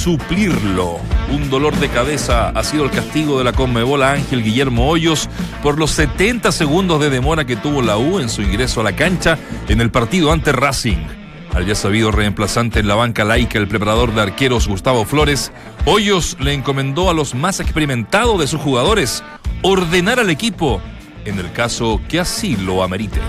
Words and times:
suplirlo. 0.00 0.98
Un 1.30 1.50
dolor 1.50 1.76
de 1.76 1.90
cabeza 1.90 2.48
ha 2.48 2.64
sido 2.64 2.84
el 2.84 2.90
castigo 2.90 3.36
de 3.36 3.44
la 3.44 3.52
Conmebola 3.52 4.12
Ángel 4.12 4.42
Guillermo 4.42 4.88
Hoyos 4.88 5.28
por 5.62 5.78
los 5.78 5.90
70 5.90 6.52
segundos 6.52 7.00
de 7.00 7.10
demora 7.10 7.44
que 7.44 7.56
tuvo 7.56 7.82
la 7.82 7.98
U 7.98 8.18
en 8.18 8.30
su 8.30 8.40
ingreso 8.40 8.80
a 8.80 8.84
la 8.84 8.96
cancha 8.96 9.38
en 9.68 9.82
el 9.82 9.90
partido 9.90 10.32
ante 10.32 10.52
Racing. 10.52 11.04
Al 11.52 11.66
ya 11.66 11.74
sabido 11.74 12.12
reemplazante 12.12 12.80
en 12.80 12.88
la 12.88 12.94
banca 12.94 13.24
laica, 13.24 13.58
el 13.58 13.68
preparador 13.68 14.14
de 14.14 14.22
arqueros 14.22 14.68
Gustavo 14.68 15.04
Flores, 15.04 15.52
Hoyos 15.84 16.38
le 16.40 16.54
encomendó 16.54 17.10
a 17.10 17.14
los 17.14 17.34
más 17.34 17.60
experimentados 17.60 18.40
de 18.40 18.46
sus 18.46 18.60
jugadores 18.60 19.22
ordenar 19.60 20.18
al 20.18 20.30
equipo 20.30 20.80
en 21.26 21.38
el 21.38 21.52
caso 21.52 22.00
que 22.08 22.20
así 22.20 22.56
lo 22.56 22.82
amerite. 22.82 23.20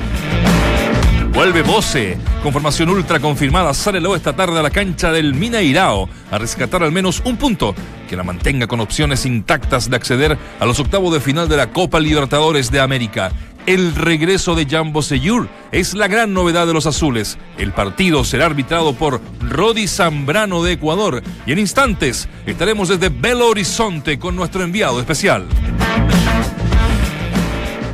Vuelve 1.34 1.62
Bose, 1.62 2.18
con 2.44 2.52
formación 2.52 2.90
ultra 2.90 3.20
confirmada, 3.22 3.74
sale 3.74 4.02
luego 4.02 4.18
esta 4.18 4.36
tarde 4.36 4.60
a 4.60 4.62
la 4.62 4.70
cancha 4.70 5.14
del 5.14 5.34
Mineirao 5.34 6.10
a 6.30 6.38
rescatar 6.38 6.84
al 6.84 6.92
menos 6.92 7.22
un 7.24 7.38
punto 7.38 7.74
que 8.10 8.18
la 8.18 8.24
mantenga 8.24 8.68
con 8.68 8.82
opciones 8.82 9.26
intactas 9.26 9.90
de 9.90 9.96
acceder 9.96 10.38
a 10.60 10.66
los 10.66 10.80
octavos 10.82 11.14
de 11.14 11.22
final 11.22 11.48
de 11.48 11.56
la 11.56 11.72
Copa 11.72 12.02
Libertadores 12.02 12.70
de 12.70 12.82
América. 12.82 13.32
El 13.66 13.96
regreso 13.96 14.56
de 14.56 14.66
Jan 14.66 14.92
Boseyur 14.92 15.48
es 15.72 15.94
la 15.94 16.10
gran 16.10 16.34
novedad 16.34 16.68
de 16.68 16.74
los 16.74 16.86
azules. 16.86 17.38
El 17.58 17.72
partido 17.72 18.26
será 18.26 18.48
arbitrado 18.48 18.94
por 18.94 19.22
Rodi 19.40 19.88
Zambrano 19.88 20.64
de 20.64 20.74
Ecuador 20.74 21.24
y 21.46 21.54
en 21.54 21.60
instantes 21.60 22.28
estaremos 22.46 22.90
desde 22.90 23.08
Belo 23.08 23.48
Horizonte 23.48 24.20
con 24.20 24.36
nuestro 24.36 24.64
enviado 24.64 25.00
especial. 25.00 25.46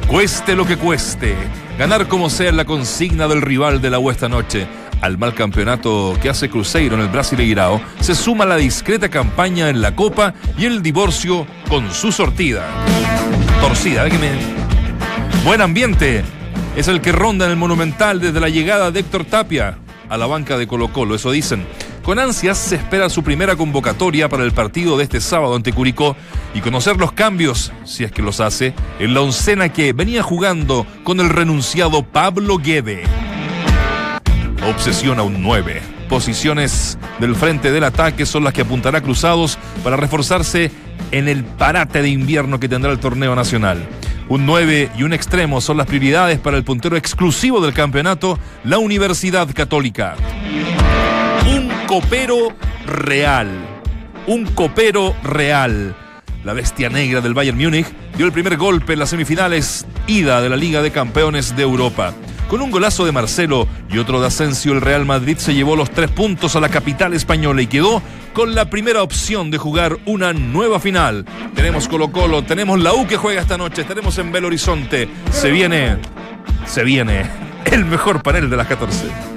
Cueste 0.07 0.55
lo 0.55 0.65
que 0.65 0.77
cueste, 0.77 1.35
ganar 1.77 2.07
como 2.07 2.29
sea 2.29 2.51
la 2.51 2.65
consigna 2.65 3.27
del 3.27 3.41
rival 3.41 3.81
de 3.81 3.89
la 3.89 3.99
U 3.99 4.09
esta 4.09 4.27
noche. 4.27 4.67
Al 5.01 5.17
mal 5.17 5.35
campeonato 5.35 6.17
que 6.21 6.29
hace 6.29 6.49
Cruzeiro 6.49 6.95
en 6.95 7.01
el 7.01 7.09
Brasileirao 7.09 7.79
se 7.99 8.15
suma 8.15 8.45
la 8.45 8.55
discreta 8.55 9.09
campaña 9.09 9.69
en 9.69 9.81
la 9.81 9.95
Copa 9.95 10.33
y 10.57 10.65
el 10.65 10.81
divorcio 10.81 11.45
con 11.69 11.93
su 11.93 12.11
sortida. 12.11 12.65
Torcida, 13.61 14.03
¿ve 14.03 14.11
me... 14.17 14.31
Buen 15.45 15.61
ambiente 15.61 16.23
es 16.75 16.87
el 16.87 16.99
que 16.99 17.11
ronda 17.11 17.45
en 17.45 17.51
el 17.51 17.57
Monumental 17.57 18.19
desde 18.19 18.39
la 18.39 18.49
llegada 18.49 18.89
de 18.89 19.01
Héctor 19.01 19.25
Tapia 19.25 19.77
a 20.09 20.17
la 20.17 20.25
banca 20.25 20.57
de 20.57 20.67
Colo 20.67 20.91
Colo, 20.91 21.15
eso 21.15 21.31
dicen. 21.31 21.65
Con 22.07 22.19
ansias 22.19 22.57
se 22.57 22.75
espera 22.77 23.09
su 23.09 23.21
primera 23.21 23.57
convocatoria 23.57 24.29
para 24.29 24.45
el 24.45 24.53
partido 24.53 24.97
de 24.97 25.03
este 25.03 25.19
sábado 25.19 25.57
ante 25.57 25.73
Curicó 25.73 26.15
y 26.53 26.61
conocer 26.61 26.95
los 26.95 27.11
cambios, 27.11 27.73
si 27.83 28.05
es 28.05 28.13
que 28.13 28.21
los 28.21 28.39
hace, 28.39 28.73
en 28.97 29.13
la 29.13 29.19
oncena 29.19 29.73
que 29.73 29.91
venía 29.91 30.23
jugando 30.23 30.87
con 31.03 31.19
el 31.19 31.27
renunciado 31.27 32.03
Pablo 32.03 32.59
Guede. 32.59 33.03
Obsesiona 34.69 35.23
un 35.23 35.43
9. 35.43 35.81
Posiciones 36.07 36.97
del 37.19 37.35
frente 37.35 37.73
del 37.73 37.83
ataque 37.83 38.25
son 38.25 38.45
las 38.45 38.53
que 38.53 38.61
apuntará 38.61 39.01
Cruzados 39.01 39.59
para 39.83 39.97
reforzarse 39.97 40.71
en 41.11 41.27
el 41.27 41.43
parate 41.43 42.01
de 42.01 42.07
invierno 42.07 42.57
que 42.57 42.69
tendrá 42.69 42.93
el 42.93 42.99
torneo 42.99 43.35
nacional. 43.35 43.85
Un 44.29 44.45
9 44.45 44.91
y 44.97 45.03
un 45.03 45.11
extremo 45.11 45.59
son 45.59 45.75
las 45.75 45.87
prioridades 45.87 46.39
para 46.39 46.55
el 46.55 46.63
puntero 46.63 46.95
exclusivo 46.95 47.59
del 47.59 47.73
campeonato, 47.73 48.39
la 48.63 48.77
Universidad 48.77 49.53
Católica 49.53 50.15
copero 51.87 52.49
real. 52.85 53.47
Un 54.27 54.45
copero 54.47 55.15
real. 55.23 55.95
La 56.43 56.51
bestia 56.51 56.89
negra 56.89 57.21
del 57.21 57.33
Bayern 57.33 57.57
Múnich 57.57 57.87
dio 58.17 58.25
el 58.25 58.33
primer 58.33 58.57
golpe 58.57 58.91
en 58.91 58.99
las 58.99 59.11
semifinales 59.11 59.85
ida 60.05 60.41
de 60.41 60.49
la 60.49 60.57
Liga 60.57 60.81
de 60.81 60.91
Campeones 60.91 61.55
de 61.55 61.63
Europa. 61.63 62.13
Con 62.49 62.61
un 62.61 62.71
golazo 62.71 63.05
de 63.05 63.13
Marcelo 63.13 63.69
y 63.89 63.99
otro 63.99 64.19
de 64.19 64.27
Asensio, 64.27 64.73
el 64.73 64.81
Real 64.81 65.05
Madrid 65.05 65.37
se 65.37 65.53
llevó 65.53 65.77
los 65.77 65.89
tres 65.89 66.11
puntos 66.11 66.57
a 66.57 66.59
la 66.59 66.67
capital 66.67 67.13
española 67.13 67.61
y 67.61 67.67
quedó 67.67 68.01
con 68.33 68.53
la 68.53 68.69
primera 68.69 69.01
opción 69.01 69.49
de 69.49 69.57
jugar 69.57 69.97
una 70.05 70.33
nueva 70.33 70.81
final. 70.81 71.25
Tenemos 71.55 71.87
Colo 71.87 72.11
Colo, 72.11 72.43
tenemos 72.43 72.81
la 72.81 72.93
U 72.93 73.07
que 73.07 73.15
juega 73.15 73.41
esta 73.41 73.57
noche, 73.57 73.83
estaremos 73.83 74.17
en 74.17 74.33
Belo 74.33 74.47
Horizonte. 74.47 75.07
Se 75.31 75.51
viene, 75.51 75.99
se 76.65 76.83
viene 76.83 77.25
el 77.63 77.85
mejor 77.85 78.23
panel 78.23 78.49
de 78.49 78.57
las 78.57 78.67
14. 78.67 79.36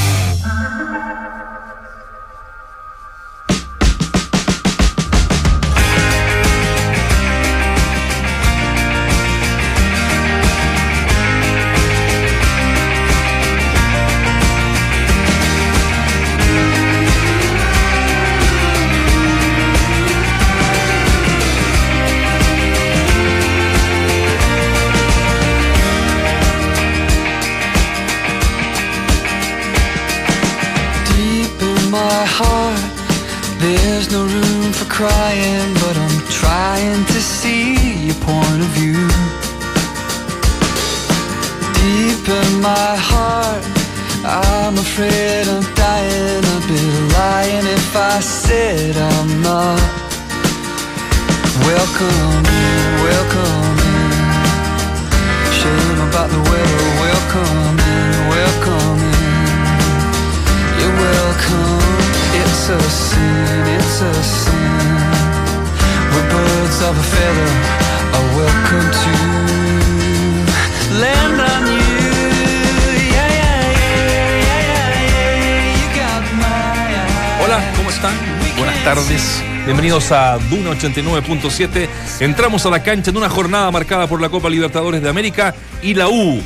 tardes. 78.83 79.43
Bienvenidos 79.65 80.11
a 80.11 80.37
Duna 80.49 80.71
89.7. 80.71 81.87
Entramos 82.19 82.65
a 82.65 82.69
la 82.69 82.81
cancha 82.81 83.11
en 83.11 83.17
una 83.17 83.29
jornada 83.29 83.69
marcada 83.69 84.07
por 84.07 84.19
la 84.19 84.29
Copa 84.29 84.49
Libertadores 84.49 85.01
de 85.01 85.09
América 85.09 85.53
y 85.83 85.93
la 85.93 86.09
U, 86.09 86.41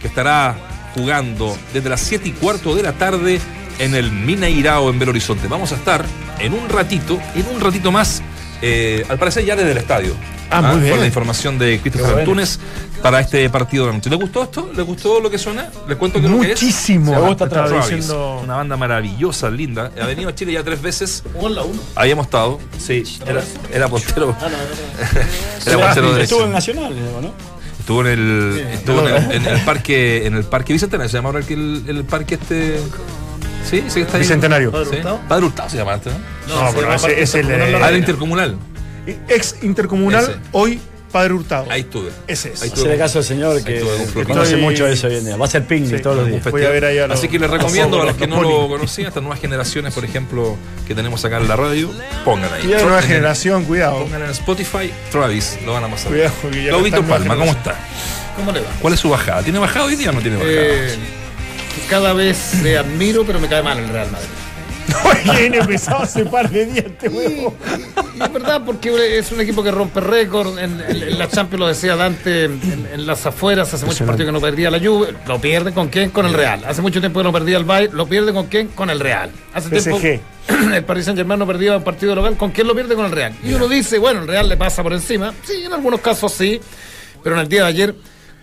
que 0.00 0.08
estará 0.08 0.56
jugando 0.94 1.56
desde 1.72 1.88
las 1.88 2.00
7 2.00 2.28
y 2.28 2.32
cuarto 2.32 2.74
de 2.74 2.82
la 2.82 2.92
tarde 2.92 3.40
en 3.78 3.94
el 3.94 4.12
Mineirao 4.12 4.90
en 4.90 4.98
Belo 4.98 5.10
Horizonte. 5.10 5.48
Vamos 5.48 5.72
a 5.72 5.76
estar 5.76 6.04
en 6.38 6.52
un 6.52 6.68
ratito, 6.68 7.18
en 7.34 7.46
un 7.54 7.60
ratito 7.60 7.90
más, 7.90 8.22
eh, 8.60 9.04
al 9.08 9.18
parecer 9.18 9.44
ya 9.44 9.56
desde 9.56 9.72
el 9.72 9.78
estadio. 9.78 10.14
Ah, 10.50 10.62
muy 10.62 10.80
bien. 10.80 10.90
Con 10.92 11.00
la 11.00 11.06
información 11.06 11.58
de 11.58 11.80
bueno. 11.94 12.18
Antunes 12.18 12.58
para 13.02 13.20
este 13.20 13.48
partido 13.50 13.84
de 13.84 13.90
la 13.92 13.96
noche. 13.98 14.10
¿Les 14.10 14.18
gustó 14.18 14.42
esto? 14.42 14.70
¿Les 14.74 14.84
gustó 14.84 15.20
lo 15.20 15.30
que 15.30 15.38
suena? 15.38 15.70
¿Les 15.88 15.96
cuento 15.96 16.18
qué 16.20 16.26
es 16.26 16.30
lo 16.32 16.40
que 16.40 16.52
es? 16.52 16.62
Muchísimo. 16.62 17.12
Me 17.12 17.20
gusta 17.20 17.46
diciendo- 17.46 18.40
Una 18.44 18.56
banda 18.56 18.76
maravillosa, 18.76 19.48
linda. 19.50 19.90
Ha 20.00 20.06
venido 20.06 20.28
a 20.28 20.34
Chile 20.34 20.52
ya 20.52 20.62
tres 20.62 20.82
veces. 20.82 21.22
Habíamos 21.94 22.26
estado. 22.26 22.58
Sí, 22.78 23.04
era, 23.26 23.42
era 23.72 23.88
portero. 23.88 24.34
Era 25.66 25.78
portero 25.78 26.12
derecho. 26.12 26.22
Estuvo 26.34 26.44
en 26.44 26.52
Nacional, 26.52 26.94
¿no? 27.22 27.32
Estuvo 27.78 28.00
en 28.02 28.06
el, 28.08 28.58
estuvo 28.72 29.06
en 29.08 29.14
el, 29.14 29.32
en 29.32 29.46
el 29.46 29.60
parque, 29.64 30.26
en 30.26 30.34
el 30.36 30.44
parque 30.44 30.72
Bicentenario, 30.72 31.08
se 31.08 31.16
llama 31.16 31.30
ahora 31.30 31.42
que 31.42 31.54
el, 31.54 31.84
el 31.88 32.04
parque 32.04 32.34
este. 32.34 32.78
Sí, 33.68 33.82
sí 33.88 33.94
que 33.94 34.00
está 34.02 34.16
ahí. 34.16 34.22
Bicentenario. 34.22 34.72
Sí. 34.84 34.96
Padre 35.28 35.46
Hurtado 35.46 35.68
se 35.68 35.76
llama 35.78 35.94
este, 35.94 36.10
¿no? 36.10 36.16
No, 36.66 36.70
pero 36.74 36.92
ese 36.94 37.20
es 37.22 37.34
el 37.34 37.50
Ah, 37.82 37.88
el 37.90 37.96
intercomunal. 37.98 38.56
Ex 39.28 39.56
intercomunal, 39.62 40.22
Ese. 40.24 40.34
hoy 40.52 40.80
Padre 41.10 41.34
Hurtado. 41.34 41.66
Ahí 41.70 41.80
estuve. 41.80 42.10
Ese 42.28 42.52
es. 42.52 42.62
Ahí 42.62 42.70
Hacerle 42.72 42.96
caso 42.96 43.18
al 43.18 43.24
señor 43.24 43.64
que, 43.64 43.80
conoce 43.80 44.54
Estoy- 44.54 44.60
mucho 44.62 44.86
eso 44.86 45.08
hoy 45.08 45.16
en 45.16 45.24
día. 45.24 45.36
Va 45.36 45.46
a 45.46 45.48
hacer 45.48 45.66
picnic 45.66 45.96
Sí, 45.96 46.02
todos 46.02 46.18
los 46.18 46.28
días. 46.28 46.48
Voy 46.48 46.64
a 46.64 46.68
ver 46.68 46.84
ahí 46.84 46.98
a 46.98 47.08
los- 47.08 47.18
Así 47.18 47.26
que 47.28 47.38
les 47.40 47.50
recomiendo 47.50 47.96
a 47.96 48.04
los 48.04 48.08
los 48.10 48.16
que 48.16 48.28
no 48.28 48.40
lo 48.42 48.68
conocían, 48.68 49.08
estas 49.08 49.20
nuevas 49.22 49.40
generaciones, 49.40 49.92
por 49.92 50.04
ejemplo, 50.04 50.56
que 50.86 50.94
tenemos 50.94 51.24
acá 51.24 51.38
en 51.38 51.48
la 51.48 51.56
radio, 51.56 51.90
pongan 52.24 52.52
ahí. 52.54 52.64
Nueva 52.64 53.02
generación, 53.02 53.64
cuidado. 53.64 54.04
Pongan 54.04 54.22
en 54.22 54.30
Spotify, 54.30 54.92
Travis, 55.10 55.58
lo 55.66 55.72
van 55.72 55.82
a 55.84 55.88
pasar. 55.88 56.12
Cuidado, 56.12 56.32
Claudito 56.68 57.02
Palma, 57.02 57.34
¿cómo 57.36 57.50
está? 57.50 57.74
¿Cómo 58.36 58.52
le 58.52 58.60
va? 58.60 58.68
¿Cuál 58.80 58.94
es 58.94 59.00
su 59.00 59.10
bajada? 59.10 59.42
¿Tiene 59.42 59.58
bajada 59.58 59.86
hoy 59.86 59.96
día 59.96 60.10
o 60.10 60.12
no 60.12 60.20
tiene 60.20 60.36
bajada? 60.36 60.52
Eh, 60.56 60.94
cada 61.88 62.12
vez 62.12 62.54
le 62.62 62.78
admiro, 62.78 63.24
pero 63.26 63.40
me 63.40 63.48
cae 63.48 63.62
mal 63.64 63.78
el 63.78 63.88
Real 63.88 64.10
Madrid. 64.12 64.28
Empezado 65.38 66.02
hace 66.02 66.24
par 66.24 66.50
de 66.50 66.66
días 66.66 66.86
este 66.86 67.08
huevo. 67.08 67.54
Y 68.18 68.22
es 68.22 68.32
verdad, 68.32 68.62
porque 68.64 69.18
es 69.18 69.30
un 69.32 69.40
equipo 69.40 69.62
que 69.62 69.70
rompe 69.70 70.00
récord. 70.00 70.58
En, 70.58 70.80
en- 70.80 71.02
en 71.02 71.18
la 71.18 71.28
Champions 71.28 71.60
lo 71.60 71.66
decía 71.68 71.96
Dante, 71.96 72.44
en, 72.44 72.88
en 72.92 73.06
las 73.06 73.24
afueras, 73.26 73.72
hace 73.72 73.84
muchos 73.86 74.06
partidos 74.06 74.28
que 74.28 74.32
no 74.32 74.40
perdía 74.40 74.70
la 74.70 74.78
Juve. 74.78 75.14
Lo 75.26 75.40
pierde 75.40 75.72
con 75.72 75.88
quién? 75.88 76.10
Con 76.10 76.26
el 76.26 76.34
Real. 76.34 76.62
Hace 76.66 76.82
mucho 76.82 77.00
tiempo 77.00 77.20
que 77.20 77.24
no 77.24 77.32
perdía 77.32 77.56
el 77.58 77.64
Bayern. 77.64 77.96
Lo 77.96 78.06
pierde 78.06 78.32
con 78.32 78.46
quién? 78.46 78.68
Con 78.68 78.90
el 78.90 79.00
Real. 79.00 79.30
Hace 79.54 79.68
PSG. 79.68 80.00
tiempo 80.00 80.20
el 80.74 80.84
Paris 80.84 81.04
Saint 81.04 81.16
Germain 81.18 81.38
no 81.38 81.46
perdía 81.46 81.76
un 81.76 81.84
partido 81.84 82.14
local. 82.14 82.36
¿Con 82.36 82.50
quién 82.50 82.66
lo 82.66 82.74
pierde? 82.74 82.94
Con 82.94 83.06
el 83.06 83.12
Real. 83.12 83.32
Y 83.44 83.52
uno 83.52 83.68
dice, 83.68 83.98
bueno, 83.98 84.20
el 84.22 84.28
Real 84.28 84.48
le 84.48 84.56
pasa 84.56 84.82
por 84.82 84.92
encima. 84.92 85.32
Sí, 85.44 85.64
en 85.64 85.72
algunos 85.72 86.00
casos 86.00 86.32
sí. 86.32 86.60
Pero 87.22 87.36
en 87.36 87.42
el 87.42 87.48
día 87.48 87.62
de 87.62 87.68
ayer 87.68 87.94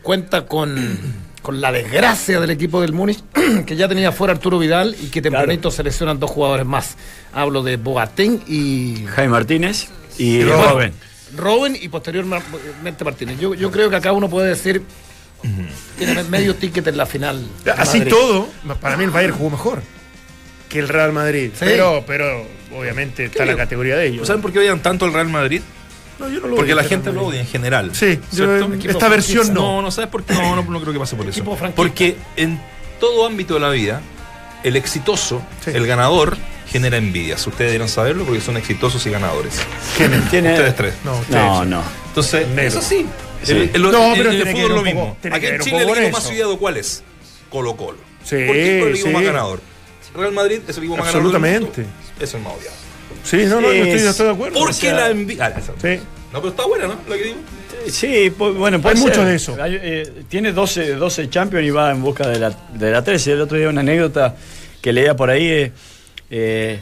cuenta 0.01 0.45
con. 0.45 1.26
Con 1.47 1.61
la 1.61 1.71
desgracia 1.71 2.41
del 2.41 2.49
equipo 2.49 2.81
del 2.81 2.91
Múnich, 2.91 3.23
que 3.65 3.77
ya 3.77 3.88
tenía 3.88 4.11
fuera 4.11 4.33
Arturo 4.33 4.59
Vidal 4.59 4.97
y 5.01 5.07
que 5.07 5.21
tempranito 5.21 5.71
seleccionan 5.71 6.19
dos 6.19 6.29
jugadores 6.29 6.65
más. 6.65 6.97
Hablo 7.31 7.63
de 7.63 7.77
Boateng 7.77 8.41
y 8.47 9.05
Jaime 9.15 9.31
Martínez 9.31 9.88
y 10.17 10.44
Robben. 10.44 10.67
Robben. 10.67 10.94
Robin 11.38 11.77
y 11.81 11.88
posteriormente 11.88 13.05
Martínez. 13.05 13.39
Yo, 13.39 13.53
yo 13.53 13.71
creo 13.71 13.89
que 13.89 13.95
acá 13.95 14.11
uno 14.11 14.29
puede 14.29 14.49
decir 14.49 14.83
tiene 15.97 16.21
medio 16.23 16.53
ticket 16.53 16.85
en 16.85 16.97
la 16.97 17.05
final. 17.05 17.41
Así 17.77 18.00
Madrid. 18.00 18.11
todo, 18.11 18.50
para 18.81 18.97
mí 18.97 19.05
el 19.05 19.11
Bayern 19.11 19.38
jugó 19.38 19.51
mejor 19.51 19.81
que 20.67 20.79
el 20.79 20.89
Real 20.89 21.13
Madrid. 21.13 21.51
Sí. 21.53 21.63
Pero, 21.63 22.03
pero 22.05 22.45
obviamente 22.77 23.23
está 23.23 23.45
la 23.45 23.55
categoría 23.55 23.95
de 23.95 24.07
ellos. 24.07 24.27
¿Saben 24.27 24.41
por 24.41 24.51
qué 24.51 24.59
odian 24.59 24.81
tanto 24.81 25.05
al 25.05 25.13
Real 25.13 25.29
Madrid? 25.29 25.61
No, 26.19 26.27
yo 26.29 26.39
no 26.39 26.47
lo 26.47 26.55
Porque 26.55 26.73
odio, 26.73 26.81
la 26.81 26.83
gente 26.87 27.09
no 27.11 27.21
lo 27.21 27.27
odia 27.27 27.41
en 27.41 27.47
general. 27.47 27.91
Sí, 27.93 28.19
esta 28.87 29.07
versión 29.09 29.53
no. 29.53 29.61
No, 29.77 29.81
no 29.83 29.91
sabes 29.91 30.09
por 30.09 30.23
qué. 30.23 30.33
No, 30.33 30.55
no, 30.55 30.63
no 30.63 30.81
creo 30.81 30.93
que 30.93 30.99
pase 30.99 31.15
por 31.15 31.27
eso. 31.27 31.43
Porque 31.75 32.15
en 32.35 32.59
todo 32.99 33.25
ámbito 33.25 33.53
de 33.55 33.59
la 33.59 33.69
vida, 33.69 34.01
el 34.63 34.75
exitoso, 34.75 35.41
Sí. 35.63 35.71
el 35.73 35.85
ganador, 35.85 36.35
genera 36.69 36.97
envidias. 36.97 37.45
Ustedes 37.47 37.71
deben 37.71 37.87
saberlo 37.87 38.25
porque 38.25 38.41
son 38.41 38.57
exitosos 38.57 39.05
y 39.05 39.09
ganadores. 39.11 39.61
¿Quién 39.95 40.13
es? 40.13 40.29
Tiene- 40.29 40.51
Ustedes 40.53 40.75
tres. 40.75 40.93
No, 41.05 41.13
ustedes. 41.19 41.35
No, 41.43 41.65
no. 41.65 41.83
Entonces, 42.09 42.47
Negro. 42.49 42.63
eso 42.79 42.81
sí. 42.81 43.05
Sí. 43.43 43.51
El, 43.51 43.71
el- 43.75 43.81
No, 43.83 44.13
el- 44.13 44.17
pero 44.17 44.31
el 44.31 44.35
tiene 44.37 44.53
que 44.53 44.61
fútbol 44.61 44.61
ver 44.61 44.71
es 44.71 44.75
lo 44.75 44.81
mismo. 44.83 45.17
Aquí 45.31 45.39
que 45.39 45.55
en 45.55 45.61
Chile 45.61 45.77
el 45.83 45.89
equipo 45.89 46.11
más 46.11 46.23
eso. 46.25 46.33
odiado, 46.33 46.57
¿cuál 46.57 46.77
es? 46.77 47.03
Colo 47.51 47.75
Colo. 47.77 47.97
Sí, 48.23 48.35
¿Por 48.45 48.55
qué? 48.55 48.77
Por 48.79 48.87
el 48.89 48.93
equipo 48.95 49.07
sí. 49.09 49.13
más 49.13 49.23
ganador. 49.23 49.61
Real 50.15 50.31
Madrid 50.33 50.61
es 50.67 50.75
el 50.77 50.83
equipo 50.83 50.97
más 50.97 51.05
ganador. 51.05 51.21
Absolutamente. 51.35 51.85
Es 52.19 52.33
el 52.33 52.41
más 52.41 52.53
odiado. 52.53 52.75
Sí, 53.29 53.38
no, 53.45 53.62
no, 53.62 53.68
yo 53.74 53.83
estoy, 53.83 53.89
Es- 53.97 54.03
yo 54.03 54.09
estoy 54.12 54.25
de 54.27 54.31
acuerdo. 54.33 54.53
¿Por 54.59 54.63
O 54.63 54.68
qué 54.68 54.74
sea, 54.74 54.94
la 54.95 55.09
envidia? 55.09 55.53
Ah. 55.56 55.62
Sí. 55.81 56.00
No, 56.33 56.39
pero 56.39 56.50
está 56.50 56.65
buena, 56.65 56.88
¿no? 56.88 56.95
Lo 57.07 57.15
que 57.15 57.24
digo. 57.24 57.38
Sí, 57.89 58.31
pu- 58.38 58.53
bueno, 58.57 58.81
puede 58.81 58.95
Hay 58.95 59.01
mucho 59.01 59.15
ser. 59.15 59.25
de 59.25 59.35
eso. 59.35 59.57
Hay, 59.62 59.77
eh, 59.81 60.12
tiene 60.29 60.51
12, 60.51 60.95
12 60.95 61.29
Champions 61.29 61.65
y 61.65 61.69
va 61.69 61.91
en 61.91 62.01
busca 62.01 62.27
de 62.27 62.39
la, 62.39 62.50
de 62.74 62.91
la 62.91 63.03
13. 63.03 63.33
El 63.33 63.41
otro 63.41 63.57
día 63.57 63.69
una 63.69 63.81
anécdota 63.81 64.35
que 64.81 64.91
leía 64.94 65.15
por 65.15 65.29
ahí 65.29 65.47
eh, 65.47 65.71
eh, 66.29 66.79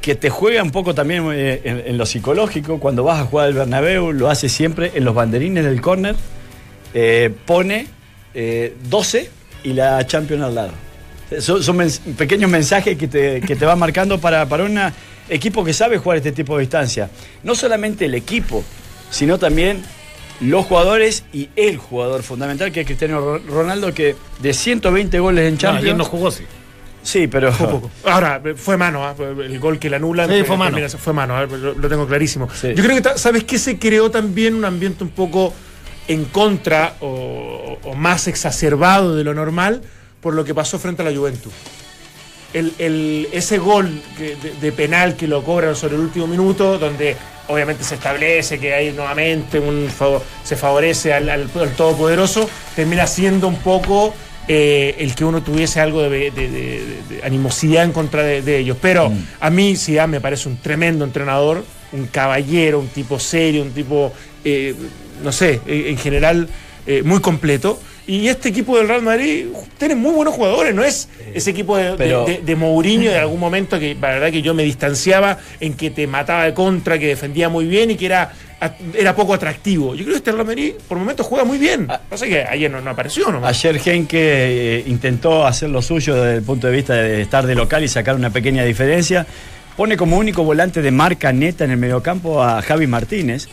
que 0.00 0.14
te 0.16 0.30
juega 0.30 0.62
un 0.62 0.70
poco 0.72 0.94
también 0.94 1.28
eh, 1.32 1.60
en, 1.64 1.82
en 1.86 1.98
lo 1.98 2.06
psicológico. 2.06 2.80
Cuando 2.80 3.04
vas 3.04 3.20
a 3.20 3.24
jugar 3.24 3.46
al 3.46 3.54
Bernabéu, 3.54 4.12
lo 4.12 4.28
hace 4.30 4.48
siempre 4.48 4.92
en 4.94 5.04
los 5.04 5.14
banderines 5.14 5.64
del 5.64 5.80
córner. 5.80 6.16
eh, 6.94 7.32
pone 7.44 7.86
eh, 8.34 8.74
12 8.88 9.30
y 9.64 9.72
la 9.74 10.04
Champions 10.06 10.42
al 10.44 10.54
lado. 10.54 10.70
Son, 11.40 11.62
son 11.62 11.76
mens- 11.78 12.00
pequeños 12.16 12.50
mensajes 12.50 12.96
que 12.96 13.08
te, 13.08 13.40
que 13.40 13.56
te 13.56 13.64
van 13.64 13.78
marcando 13.78 14.20
para, 14.20 14.46
para 14.48 14.64
un 14.64 14.78
equipo 15.28 15.64
que 15.64 15.72
sabe 15.72 15.98
jugar 15.98 16.18
este 16.18 16.32
tipo 16.32 16.56
de 16.56 16.60
distancia. 16.62 17.10
No 17.42 17.54
solamente 17.54 18.04
el 18.04 18.14
equipo, 18.14 18.62
sino 19.10 19.38
también 19.38 19.82
los 20.40 20.66
jugadores 20.66 21.24
y 21.32 21.48
el 21.56 21.78
jugador 21.78 22.22
fundamental 22.22 22.70
que 22.70 22.80
es 22.82 22.86
Cristiano 22.86 23.20
Ro- 23.20 23.42
Ronaldo, 23.48 23.92
que 23.92 24.14
de 24.40 24.52
120 24.52 25.18
goles 25.18 25.46
en 25.48 25.54
No, 25.54 25.58
Champions. 25.60 25.84
ayer 25.84 25.96
no 25.96 26.04
jugó 26.04 26.28
así. 26.28 26.44
Sí, 27.02 27.26
pero. 27.28 27.52
Fue 27.52 27.68
poco. 27.68 27.90
Ahora, 28.04 28.42
fue 28.56 28.76
mano, 28.76 29.04
¿ah? 29.04 29.14
el 29.18 29.58
gol 29.60 29.78
que 29.78 29.88
le 29.88 29.96
anulan. 29.96 30.28
Sí, 30.28 30.42
fue 30.44 30.56
mano. 30.56 30.76
Fue 30.88 31.12
mano, 31.12 31.36
¿ah? 31.36 31.46
lo, 31.46 31.88
tengo 31.88 32.06
clarísimo. 32.06 32.48
Sí. 32.52 32.74
Yo 32.74 32.82
creo 32.84 33.00
que, 33.00 33.18
¿sabes 33.18 33.44
qué? 33.44 33.58
Se 33.58 33.78
creó 33.78 34.10
también 34.10 34.54
un 34.56 34.64
ambiente 34.64 35.04
un 35.04 35.10
poco 35.10 35.54
en 36.08 36.24
contra 36.26 36.94
o, 37.00 37.78
o 37.84 37.94
más 37.94 38.26
exacerbado 38.28 39.14
de 39.16 39.22
lo 39.24 39.34
normal 39.34 39.82
por 40.26 40.34
lo 40.34 40.44
que 40.44 40.56
pasó 40.56 40.76
frente 40.80 41.02
a 41.02 41.04
la 41.04 41.16
Juventus. 41.16 41.52
El, 42.52 42.72
el- 42.80 43.28
ese 43.30 43.58
gol 43.58 44.02
de, 44.18 44.34
de 44.60 44.72
penal 44.72 45.14
que 45.14 45.28
lo 45.28 45.44
cobran 45.44 45.76
sobre 45.76 45.94
el 45.94 46.00
último 46.00 46.26
minuto, 46.26 46.78
donde 46.78 47.14
obviamente 47.46 47.84
se 47.84 47.94
establece 47.94 48.58
que 48.58 48.74
hay 48.74 48.90
nuevamente 48.90 49.60
un 49.60 49.88
se 50.42 50.56
favorece 50.56 51.12
al, 51.14 51.28
al- 51.28 51.48
al 51.54 51.76
todopoderoso, 51.76 52.50
termina 52.74 53.06
siendo 53.06 53.46
un 53.46 53.58
poco 53.58 54.14
eh, 54.48 54.96
el 54.98 55.14
que 55.14 55.24
uno 55.24 55.44
tuviese 55.44 55.78
algo 55.78 56.02
de, 56.02 56.98
animosidad 57.22 57.84
en 57.84 57.92
contra 57.92 58.24
de, 58.24 58.58
ellos. 58.58 58.78
Pero 58.82 59.12
a 59.38 59.48
mí 59.48 59.76
Zidane 59.76 60.10
me 60.10 60.20
parece 60.20 60.48
un 60.48 60.56
tremendo 60.56 61.04
entrenador, 61.04 61.64
un 61.92 62.08
caballero, 62.08 62.80
un 62.80 62.88
tipo 62.88 63.20
serio, 63.20 63.62
un 63.62 63.70
tipo, 63.70 64.12
eh, 64.44 64.74
no 65.22 65.30
sé, 65.30 65.60
eh, 65.68 65.84
en 65.90 65.98
general 65.98 66.48
eh, 66.84 67.02
muy 67.04 67.20
completo. 67.20 67.78
Y 68.08 68.28
este 68.28 68.50
equipo 68.50 68.76
del 68.78 68.86
Real 68.86 69.02
Madrid 69.02 69.46
tiene 69.78 69.96
muy 69.96 70.12
buenos 70.12 70.32
jugadores, 70.34 70.72
no 70.74 70.84
es 70.84 71.08
ese 71.34 71.50
equipo 71.50 71.76
de, 71.76 71.90
de- 71.90 71.96
Pero- 71.96 72.24
de- 72.24 72.40
de 72.40 72.56
Mourinho 72.56 73.10
de 73.10 73.18
algún 73.18 73.40
momento 73.46 73.78
que 73.80 73.94
la 74.00 74.08
verdad 74.10 74.30
que 74.30 74.42
yo 74.42 74.54
me 74.54 74.62
distanciaba 74.62 75.38
en 75.58 75.74
que 75.74 75.90
te 75.90 76.06
mataba 76.06 76.44
de 76.44 76.54
contra, 76.54 76.98
que 77.00 77.08
defendía 77.08 77.48
muy 77.48 77.64
bien 77.66 77.90
y 77.90 77.96
que 77.96 78.06
era, 78.06 78.32
era 78.94 79.14
poco 79.16 79.34
atractivo. 79.34 79.94
Yo 79.96 80.04
creo 80.04 80.14
que 80.14 80.18
este 80.18 80.30
Real 80.32 80.46
Madrid 80.46 80.74
por 80.86 80.98
momentos 80.98 81.26
juega 81.26 81.44
muy 81.44 81.58
bien. 81.58 81.86
Ah. 81.88 82.00
Pasa 82.08 82.26
que 82.26 82.42
ayer 82.44 82.70
no, 82.70 82.80
no 82.80 82.90
apareció 82.90 83.30
nomás. 83.32 83.50
Ayer 83.64 83.80
Henke 83.84 84.18
eh, 84.78 84.84
intentó 84.86 85.44
hacer 85.44 85.68
lo 85.70 85.82
suyo 85.82 86.14
desde 86.14 86.36
el 86.36 86.42
punto 86.42 86.68
de 86.68 86.72
vista 86.74 86.94
de 86.94 87.20
estar 87.22 87.44
de 87.44 87.56
local 87.56 87.82
y 87.82 87.88
sacar 87.88 88.14
una 88.14 88.30
pequeña 88.30 88.62
diferencia. 88.62 89.26
Pone 89.76 89.96
como 89.96 90.16
único 90.16 90.44
volante 90.44 90.80
de 90.80 90.90
marca 90.92 91.32
neta 91.32 91.64
en 91.64 91.72
el 91.72 91.76
mediocampo 91.76 92.40
a 92.42 92.62
Javi 92.62 92.86
Martínez. 92.86 93.48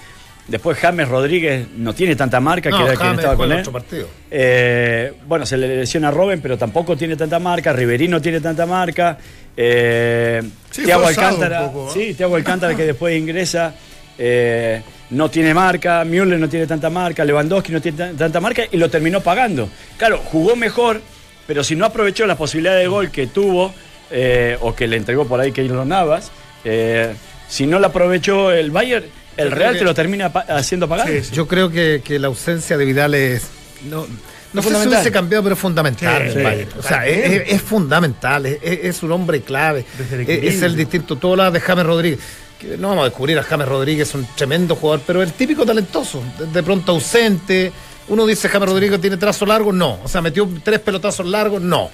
Después 0.47 0.77
James 0.77 1.07
Rodríguez 1.07 1.67
no 1.77 1.93
tiene 1.93 2.15
tanta 2.17 2.39
marca 2.41 2.69
No, 2.69 2.77
que 2.77 2.83
era 2.83 2.91
quien 2.95 3.05
James 3.07 3.19
estaba 3.19 3.35
juega 3.37 3.63
con 3.63 3.75
el 3.93 3.99
él. 4.01 4.05
Eh, 4.29 5.13
bueno, 5.25 5.45
se 5.45 5.55
le 5.55 5.67
lesiona 5.77 6.09
a 6.09 6.11
Robben, 6.11 6.41
pero 6.41 6.57
tampoco 6.57 6.97
tiene 6.97 7.15
tanta 7.15 7.39
marca. 7.39 7.71
Riverino 7.71 8.21
tiene 8.21 8.41
tanta 8.41 8.65
marca. 8.65 9.17
Eh, 9.55 10.41
Sí, 10.69 10.81
forzado 10.83 11.07
Alcántara. 11.07 11.71
poco, 11.71 11.87
¿eh? 11.87 11.91
Sí, 11.93 12.13
Thiago 12.15 12.35
Alcántara 12.35 12.75
que 12.75 12.83
después 12.85 13.17
ingresa. 13.17 13.73
eh, 14.17 14.81
no 15.11 15.29
tiene 15.29 15.53
marca. 15.53 16.03
Müller 16.03 16.37
no 16.39 16.49
tiene 16.49 16.67
tanta 16.67 16.89
marca. 16.89 17.23
Lewandowski 17.23 17.71
no 17.71 17.81
tiene 17.81 17.97
tan- 17.97 18.17
tanta 18.17 18.39
marca 18.39 18.63
y 18.71 18.77
lo 18.77 18.89
terminó 18.89 19.21
pagando. 19.21 19.69
Claro, 19.97 20.17
jugó 20.19 20.55
mejor, 20.55 21.01
pero 21.47 21.63
si 21.63 21.75
no 21.75 21.85
aprovechó 21.85 22.25
la 22.25 22.35
posibilidad 22.35 22.75
de 22.77 22.87
gol 22.87 23.11
que 23.11 23.27
tuvo 23.27 23.73
eh, 24.11 24.57
o 24.61 24.75
que 24.75 24.87
le 24.87 24.97
entregó 24.97 25.25
por 25.27 25.39
ahí 25.39 25.51
Keylor 25.51 25.85
Navas, 25.85 26.31
eh, 26.63 27.13
si 27.47 27.65
no 27.65 27.79
la 27.79 27.87
aprovechó 27.87 28.51
el 28.51 28.69
Bayern, 28.71 29.05
el 29.37 29.51
Real 29.51 29.77
te 29.77 29.83
lo 29.83 29.93
termina 29.93 30.31
pa- 30.31 30.45
haciendo 30.49 30.87
pagar. 30.87 31.07
Sí, 31.07 31.23
sí. 31.23 31.35
Yo 31.35 31.47
creo 31.47 31.69
que, 31.69 32.01
que 32.03 32.19
la 32.19 32.27
ausencia 32.27 32.77
de 32.77 32.85
Vidal 32.85 33.13
es. 33.15 33.47
No, 33.89 34.05
no 34.53 34.61
sé 34.61 34.67
si 34.69 34.73
fundamental. 34.73 34.87
hubiese 34.99 35.11
cambiado, 35.11 35.43
pero 35.43 35.55
es 35.55 35.61
fundamental. 35.61 36.31
Sí, 36.31 36.39
el 36.39 36.67
o 36.77 36.83
sea, 36.83 37.07
es, 37.07 37.43
es 37.47 37.61
fundamental, 37.61 38.45
es, 38.45 38.59
es- 38.61 39.03
un 39.03 39.11
hombre 39.11 39.41
clave. 39.41 39.85
El 40.11 40.29
Es, 40.29 40.61
el 40.61 40.75
distinto. 40.75 41.15
Todo 41.17 41.35
lo 41.35 41.51
de 41.51 41.59
James 41.59 41.85
Rodríguez. 41.85 42.19
Que 42.59 42.77
no 42.77 42.89
vamos 42.89 43.01
a 43.01 43.05
descubrir 43.09 43.37
a 43.39 43.43
James 43.43 43.67
Rodríguez, 43.67 44.13
un 44.15 44.25
tremendo 44.35 44.75
jugador, 44.75 45.01
pero 45.05 45.21
el 45.21 45.33
típico 45.33 45.65
talentoso, 45.65 46.23
de, 46.39 46.45
de 46.47 46.63
pronto 46.63 46.93
ausente. 46.93 47.71
Uno 48.07 48.25
dice 48.25 48.47
James 48.47 48.69
Rodríguez 48.69 49.01
tiene 49.01 49.17
trazo 49.17 49.45
largo, 49.45 49.73
no. 49.73 49.99
O 50.03 50.07
sea, 50.07 50.21
metió 50.21 50.47
tres 50.63 50.79
pelotazos 50.79 51.25
largos, 51.25 51.61
no. 51.61 51.89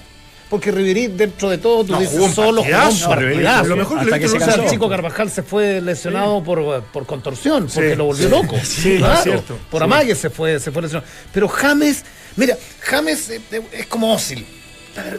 Porque 0.50 0.72
Riverí, 0.72 1.06
dentro 1.06 1.48
de 1.48 1.58
todo, 1.58 1.84
tú 1.84 1.92
No, 1.92 2.00
dices 2.00 2.18
un 2.18 2.34
solo 2.34 2.64
jugó 2.64 2.74
un 2.76 2.82
partidazo. 2.82 3.08
Partidazo. 3.08 3.64
lo 3.68 3.76
mejor 3.76 3.98
que 3.98 4.04
hasta 4.04 4.18
que 4.18 4.28
se 4.28 4.38
cansó. 4.38 4.62
el 4.64 4.68
chico 4.68 4.88
Carvajal 4.88 5.30
se 5.30 5.42
fue 5.44 5.80
lesionado 5.80 6.42
por, 6.42 6.82
por 6.92 7.06
contorsión, 7.06 7.68
porque 7.72 7.90
Sí, 7.90 7.96
lo 7.96 8.04
volvió 8.06 8.28
loco. 8.28 8.56
Sí, 8.64 8.96
Claro, 8.98 9.14
es 9.14 9.22
cierto. 9.22 9.58
Por 9.70 9.82
amague 9.84 10.14
se 10.16 10.28
fue, 10.28 10.58
se 10.58 10.72
fue 10.72 10.82
lesionado. 10.82 11.08
Pero 11.32 11.46
James, 11.46 12.04
mira, 12.34 12.56
James 12.80 13.30
eh, 13.30 13.40
eh, 13.52 13.62
es 13.72 13.86
como 13.86 14.12
Osil. 14.12 14.44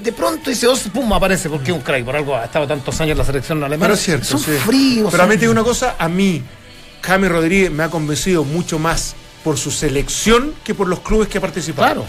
De 0.03 0.11
pronto 0.11 0.49
dice 0.49 0.67
Osil, 0.67 0.91
pum, 0.91 1.11
aparece 1.13 1.49
porque 1.49 1.71
es 1.71 1.77
un 1.77 1.81
crack. 1.81 2.03
Por 2.03 2.15
algo 2.17 2.35
ha 2.35 2.43
estado 2.43 2.67
tantos 2.67 2.99
años 2.99 3.13
en 3.13 3.17
la 3.19 3.23
selección 3.25 3.63
alemana. 3.63 3.85
Pero 3.85 3.93
es 3.93 4.01
cierto. 4.01 4.25
Son 4.25 4.39
fríos. 4.41 5.07
Pero 5.11 5.23
a 5.23 5.27
mí 5.27 5.35
te 5.35 5.39
digo 5.41 5.53
una 5.53 5.63
cosa, 5.63 5.95
a 5.97 6.09
mí, 6.09 6.43
James 7.01 7.31
Rodríguez 7.31 7.71
me 7.71 7.83
ha 7.83 7.89
convencido 7.89 8.43
mucho 8.43 8.79
más 8.79 9.15
por 9.45 9.57
su 9.57 9.71
selección 9.71 10.53
que 10.65 10.75
por 10.75 10.89
los 10.89 10.99
clubes 10.99 11.29
que 11.29 11.37
ha 11.37 11.41
participado. 11.41 11.93
Claro. 12.01 12.05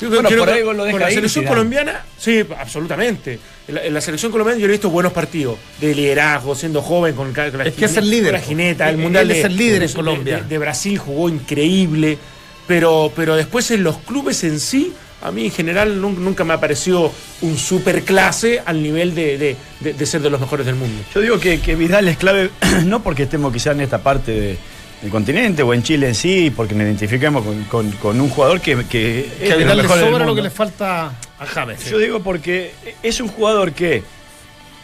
Yo 0.00 0.10
Bueno, 0.10 0.28
creo 0.28 0.40
por 0.40 0.48
que 0.48 0.54
ahí 0.54 0.62
vos 0.62 0.74
lo 0.76 0.82
con 0.82 0.86
dejas 0.86 1.00
la 1.00 1.10
ir, 1.10 1.14
selección 1.14 1.42
Zidane. 1.44 1.56
colombiana, 1.56 2.04
sí, 2.18 2.44
absolutamente. 2.58 3.38
En 3.68 3.74
la, 3.76 3.84
en 3.84 3.94
la 3.94 4.00
selección 4.00 4.32
colombiana 4.32 4.60
yo 4.60 4.66
le 4.66 4.72
he 4.72 4.76
visto 4.76 4.90
buenos 4.90 5.12
partidos 5.12 5.56
de 5.80 5.94
liderazgo, 5.94 6.54
siendo 6.54 6.82
joven 6.82 7.14
con, 7.14 7.32
la 7.32 7.46
Es 7.64 7.74
que 7.74 7.84
es 7.86 7.92
jine- 7.92 7.98
el 8.00 8.10
líder, 8.10 8.24
con 8.32 8.40
la 8.40 8.46
jineta, 8.46 8.90
el 8.90 8.98
mundial 8.98 9.24
él 9.24 9.36
es 9.36 9.42
de- 9.44 9.48
el 9.48 9.56
líder 9.56 9.82
en 9.82 9.88
de- 9.88 9.94
Colombia. 9.94 10.36
De, 10.38 10.48
de 10.48 10.58
Brasil 10.58 10.98
jugó 10.98 11.28
increíble, 11.28 12.18
pero, 12.66 13.12
pero 13.14 13.36
después 13.36 13.70
en 13.70 13.82
los 13.84 13.98
clubes 13.98 14.42
en 14.44 14.58
sí, 14.60 14.92
a 15.22 15.30
mí 15.30 15.46
en 15.46 15.52
general 15.52 16.02
nun- 16.02 16.18
nunca 16.18 16.44
me 16.44 16.52
ha 16.54 16.60
parecido 16.60 17.10
un 17.40 17.56
super 17.56 18.02
clase 18.02 18.60
al 18.66 18.82
nivel 18.82 19.14
de, 19.14 19.38
de- 19.38 19.56
de- 19.80 19.92
de 19.94 20.06
ser 20.06 20.20
de 20.20 20.28
los 20.28 20.40
mejores 20.40 20.66
del 20.66 20.74
mundo. 20.74 21.02
Yo 21.14 21.20
digo 21.20 21.38
que, 21.38 21.60
que 21.60 21.76
Vidal 21.76 22.08
es 22.08 22.18
clave, 22.18 22.50
no 22.84 23.02
porque 23.02 23.22
estemos 23.22 23.52
quizá 23.52 23.70
en 23.72 23.80
esta 23.80 24.02
parte 24.02 24.32
de- 24.32 24.58
del 25.04 25.10
continente 25.12 25.62
o 25.62 25.74
en 25.74 25.82
Chile 25.82 26.08
en 26.08 26.14
sí, 26.14 26.50
porque 26.54 26.74
nos 26.74 26.84
identifiquemos 26.84 27.44
con, 27.44 27.62
con- 27.64 27.90
con 27.92 28.20
un 28.22 28.30
jugador 28.30 28.60
que, 28.62 28.84
que 28.88 29.20
es 29.20 29.50
Que 29.54 29.56
le 29.58 29.66
del 29.66 29.86
sobra 29.86 30.24
lo 30.24 30.34
que 30.34 30.40
le 30.42 30.48
falta 30.50 31.12
a 31.38 31.46
James. 31.46 31.90
Yo 31.90 31.98
digo 31.98 32.20
porque 32.20 32.72
es 33.02 33.20
un 33.20 33.28
jugador 33.28 33.72
que 33.72 34.02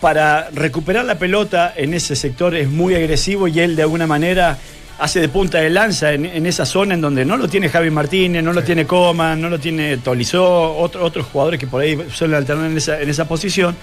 para 0.00 0.50
recuperar 0.50 1.06
la 1.06 1.18
pelota 1.18 1.72
en 1.74 1.94
ese 1.94 2.14
sector 2.16 2.54
es 2.54 2.68
muy 2.68 2.94
agresivo 2.94 3.48
y 3.48 3.60
él 3.60 3.76
de 3.76 3.82
alguna 3.82 4.06
manera 4.06 4.58
hace 4.98 5.20
de 5.20 5.30
punta 5.30 5.56
de 5.58 5.70
lanza 5.70 6.12
en, 6.12 6.26
en 6.26 6.44
esa 6.44 6.66
zona 6.66 6.92
en 6.92 7.00
donde 7.00 7.24
no 7.24 7.38
lo 7.38 7.48
tiene 7.48 7.70
Javi 7.70 7.90
Martínez, 7.90 8.42
no 8.44 8.52
lo 8.52 8.62
tiene 8.62 8.86
Coman, 8.86 9.40
no 9.40 9.48
lo 9.48 9.58
tiene 9.58 9.96
Tolizó, 9.96 10.76
otro- 10.76 11.02
otros 11.02 11.24
jugadores 11.32 11.58
que 11.58 11.66
por 11.66 11.80
ahí 11.80 11.98
suelen 12.12 12.36
alternar 12.36 12.70
en 12.70 12.76
esa, 12.76 13.00
en 13.00 13.08
esa 13.08 13.26
posición. 13.26 13.74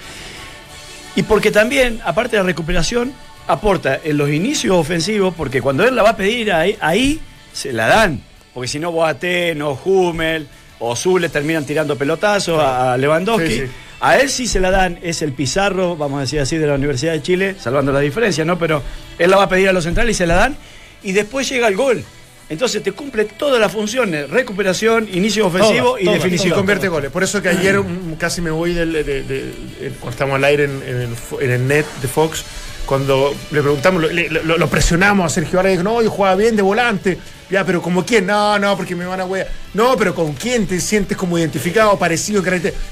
Y 1.15 1.23
porque 1.23 1.49
también, 1.49 1.99
aparte 2.05 2.35
de 2.35 2.43
la 2.43 2.47
recuperación, 2.47 3.11
aporta 3.47 3.99
en 4.03 4.17
los 4.17 4.29
inicios 4.29 4.75
ofensivos, 4.75 5.33
porque 5.35 5.61
cuando 5.61 5.85
él 5.87 5.95
la 5.95 6.03
va 6.03 6.11
a 6.11 6.17
pedir 6.17 6.51
ahí, 6.51 6.77
ahí 6.81 7.19
se 7.53 7.71
la 7.73 7.87
dan. 7.87 8.21
Porque 8.53 8.67
si 8.67 8.79
no, 8.79 8.91
Boateng 8.91 9.61
o 9.61 9.79
Hummel 9.83 10.47
o 10.79 10.95
Zule 10.95 11.29
terminan 11.29 11.65
tirando 11.65 11.95
pelotazos 11.97 12.59
a 12.61 12.93
a 12.93 12.97
Lewandowski. 12.97 13.47
Sí, 13.49 13.59
sí. 13.61 13.67
A 13.99 14.17
él 14.19 14.29
sí 14.29 14.45
se 14.47 14.59
la 14.59 14.69
dan, 14.69 14.99
es 15.01 15.23
el 15.23 15.33
Pizarro, 15.33 15.95
vamos 15.95 16.17
a 16.17 16.21
decir 16.21 16.39
así, 16.39 16.57
de 16.57 16.67
la 16.67 16.75
Universidad 16.75 17.13
de 17.13 17.21
Chile, 17.23 17.55
salvando 17.59 17.91
la 17.91 17.99
diferencia, 17.99 18.45
¿no? 18.45 18.59
Pero 18.59 18.83
él 19.17 19.31
la 19.31 19.37
va 19.37 19.43
a 19.43 19.49
pedir 19.49 19.69
a 19.69 19.73
los 19.73 19.83
centrales 19.85 20.15
y 20.15 20.17
se 20.19 20.27
la 20.27 20.35
dan, 20.35 20.55
y 21.01 21.13
después 21.13 21.49
llega 21.49 21.67
el 21.67 21.75
gol. 21.75 22.03
Entonces 22.49 22.81
te 22.83 22.91
cumple 22.91 23.25
todas 23.25 23.59
las 23.59 23.71
funciones, 23.71 24.29
recuperación, 24.29 25.09
inicio 25.11 25.47
ofensivo 25.47 25.89
Todas, 25.89 26.01
y 26.01 26.05
todas, 26.05 26.19
Y 26.19 26.19
definición. 26.19 26.53
convierte 26.53 26.87
goles. 26.89 27.09
Por 27.11 27.23
eso 27.23 27.41
que 27.41 27.49
ayer 27.49 27.81
casi 28.19 28.41
me 28.41 28.51
voy 28.51 28.73
del, 28.73 28.93
de, 28.93 29.03
de- 29.03 29.23
de- 29.23 29.89
cuando 29.99 30.11
estamos 30.11 30.35
al 30.35 30.43
aire 30.43 30.65
en, 30.65 30.81
en 30.87 31.01
el, 31.01 31.09
fo- 31.15 31.41
en 31.41 31.49
el 31.51 31.67
net 31.67 31.85
de 32.01 32.07
Fox, 32.07 32.45
cuando 32.87 33.35
le 33.51 33.61
preguntamos, 33.61 34.01
lo, 34.01 34.07
le- 34.09 34.29
lo- 34.29 34.57
lo 34.57 34.67
presionamos 34.67 35.25
a 35.27 35.29
Sergio 35.29 35.57
Vargas, 35.57 35.73
dijo, 35.73 35.83
no, 35.83 36.01
yo 36.01 36.09
jugaba 36.09 36.35
bien 36.35 36.55
de 36.55 36.63
volante. 36.63 37.19
Ya, 37.49 37.63
pero 37.63 37.81
¿como 37.81 38.03
quién? 38.03 38.25
No, 38.25 38.59
no, 38.59 38.75
porque 38.75 38.93
me 38.93 39.05
van 39.05 39.21
a 39.21 39.25
huear. 39.25 39.47
No, 39.73 39.95
pero 39.95 40.13
¿con 40.13 40.33
quién 40.33 40.67
te 40.67 40.81
sientes 40.81 41.15
como 41.15 41.37
identificado, 41.37 41.97
parecido, 41.97 42.43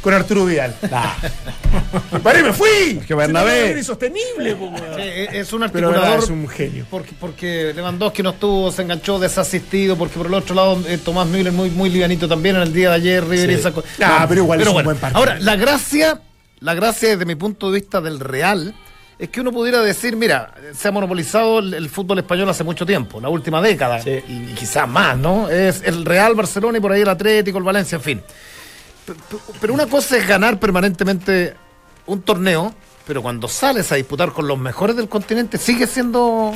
con 0.02 0.14
Arturo 0.14 0.46
Vidal? 0.46 0.74
¡Pare, 2.24 2.42
me 2.44 2.54
fui! 2.54 3.02
que 3.06 3.14
Bernabé- 3.16 3.72
Es 3.72 3.78
insostenible. 3.80 4.56
Sí, 4.96 5.02
es 5.38 5.52
un 5.54 5.60
Pero 5.72 5.90
articulador. 5.90 6.02
verdad, 6.02 6.20
es 6.24 6.30
un 6.30 6.48
genio. 6.48 6.86
Porque, 6.90 7.12
porque 7.20 7.74
Lewandowski 7.76 8.24
no 8.24 8.30
estuvo, 8.32 8.72
se 8.72 8.82
enganchó 8.84 9.20
desasistido, 9.20 9.98
porque 9.98 10.18
por 10.18 10.28
el 10.28 10.34
otro 10.34 10.56
lado 10.56 10.80
eh, 10.88 10.98
Tomás 11.04 11.28
Müller 11.28 11.52
muy, 11.52 11.70
muy 11.70 11.90
livianito 11.90 12.28
también 12.28 12.56
en 12.56 12.62
el 12.62 12.74
día 12.74 12.90
de 12.92 12.96
ayer, 12.96 13.28
River 13.28 13.62
sacó- 13.62 13.84
Ah, 14.02 14.26
pero 14.28 14.42
igual 14.42 14.62
es 14.62 14.68
un 14.68 14.84
buen 14.84 14.98
partido. 14.98 15.20
Ahora, 15.20 15.38
la 15.40 15.56
gracia, 15.58 16.22
la 16.60 16.74
gracia 16.74 17.10
desde 17.10 17.26
mi 17.26 17.36
punto 17.36 17.72
de 17.72 17.80
vista 17.82 18.00
del 18.00 18.20
Real, 18.22 18.74
es 19.18 19.30
que 19.30 19.40
uno 19.42 19.52
pudiera 19.52 19.82
decir, 19.82 20.16
mira, 20.16 20.54
se 20.74 20.88
ha 20.88 20.92
monopolizado 20.92 21.60
el, 21.60 21.74
el 21.74 21.90
fútbol 21.90 22.20
español 22.20 22.50
hace 22.50 22.64
mucho 22.64 22.86
tiempo, 22.86 23.22
la 23.22 23.30
última 23.30 23.62
década, 23.62 24.02
Sí. 24.02 24.12
y, 24.28 24.34
y 24.52 24.56
quizás 24.58 24.88
más, 24.88 25.18
¿no? 25.18 25.50
Es 25.50 25.82
el 25.86 26.04
Real, 26.06 26.36
Barcelona 26.36 26.78
y 26.78 26.82
por 26.82 26.92
ahí 26.92 27.02
el 27.02 27.10
Atlético, 27.10 27.58
el 27.58 27.64
Valencia, 27.64 27.96
en 27.96 28.02
fin. 28.02 28.22
Pero 29.62 29.74
una 29.74 29.86
cosa 29.88 30.18
es 30.18 30.28
ganar 30.28 30.60
permanentemente 30.60 31.56
un 32.08 32.22
torneo, 32.24 32.74
pero 33.08 33.22
cuando 33.22 33.48
sales 33.48 33.92
a 33.92 33.96
disputar 33.96 34.32
con 34.32 34.48
los 34.48 34.58
mejores 34.58 34.96
del 34.96 35.08
continente, 35.08 35.58
sigue 35.58 35.86
siendo 35.88 36.54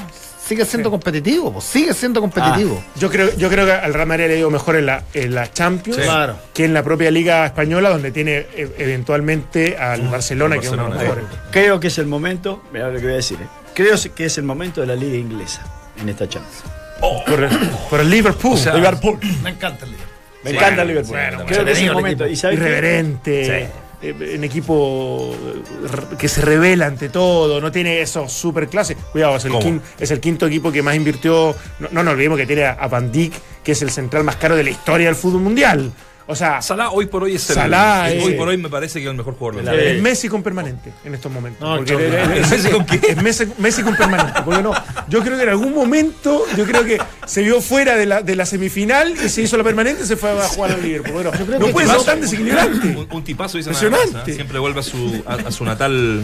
sigue 0.49 0.65
siendo 0.65 0.89
competitivo, 0.91 1.53
pues, 1.53 1.65
sigue 1.65 1.93
siendo 1.93 2.19
competitivo. 2.21 2.83
Yo 2.95 3.09
creo, 3.09 3.35
yo 3.37 3.49
creo 3.49 3.65
que 3.67 3.71
al 3.71 3.93
Real 3.93 4.07
Madrid 4.07 4.25
le 4.27 4.33
ha 4.33 4.37
ido 4.37 4.49
mejor 4.49 4.75
en 4.77 4.87
la, 4.87 5.03
en 5.13 5.35
la 5.35 5.51
Champions 5.53 5.99
Sí. 6.03 6.09
Que 6.53 6.65
en 6.65 6.73
la 6.73 6.81
propia 6.83 7.11
Liga 7.11 7.45
Española, 7.45 7.89
donde 7.89 8.11
tiene 8.11 8.47
eh, 8.55 8.73
eventualmente 8.79 9.77
al 9.77 10.01
Barcelona, 10.09 10.57
que 10.57 10.65
es 10.65 10.71
uno 10.71 10.85
de 10.85 10.89
los 10.89 10.99
mejores. 11.01 11.25
Creo 11.51 11.79
que 11.79 11.87
es 11.87 11.97
el 11.99 12.07
momento, 12.07 12.63
mira 12.73 12.89
lo 12.89 12.95
que 12.97 13.03
voy 13.03 13.13
a 13.13 13.17
decir, 13.17 13.37
¿eh? 13.41 13.47
creo 13.75 13.95
que 14.15 14.25
es 14.25 14.37
el 14.37 14.43
momento 14.43 14.81
de 14.81 14.87
la 14.87 14.95
liga 14.95 15.15
inglesa 15.17 15.61
en 16.01 16.09
esta 16.09 16.27
Champions. 16.27 16.63
Por, 16.99 17.43
el, 17.43 17.49
por 17.89 17.99
el 18.01 18.09
Liverpool. 18.09 18.53
O 18.55 18.57
sea, 18.57 18.73
Liverpool. 18.73 19.19
Me 19.43 19.51
encanta 19.51 19.85
el 19.85 19.91
Liga. 19.91 20.03
Me 20.43 20.49
Sí. 20.51 20.55
encanta 20.57 20.81
el 20.81 20.87
Liverpool. 20.87 21.15
Bueno, 21.17 21.45
creo 21.45 21.63
que 21.65 21.71
es 21.71 21.79
el 21.79 21.93
momento. 21.93 22.27
irreverente. 22.27 23.69
Eh, 24.01 24.33
En 24.35 24.43
equipo 24.43 25.33
eh, 25.33 26.15
que 26.17 26.27
se 26.27 26.41
revela 26.41 26.85
ante 26.87 27.09
todo, 27.09 27.59
no 27.61 27.71
tiene 27.71 28.01
esos 28.01 28.31
super 28.31 28.67
clases. 28.67 28.97
Cuidado, 29.11 29.35
es 29.37 29.45
el, 29.45 29.51
¿Cómo? 29.51 29.63
quin- 29.63 29.81
es 29.99 30.11
el 30.11 30.19
quinto 30.19 30.47
equipo 30.47 30.71
que 30.71 30.81
más 30.81 30.95
invirtió. 30.95 31.55
No, 31.79 31.87
no 31.91 32.03
nos 32.03 32.13
olvidemos 32.13 32.37
que 32.37 32.45
tiene 32.47 32.65
a 32.65 32.87
Van 32.87 33.11
Dijk, 33.11 33.33
que 33.63 33.71
es 33.73 33.81
el 33.81 33.91
central 33.91 34.23
más 34.23 34.35
caro 34.37 34.55
de 34.55 34.63
la 34.63 34.69
historia 34.69 35.07
del 35.07 35.15
fútbol 35.15 35.41
mundial. 35.41 35.91
O 36.31 36.35
sea, 36.35 36.61
Salah 36.61 36.91
hoy 36.91 37.07
por 37.07 37.23
hoy 37.23 37.33
es 37.35 37.49
el. 37.49 37.55
Salah 37.55 38.11
es- 38.11 38.23
hoy 38.23 38.33
por 38.33 38.47
hoy 38.49 38.57
me 38.57 38.69
parece 38.69 38.99
que 38.99 39.05
es 39.05 39.09
el 39.09 39.17
mejor 39.17 39.33
jugador 39.33 39.55
del 39.55 39.65
La 39.65 39.71
mundo. 39.71 39.87
es 39.87 39.99
Messi 40.01 40.29
con 40.29 40.43
permanente 40.43 40.93
en 41.03 41.15
estos 41.15 41.31
momentos. 41.31 41.59
No, 41.67 41.77
Porque 41.77 41.93
extraordinario. 41.93 42.43
es- 42.43 42.51
es- 42.51 42.63
¿Messi 42.63 42.69
con 42.69 42.85
qué? 42.85 42.99
Es 43.09 43.23
Messi, 43.23 43.47
Messi 43.57 43.81
con 43.81 43.95
permanente. 43.95 44.39
Porque 44.45 44.61
no, 44.61 44.71
yo 45.07 45.23
creo 45.23 45.37
que 45.37 45.43
en 45.43 45.49
algún 45.49 45.73
momento, 45.73 46.43
yo 46.55 46.65
creo 46.65 46.85
que 46.85 46.99
se 47.25 47.41
vio 47.41 47.61
fuera 47.61 47.95
de 47.95 48.05
la, 48.05 48.21
de 48.21 48.35
la 48.35 48.45
semifinal 48.45 49.11
y 49.25 49.27
se 49.27 49.41
hizo 49.41 49.57
la 49.57 49.63
permanente 49.63 50.03
y 50.03 50.05
se 50.05 50.15
fue 50.17 50.29
a 50.29 50.47
jugar 50.49 50.73
al 50.73 50.83
Liverpool. 50.83 51.13
Bueno, 51.13 51.31
no 51.59 51.65
que 51.65 51.71
puede 51.73 51.87
ser 51.87 52.03
tan 52.03 52.21
desequilibrante. 52.21 52.87
Un, 52.89 53.07
un 53.09 53.23
tipazo 53.23 53.57
dice 53.57 53.71
Impresionante. 53.71 54.07
nada 54.11 54.19
más, 54.19 54.29
¿eh? 54.29 54.35
Siempre 54.35 54.59
vuelve 54.59 54.81
a 54.81 54.83
su, 54.83 55.23
a, 55.25 55.33
a 55.33 55.51
su 55.51 55.65
natal 55.65 56.23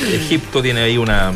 Egipto, 0.00 0.62
tiene 0.62 0.82
ahí 0.82 0.96
una, 0.96 1.32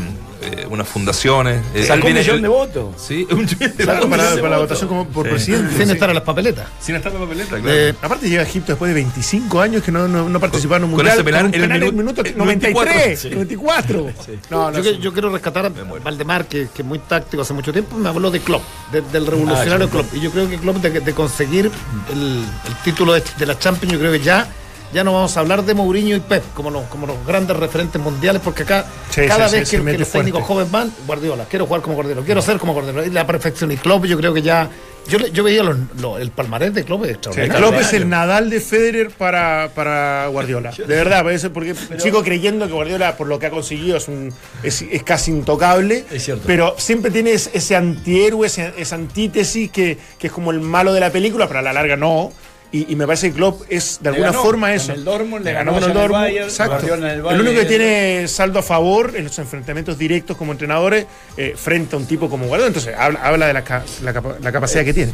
eh, 0.47 0.67
unas 0.69 0.87
fundaciones. 0.87 1.61
Eh, 1.73 1.87
un 1.91 2.13
millón 2.13 2.41
de 2.41 2.47
votos. 2.47 2.95
Sí, 2.97 3.27
un 3.31 3.39
millón 3.39 3.57
de 3.59 3.71
Claro, 3.83 4.01
votos. 4.07 4.09
para, 4.17 4.31
Sí. 4.31 4.37
para 4.37 4.49
la 4.49 4.57
votación 4.59 4.87
como 4.89 5.07
por 5.07 5.25
Sí. 5.25 5.31
presidente. 5.31 5.75
Sin 5.77 5.85
sí. 5.87 5.91
estar 5.93 6.09
en 6.09 6.15
las 6.15 6.23
papeletas. 6.23 6.67
Sin 6.79 6.95
estar 6.95 7.11
en 7.13 7.19
la 7.19 7.25
papeleta, 7.25 7.49
claro. 7.59 7.69
Eh, 7.71 7.93
Aparte 8.01 8.29
llega 8.29 8.41
a 8.41 8.45
Egipto 8.45 8.71
después 8.73 8.89
de 8.89 8.95
25 8.95 9.61
años 9.61 9.83
que 9.83 9.91
no, 9.91 10.07
no, 10.07 10.27
no 10.29 10.39
participaron 10.39 10.83
en 10.83 10.89
un 10.89 10.95
Con 10.95 11.05
mundial. 11.05 11.17
ese 11.17 11.23
penal 11.23 11.45
un 11.45 11.53
en 11.53 11.55
el 11.55 11.61
penal 11.61 11.77
en 11.77 11.83
el 11.87 11.93
minuto- 11.93 12.23
minuto 12.23 12.29
eh, 12.29 12.33
93, 12.37 13.25
94. 13.31 13.97
94. 14.01 14.13
No, 14.49 14.71
no, 14.71 14.79
yo, 14.79 15.13
quiero 15.13 15.29
rescatar 15.31 15.65
a 15.65 15.69
Valdemar, 16.03 16.45
que, 16.45 16.67
que 16.73 16.81
es 16.81 16.87
muy 16.87 16.99
táctico 16.99 17.41
hace 17.41 17.53
mucho 17.53 17.71
tiempo, 17.73 17.95
me 17.97 18.09
habló 18.09 18.31
de 18.31 18.39
Klopp, 18.39 18.63
de- 18.91 19.01
del 19.01 19.25
revolucionario 19.27 19.87
Ah, 19.87 19.89
Klopp. 19.89 20.13
Y 20.13 20.19
yo 20.21 20.31
creo 20.31 20.49
que 20.49 20.57
Klopp, 20.57 20.77
de, 20.77 20.99
de 21.01 21.13
conseguir 21.13 21.69
el, 22.11 22.43
el 22.67 22.75
título 22.83 23.13
de, 23.13 23.23
de 23.37 23.45
la 23.45 23.57
Champions, 23.59 23.93
yo 23.93 23.99
creo 23.99 24.11
que 24.11 24.19
ya, 24.21 24.47
ya 24.93 25.03
no 25.03 25.13
vamos 25.13 25.35
a 25.37 25.39
hablar 25.41 25.63
de 25.63 25.73
Mourinho 25.73 26.15
y 26.15 26.19
Pep 26.19 26.43
como 26.53 26.69
los, 26.69 26.83
como 26.85 27.07
los 27.07 27.15
grandes 27.25 27.55
referentes 27.57 28.01
mundiales, 28.01 28.41
porque 28.43 28.63
acá 28.63 28.85
Sí, 29.09 29.21
cada 29.27 29.49
sí, 29.49 29.57
vez 29.59 29.69
sí, 29.69 29.77
que, 29.77 29.83
que 29.85 29.97
los 29.97 30.09
técnicos 30.09 30.43
jóvenes 30.43 30.71
van, 30.71 30.91
Guardiola, 31.05 31.45
quiero 31.49 31.65
jugar 31.65 31.81
como 31.81 31.95
Guardiola, 31.95 32.21
quiero 32.23 32.41
ser 32.41 32.57
como 32.57 32.73
Guardiola. 32.73 33.05
Y 33.05 33.09
la 33.09 33.25
perfección. 33.25 33.71
Y 33.71 33.77
Klopp, 33.77 34.05
yo 34.05 34.17
creo 34.17 34.33
que 34.33 34.41
ya. 34.41 34.69
Yo, 35.07 35.19
yo 35.19 35.41
veía 35.41 35.63
los- 35.63 35.77
los- 36.01 36.19
el 36.19 36.31
palmarés 36.31 36.73
de 36.73 36.83
Klopp 36.83 37.05
extraordinario. 37.05 37.55
Klopp 37.69 37.79
es 37.79 37.93
el 37.93 38.09
Nadal 38.09 38.49
de 38.49 38.59
Federer 38.59 39.09
para, 39.11 39.71
para 39.73 40.27
Guardiola. 40.27 40.71
De 40.71 40.85
verdad, 40.85 41.23
parece 41.23 41.49
porque 41.49 41.73
sigo 41.97 42.21
creyendo 42.23 42.67
que 42.67 42.73
Guardiola, 42.73 43.15
por 43.15 43.27
lo 43.27 43.39
que 43.39 43.45
ha 43.45 43.49
conseguido, 43.49 43.95
es, 43.95 44.09
un, 44.09 44.33
es, 44.63 44.81
es 44.81 45.03
casi 45.03 45.31
intocable. 45.31 46.03
Es 46.11 46.25
cierto. 46.25 46.43
Pero 46.45 46.75
siempre 46.77 47.09
tiene 47.09 47.31
ese, 47.31 47.51
ese 47.53 47.77
antihéroe, 47.77 48.47
ese- 48.47 48.73
esa 48.77 48.95
antítesis 48.95 49.71
que, 49.71 49.97
que 50.19 50.27
es 50.27 50.33
como 50.33 50.51
el 50.51 50.59
malo 50.59 50.91
de 50.91 50.99
la 50.99 51.09
película, 51.09 51.47
pero 51.47 51.59
a 51.59 51.63
la 51.63 51.71
larga 51.71 51.95
no. 51.95 52.33
Y, 52.71 52.91
y 52.91 52.95
me 52.97 53.05
parece 53.07 53.29
que 53.29 53.35
Klopp 53.37 53.61
es 53.69 53.99
de 54.01 54.03
Le 54.03 54.09
alguna 54.17 54.31
ganó 54.31 54.43
forma 54.43 54.67
con 54.67 54.75
eso. 54.75 54.91
el 54.91 55.05
Dortmund, 55.05 55.45
le 55.45 55.53
ganó 55.53 55.71
ganó 55.73 55.87
con 55.87 55.91
el 55.91 55.97
allá 55.97 55.99
en 55.99 56.03
el 56.03 56.09
Dortmund. 56.11 56.23
Bayern, 56.25 56.49
Exacto. 56.49 57.29
El 57.31 57.41
único 57.41 57.59
que 57.61 57.65
tiene 57.65 58.27
saldo 58.27 58.59
a 58.59 58.63
favor 58.63 59.13
en 59.15 59.23
los 59.23 59.39
enfrentamientos 59.39 59.97
directos 59.97 60.35
como 60.35 60.51
entrenadores 60.51 61.05
eh, 61.37 61.53
frente 61.57 61.95
a 61.95 61.99
un 61.99 62.05
tipo 62.05 62.29
como 62.29 62.45
Guardiola. 62.47 62.67
Entonces 62.67 62.93
habla, 62.97 63.21
habla 63.23 63.47
de 63.47 63.53
la, 63.53 63.63
ca- 63.63 63.83
la 64.03 64.11
capa- 64.13 64.35
la 64.41 64.51
capacidad 64.51 64.83
que 64.83 64.93
tiene. 64.93 65.13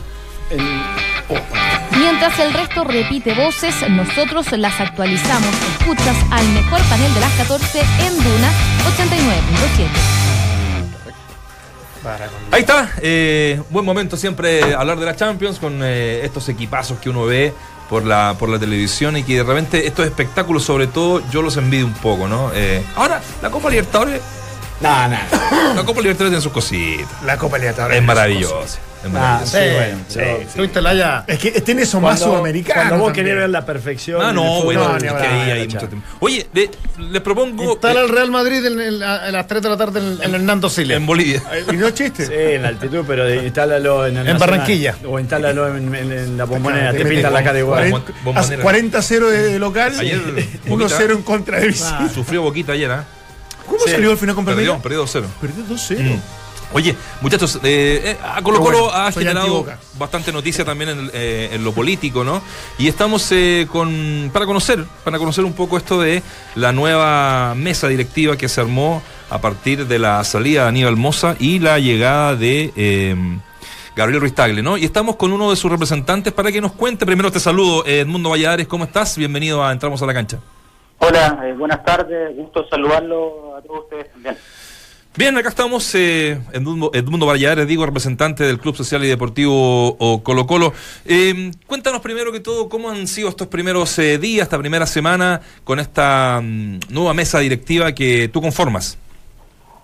Mientras 1.97 2.37
el 2.39 2.53
resto 2.53 2.83
repite 2.83 3.33
voces, 3.33 3.73
nosotros 3.89 4.51
las 4.53 4.79
actualizamos. 4.79 5.49
Escuchas 5.79 6.15
al 6.31 6.47
mejor 6.49 6.81
panel 6.89 7.13
de 7.13 7.19
las 7.19 7.31
14 7.33 7.79
en 7.79 8.15
Duna 8.17 8.51
89.7. 8.97 10.22
Para 12.03 12.27
con- 12.27 12.35
Ahí 12.51 12.61
está, 12.61 12.89
eh, 13.01 13.61
buen 13.69 13.85
momento 13.85 14.17
siempre 14.17 14.73
hablar 14.75 14.99
de 14.99 15.05
la 15.05 15.15
Champions 15.15 15.57
con 15.59 15.79
eh, 15.83 16.21
estos 16.25 16.49
equipazos 16.49 16.99
que 16.99 17.09
uno 17.09 17.25
ve 17.25 17.53
por 17.89 18.05
la, 18.05 18.35
por 18.37 18.49
la 18.49 18.59
televisión 18.59 19.15
y 19.17 19.23
que 19.23 19.37
de 19.37 19.43
repente 19.43 19.87
estos 19.87 20.05
espectáculos 20.05 20.63
sobre 20.63 20.87
todo 20.87 21.21
yo 21.31 21.41
los 21.41 21.55
envidio 21.57 21.85
un 21.85 21.93
poco, 21.93 22.27
¿no? 22.27 22.51
Eh, 22.53 22.83
ahora, 22.95 23.21
la 23.41 23.49
Copa 23.49 23.69
Libertadores, 23.69 24.21
Nah, 24.81 25.07
nah. 25.07 25.19
la 25.75 25.83
Copa 25.85 26.01
Libertadores 26.01 26.31
tiene 26.31 26.41
sus 26.41 26.51
cositas, 26.51 27.23
La 27.23 27.37
Copa 27.37 27.57
Libertadores. 27.57 27.97
es 27.99 28.03
maravillosa, 28.03 28.79
Ah, 29.15 29.41
sí, 29.45 29.57
bueno. 29.57 29.97
Sí, 30.07 30.19
ya. 30.97 31.25
Es 31.27 31.39
que 31.39 31.51
tiene 31.61 31.81
eso 31.83 31.99
más 31.99 32.19
Cuando- 32.19 32.35
sudamericano. 32.37 32.75
Cuando 32.81 32.97
vos 32.97 33.07
también. 33.07 33.25
querés 33.25 33.39
ver 33.41 33.49
la 33.49 33.65
perfección. 33.65 34.21
Ah, 34.21 34.31
no, 34.31 34.43
fútbol, 34.43 34.63
bueno, 34.65 34.89
no, 34.89 34.95
es 34.97 35.03
que 35.03 35.09
ahí 35.27 35.51
hay 35.51 35.67
mucho 35.67 35.87
tiempo. 35.87 36.07
Oye, 36.19 36.47
le- 36.53 36.69
les 37.11 37.21
propongo 37.21 37.63
Instala 37.73 38.01
eh, 38.01 38.03
el 38.03 38.09
Real 38.09 38.31
Madrid 38.31 38.65
en, 38.65 38.79
en 38.79 39.03
a 39.03 39.31
las 39.31 39.47
3 39.47 39.61
de 39.61 39.69
la 39.69 39.77
tarde 39.77 39.99
en, 39.99 40.23
en 40.23 40.35
Hernando 40.35 40.69
Siles. 40.69 40.95
en 40.97 41.05
Bolivia. 41.05 41.41
Y 41.71 41.75
no 41.75 41.87
es 41.87 41.93
chiste. 41.93 42.25
Sí, 42.27 42.33
en 42.33 42.61
la 42.61 42.67
altitud, 42.69 43.03
pero 43.07 43.31
instálalo 43.33 44.05
en 44.07 44.17
el 44.17 44.27
En 44.27 44.33
Nacional. 44.33 44.49
Barranquilla. 44.49 44.95
O 45.05 45.19
instálalo 45.19 45.75
en, 45.75 45.93
en- 45.95 46.11
en 46.11 46.37
la 46.37 46.45
bombonera. 46.45 46.91
Te 46.91 46.99
Te 46.99 47.05
pintan 47.05 47.33
la 47.33 47.43
cara 47.43 47.59
igual. 47.59 47.91
Bombo- 47.91 48.03
bombonera. 48.23 48.63
40-0 48.63 49.29
de 49.29 49.59
local, 49.59 49.93
Ayer, 49.99 50.21
1-0 50.67 51.11
en 51.11 51.21
contra 51.23 51.59
de 51.59 51.67
visita. 51.67 52.09
Sufrió 52.13 52.41
Boquita 52.41 52.71
ayer, 52.73 52.91
¿ah? 52.91 53.03
¿Cómo 53.65 53.79
Sí. 53.85 53.91
salió 53.91 54.11
al 54.11 54.17
final 54.17 54.35
con 54.35 54.45
Perdió, 54.45 54.77
perdió 54.79 55.03
2-0. 55.05 55.25
Perdió 55.39 55.63
2-0. 55.65 56.19
Oye, 56.73 56.95
muchachos, 57.21 57.59
eh, 57.63 58.01
eh, 58.03 58.17
a 58.23 58.41
Colo 58.41 58.59
Colo 58.59 58.85
bueno, 58.85 58.93
ha 58.93 59.11
generado 59.11 59.65
bastante 59.99 60.31
noticia 60.31 60.65
también 60.65 60.89
en, 60.89 61.11
eh, 61.13 61.49
en 61.53 61.63
lo 61.63 61.71
político, 61.71 62.23
¿no? 62.23 62.41
Y 62.79 62.87
estamos 62.87 63.31
eh, 63.31 63.67
con 63.71 64.31
para 64.33 64.47
conocer, 64.47 64.83
para 65.03 65.19
conocer 65.19 65.45
un 65.45 65.53
poco 65.53 65.77
esto 65.77 66.01
de 66.01 66.23
la 66.55 66.71
nueva 66.71 67.53
mesa 67.55 67.87
directiva 67.87 68.37
que 68.37 68.49
se 68.49 68.59
armó 68.59 69.03
a 69.29 69.39
partir 69.39 69.85
de 69.85 69.99
la 69.99 70.23
salida 70.23 70.63
de 70.63 70.69
Aníbal 70.69 70.95
Moza 70.95 71.35
y 71.39 71.59
la 71.59 71.77
llegada 71.77 72.35
de 72.35 72.73
eh, 72.75 73.15
Gabriel 73.95 74.21
Ruiz 74.21 74.33
Tagle, 74.33 74.63
¿no? 74.63 74.77
Y 74.77 74.85
estamos 74.85 75.15
con 75.15 75.31
uno 75.31 75.51
de 75.51 75.55
sus 75.55 75.71
representantes 75.71 76.33
para 76.33 76.51
que 76.51 76.59
nos 76.59 76.71
cuente. 76.71 77.05
Primero 77.05 77.31
te 77.31 77.39
saludo, 77.39 77.85
eh, 77.85 77.99
Edmundo 77.99 78.31
Valladares, 78.31 78.67
¿cómo 78.67 78.85
estás? 78.85 79.15
Bienvenido 79.17 79.63
a 79.63 79.71
Entramos 79.71 80.01
a 80.01 80.07
la 80.07 80.13
Cancha. 80.13 80.39
Hola, 80.99 81.39
eh, 81.45 81.53
buenas 81.53 81.83
tardes, 81.83 82.35
gusto 82.35 82.67
saludarlo 82.67 83.57
a 83.57 83.61
todos 83.61 83.81
ustedes 83.81 84.11
también. 84.11 84.37
Bien, 85.15 85.37
acá 85.37 85.49
estamos, 85.49 85.93
eh, 85.93 86.39
Edmundo, 86.53 86.89
Edmundo 86.91 87.27
Valladares, 87.27 87.67
digo, 87.67 87.85
representante 87.85 88.43
del 88.43 88.57
Club 88.59 88.75
Social 88.75 89.03
y 89.03 89.07
Deportivo 89.07 89.89
o 89.99 90.23
Colo 90.23 90.47
Colo. 90.47 90.73
Eh, 91.05 91.51
cuéntanos 91.67 92.01
primero 92.01 92.31
que 92.31 92.39
todo 92.39 92.67
cómo 92.67 92.89
han 92.89 93.05
sido 93.05 93.29
estos 93.29 93.47
primeros 93.47 93.97
eh, 93.99 94.17
días, 94.17 94.45
esta 94.45 94.57
primera 94.57 94.87
semana, 94.87 95.41
con 95.63 95.79
esta 95.79 96.41
mm, 96.41 96.79
nueva 96.89 97.13
mesa 97.13 97.37
directiva 97.39 97.91
que 97.93 98.27
tú 98.33 98.41
conformas. 98.41 98.97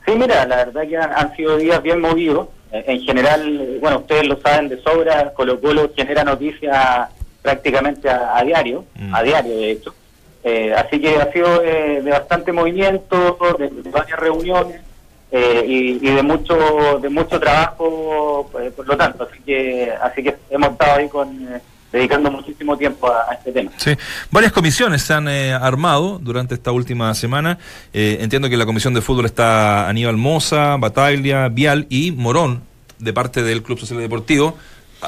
Sí, 0.07 0.13
mira, 0.17 0.47
la 0.47 0.55
verdad 0.65 0.87
que 0.87 0.97
han, 0.97 1.11
han 1.13 1.35
sido 1.35 1.57
días 1.57 1.81
bien 1.83 2.01
movidos. 2.01 2.47
Eh, 2.71 2.83
En 2.87 3.01
general, 3.01 3.77
bueno, 3.79 3.99
ustedes 3.99 4.25
lo 4.27 4.41
saben 4.41 4.67
de 4.67 4.81
sobra, 4.81 5.31
Colo 5.35 5.61
Colo 5.61 5.91
genera 5.95 6.23
noticias 6.23 7.07
prácticamente 7.43 8.09
a, 8.09 8.35
a 8.35 8.43
diario, 8.43 8.83
Mm. 8.95 9.13
a 9.13 9.21
diario 9.21 9.55
de 9.55 9.71
hecho. 9.71 9.93
Eh, 10.43 10.73
así 10.75 10.99
que 10.99 11.17
ha 11.17 11.31
sido 11.31 11.61
eh, 11.63 12.01
de 12.01 12.09
bastante 12.09 12.51
movimiento, 12.51 13.37
de, 13.59 13.69
de 13.69 13.89
varias 13.91 14.17
reuniones 14.19 14.81
eh, 15.31 15.63
y, 15.67 15.99
de 15.99 16.23
mucho 16.23 16.99
de 17.01 17.09
mucho 17.09 17.39
trabajo, 17.39 18.49
pues, 18.51 18.71
por 18.73 18.87
lo 18.87 18.97
tanto. 18.97 19.27
Así 19.29 19.41
que 19.45 19.91
así 20.01 20.23
que 20.23 20.35
hemos 20.49 20.71
estado 20.71 20.95
ahí 20.95 21.09
con 21.09 21.29
eh, 21.47 21.61
dedicando 21.91 22.31
muchísimo 22.31 22.77
tiempo 22.77 23.11
a, 23.11 23.33
este 23.33 23.51
tema. 23.51 23.71
Sí, 23.77 23.91
varias 24.31 24.51
comisiones 24.51 25.01
se 25.01 25.13
han 25.13 25.27
eh, 25.27 25.53
armado 25.53 26.19
durante 26.19 26.55
esta 26.55 26.71
última 26.71 27.13
semana. 27.13 27.57
Eh, 27.93 28.17
entiendo 28.21 28.49
que 28.49 28.57
la 28.57 28.65
comisión 28.65 28.93
de 28.93 29.01
fútbol 29.01 29.25
está 29.25 29.87
Aníbal 29.87 30.17
Moza, 30.17 30.77
Bataglia, 30.77 31.47
Vial 31.49 31.87
y 31.89 32.11
Morón, 32.11 32.61
de 32.99 33.13
parte 33.13 33.43
del 33.43 33.63
Club 33.63 33.79
Social 33.79 33.99
Deportivo. 33.99 34.57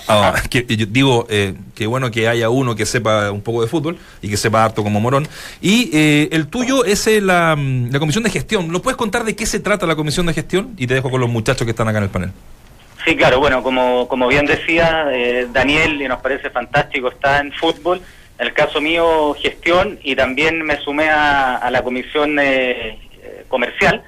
Ah, 0.08 0.42
que, 0.50 0.66
yo 0.66 0.86
digo 0.86 1.28
eh, 1.30 1.54
que 1.76 1.86
bueno 1.86 2.12
que 2.12 2.28
haya 2.28 2.50
uno 2.50 2.76
que 2.76 2.86
sepa 2.86 3.30
un 3.30 3.42
poco 3.42 3.62
de 3.62 3.68
fútbol 3.68 3.98
y 4.22 4.30
que 4.30 4.38
sepa 4.38 4.64
harto 4.64 4.84
como 4.84 5.00
Morón. 5.00 5.28
Y 5.62 5.90
eh, 5.94 6.30
el 6.32 6.48
tuyo 6.48 6.86
es 6.86 7.06
eh, 7.08 7.20
la, 7.20 7.56
mm, 7.58 7.92
la 7.92 8.00
comisión 8.00 8.24
de 8.24 8.30
gestión. 8.30 8.72
¿Lo 8.72 8.82
puedes 8.82 8.98
contar 8.98 9.26
de 9.26 9.36
qué 9.36 9.46
se 9.46 9.60
trata 9.60 9.86
la 9.86 9.96
comisión 9.96 10.26
de 10.28 10.34
gestión? 10.34 10.74
Y 10.78 10.88
te 10.88 10.94
dejo 10.94 11.10
con 11.10 11.20
los 11.20 11.30
muchachos 11.30 11.66
que 11.66 11.72
están 11.72 11.88
acá 11.90 11.98
en 11.98 12.04
el 12.06 12.10
panel. 12.10 12.32
Sí, 13.06 13.16
claro, 13.16 13.40
bueno, 13.40 13.64
como, 13.64 14.08
como 14.08 14.28
bien 14.28 14.46
decía 14.46 15.08
eh, 15.12 15.48
Daniel, 15.52 16.02
y 16.02 16.08
nos 16.08 16.22
parece 16.22 16.50
fantástico, 16.52 17.10
está 17.10 17.40
en 17.40 17.52
fútbol. 17.52 18.02
En 18.38 18.48
el 18.48 18.54
caso 18.54 18.80
mío, 18.80 19.36
gestión, 19.40 20.00
y 20.04 20.16
también 20.16 20.64
me 20.64 20.78
sumé 20.78 21.10
a, 21.10 21.58
a 21.58 21.70
la 21.70 21.84
comisión 21.84 22.38
eh, 22.40 22.98
comercial. 23.48 24.04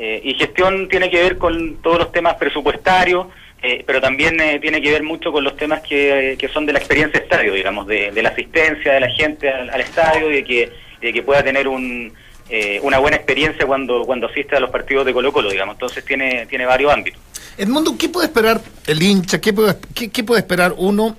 Y 0.00 0.34
gestión 0.34 0.88
tiene 0.88 1.10
que 1.10 1.20
ver 1.20 1.38
con 1.38 1.78
todos 1.82 1.98
los 1.98 2.12
temas 2.12 2.36
presupuestarios, 2.36 3.26
eh, 3.62 3.82
pero 3.86 4.00
también 4.00 4.40
eh, 4.40 4.58
tiene 4.60 4.80
que 4.80 4.90
ver 4.90 5.02
mucho 5.02 5.32
con 5.32 5.42
los 5.44 5.56
temas 5.56 5.80
que, 5.82 6.36
que 6.38 6.48
son 6.48 6.64
de 6.66 6.72
la 6.72 6.78
experiencia 6.78 7.18
estadio, 7.20 7.52
digamos, 7.54 7.86
de, 7.86 8.10
de 8.12 8.22
la 8.22 8.28
asistencia 8.30 8.92
de 8.92 9.00
la 9.00 9.10
gente 9.10 9.50
al, 9.50 9.70
al 9.70 9.80
estadio 9.80 10.30
y 10.30 10.36
de 10.36 10.44
que, 10.44 10.72
que 11.12 11.22
pueda 11.22 11.42
tener 11.42 11.66
un, 11.68 12.12
eh, 12.50 12.78
una 12.82 12.98
buena 12.98 13.16
experiencia 13.16 13.66
cuando, 13.66 14.04
cuando 14.04 14.28
asiste 14.28 14.56
a 14.56 14.60
los 14.60 14.70
partidos 14.70 15.04
de 15.06 15.12
Colo 15.12 15.32
Colo, 15.32 15.50
digamos. 15.50 15.74
Entonces 15.74 16.04
tiene, 16.04 16.46
tiene 16.46 16.66
varios 16.66 16.92
ámbitos. 16.92 17.20
Edmundo, 17.56 17.96
¿qué 17.98 18.08
puede 18.08 18.26
esperar 18.28 18.60
el 18.86 19.02
hincha? 19.02 19.40
¿Qué 19.40 19.52
puede, 19.52 19.74
qué, 20.12 20.22
puede 20.22 20.40
esperar 20.40 20.74
uno 20.76 21.16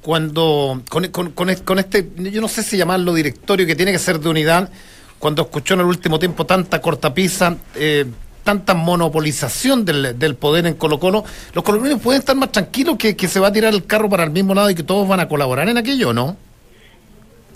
cuando 0.00 0.82
con, 0.88 1.08
con- 1.08 1.32
con 1.32 1.78
este, 1.78 2.06
yo 2.16 2.40
no 2.40 2.48
sé 2.48 2.62
si 2.62 2.76
llamarlo 2.76 3.14
directorio, 3.14 3.66
que 3.66 3.74
tiene 3.76 3.92
que 3.92 3.98
ser 3.98 4.18
de 4.20 4.28
unidad, 4.28 4.70
cuando 5.18 5.42
escuchó 5.42 5.74
en 5.74 5.80
el 5.80 5.86
último 5.86 6.18
tiempo 6.18 6.44
tanta 6.44 6.80
cortapisa, 6.80 7.56
eh, 7.74 8.04
tanta 8.44 8.74
monopolización 8.74 9.84
del, 9.84 10.18
del 10.18 10.36
poder 10.36 10.66
en 10.66 10.74
Colo 10.74 11.00
Colo, 11.00 11.24
los 11.54 11.64
colombianos 11.64 12.00
pueden 12.00 12.20
estar 12.20 12.36
más 12.36 12.52
tranquilos 12.52 12.96
que, 12.98 13.16
que 13.16 13.26
se 13.26 13.40
va 13.40 13.48
a 13.48 13.52
tirar 13.52 13.74
el 13.74 13.86
carro 13.86 14.08
para 14.08 14.24
el 14.24 14.30
mismo 14.30 14.54
lado 14.54 14.70
y 14.70 14.74
que 14.74 14.82
todos 14.82 15.08
van 15.08 15.20
a 15.20 15.28
colaborar 15.28 15.68
en 15.68 15.78
aquello, 15.78 16.12
¿no? 16.12 16.36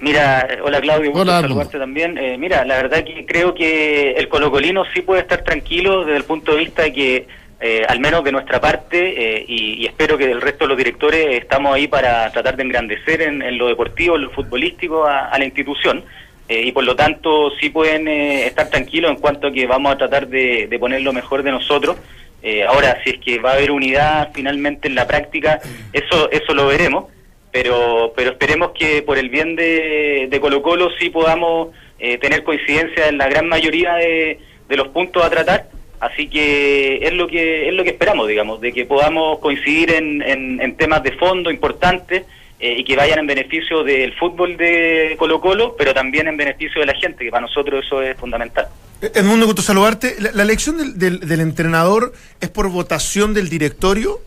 Mira, 0.01 0.47
eh, 0.49 0.59
hola 0.63 0.81
Claudio, 0.81 1.11
gusto 1.11 1.23
Hola, 1.23 1.41
saludarte 1.41 1.79
también. 1.79 2.17
Eh, 2.19 2.39
mira, 2.39 2.65
la 2.65 2.77
verdad 2.77 3.05
que 3.05 3.27
creo 3.27 3.53
que 3.53 4.13
el 4.13 4.29
colocolino 4.29 4.85
sí 4.95 5.03
puede 5.03 5.23
estar 5.23 5.43
tranquilo 5.43 6.05
desde 6.05 6.17
el 6.19 6.25
punto 6.25 6.53
de 6.53 6.59
vista 6.59 6.83
de 6.83 6.93
que, 6.93 7.27
eh, 7.61 7.83
al 7.89 7.99
menos 7.99 8.23
de 8.23 8.31
nuestra 8.31 8.61
parte, 8.61 8.97
eh, 9.41 9.45
y, 9.49 9.83
y 9.83 9.87
espero 9.87 10.17
que 10.17 10.29
del 10.29 10.41
resto 10.41 10.65
de 10.65 10.69
los 10.69 10.79
directores 10.79 11.43
estamos 11.43 11.75
ahí 11.75 11.89
para 11.89 12.31
tratar 12.31 12.57
de 12.57 12.63
engrandecer 12.63 13.23
en, 13.23 13.43
en 13.43 13.59
lo 13.59 13.67
deportivo, 13.67 14.15
en 14.15 14.23
lo 14.23 14.31
futbolístico 14.31 15.05
a, 15.05 15.27
a 15.27 15.39
la 15.39 15.45
institución. 15.45 16.05
Eh, 16.49 16.63
y 16.65 16.73
por 16.73 16.85
lo 16.85 16.97
tanto 16.97 17.51
sí 17.61 17.69
pueden 17.69 18.09
eh, 18.09 18.47
estar 18.47 18.71
tranquilos 18.71 19.11
en 19.11 19.19
cuanto 19.19 19.49
a 19.49 19.53
que 19.53 19.67
vamos 19.67 19.93
a 19.93 19.99
tratar 19.99 20.29
de, 20.29 20.75
poner 20.81 21.03
lo 21.03 21.13
mejor 21.13 21.43
de 21.43 21.51
nosotros. 21.51 21.99
Eh, 22.43 22.65
ahora, 22.65 22.99
si 23.05 23.11
es 23.11 23.19
que 23.19 23.39
va 23.39 23.51
a 23.51 23.55
haber 23.55 23.71
unidad 23.71 24.31
finalmente 24.33 24.89
en 24.89 24.95
la 24.95 25.07
práctica, 25.07 25.61
eso, 25.93 26.31
eso 26.31 26.55
lo 26.55 26.67
veremos 26.67 27.07
pero 27.51 28.13
pero 28.15 28.33
esperemos 28.33 28.73
que 28.79 29.01
por 29.01 29.17
el 29.17 29.31
bien 29.31 29.57
de, 29.57 30.29
de 30.31 30.39
Colo 30.41 30.61
Colo 30.61 30.91
sí 30.99 31.09
podamos 31.09 31.69
tener 31.99 32.45
coincidencia 32.45 33.09
en 33.09 33.17
la 33.17 33.27
gran 33.27 33.49
mayoría 33.49 33.95
de, 33.95 34.39
de 34.69 34.77
los 34.77 34.89
puntos 34.89 35.25
a 35.25 35.31
tratar 35.31 35.71
así 35.99 36.29
que 36.29 36.99
es 37.01 37.13
lo 37.15 37.27
que 37.27 37.69
es 37.69 37.75
lo 37.75 37.85
que 37.85 37.91
esperamos 37.91 38.29
digamos 38.29 38.61
de 38.61 38.75
que 38.75 38.85
podamos 38.85 39.39
coincidir 39.39 39.93
en, 39.93 40.21
en 40.23 40.77
temas 40.77 41.03
de 41.03 41.13
fondo 41.13 41.51
importantes 41.51 42.27
eh, 42.61 42.75
y 42.79 42.85
que 42.85 42.97
vayan 42.97 43.21
en 43.21 43.27
beneficio 43.27 43.85
del 43.85 44.13
fútbol 44.15 44.57
de 44.57 45.15
Colo 45.19 45.41
Colo 45.41 45.75
pero 45.79 45.95
también 45.95 46.27
en 46.29 46.37
beneficio 46.37 46.81
de 46.81 46.87
la 46.87 46.95
gente 46.95 47.25
que 47.25 47.31
para 47.31 47.43
nosotros 47.43 47.85
eso 47.87 48.03
es 48.03 48.17
fundamental 48.19 48.67
Edmundo, 49.01 49.47
gusto 49.47 49.63
saludarte. 49.63 50.17
La, 50.19 50.33
la 50.33 50.43
elección 50.43 50.77
del, 50.77 50.99
del- 50.99 51.21
del 51.21 51.39
entrenador 51.41 52.13
es 52.41 52.49
por 52.49 52.69
votación 52.69 53.33
del 53.33 53.49
directorio. 53.49 54.19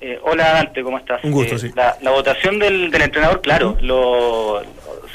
Eh, 0.00 0.18
hola 0.22 0.52
Dante, 0.54 0.82
¿cómo 0.82 0.98
estás? 0.98 1.22
Un 1.22 1.32
gusto, 1.32 1.56
Eh, 1.56 1.58
sí. 1.58 1.70
la, 1.74 1.96
la 2.00 2.12
votación 2.12 2.58
del, 2.58 2.90
del 2.90 3.02
entrenador, 3.02 3.42
claro, 3.42 3.76
lo, 3.82 4.62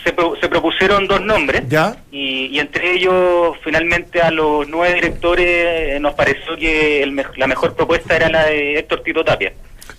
se, 0.03 0.11
pro- 0.13 0.35
se 0.39 0.47
propusieron 0.49 1.07
dos 1.07 1.21
nombres 1.21 1.63
¿Ya? 1.67 1.95
y, 2.11 2.45
y 2.47 2.59
entre 2.59 2.93
ellos 2.93 3.57
finalmente 3.63 4.21
a 4.21 4.29
los 4.31 4.67
nueve 4.67 4.93
directores 4.95 5.47
eh, 5.47 5.97
nos 5.99 6.13
pareció 6.13 6.55
que 6.57 7.01
el 7.03 7.15
la 7.37 7.47
mejor 7.47 7.75
propuesta 7.75 8.15
era 8.15 8.29
la 8.29 8.45
de 8.45 8.77
Héctor 8.79 9.01
Tito 9.01 9.23
Tapia. 9.23 9.51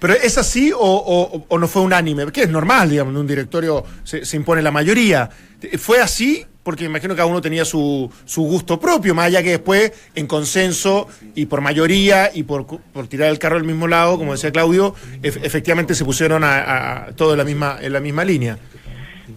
¿Pero 0.02 0.14
es 0.14 0.36
así 0.36 0.72
o, 0.76 1.46
o- 1.48 1.58
no 1.58 1.68
fue 1.68 1.80
unánime? 1.80 2.26
Que 2.32 2.42
es 2.42 2.48
normal, 2.48 2.90
digamos, 2.90 3.14
en 3.14 3.20
un 3.20 3.26
directorio 3.26 3.84
se, 4.02 4.36
impone 4.36 4.60
la 4.60 4.72
mayoría. 4.72 5.30
¿Fue 5.78 6.00
así? 6.00 6.44
Porque 6.64 6.84
imagino 6.84 7.14
que 7.14 7.18
cada 7.18 7.26
uno 7.28 7.40
tenía 7.40 7.64
su, 7.64 8.10
su 8.24 8.42
gusto 8.42 8.80
propio, 8.80 9.14
más 9.14 9.26
allá 9.26 9.44
que 9.44 9.50
después, 9.50 9.92
en 10.16 10.26
consenso 10.26 11.06
y 11.36 11.46
por 11.46 11.60
mayoría 11.60 12.30
y 12.34 12.42
por, 12.42 12.66
por 12.66 13.06
tirar 13.06 13.30
el 13.30 13.38
carro 13.38 13.56
al 13.58 13.64
mismo 13.64 13.86
lado, 13.86 14.18
como 14.18 14.32
decía 14.32 14.50
Claudio, 14.50 14.94
ef- 15.22 15.38
efectivamente 15.44 15.94
se 15.94 16.04
pusieron 16.04 16.42
a, 16.42 17.04
a- 17.06 17.12
todo 17.12 17.32
en 17.32 17.38
la 17.38 17.44
misma, 17.44 17.78
en 17.80 17.92
la 17.92 18.00
misma 18.00 18.24
línea. 18.24 18.58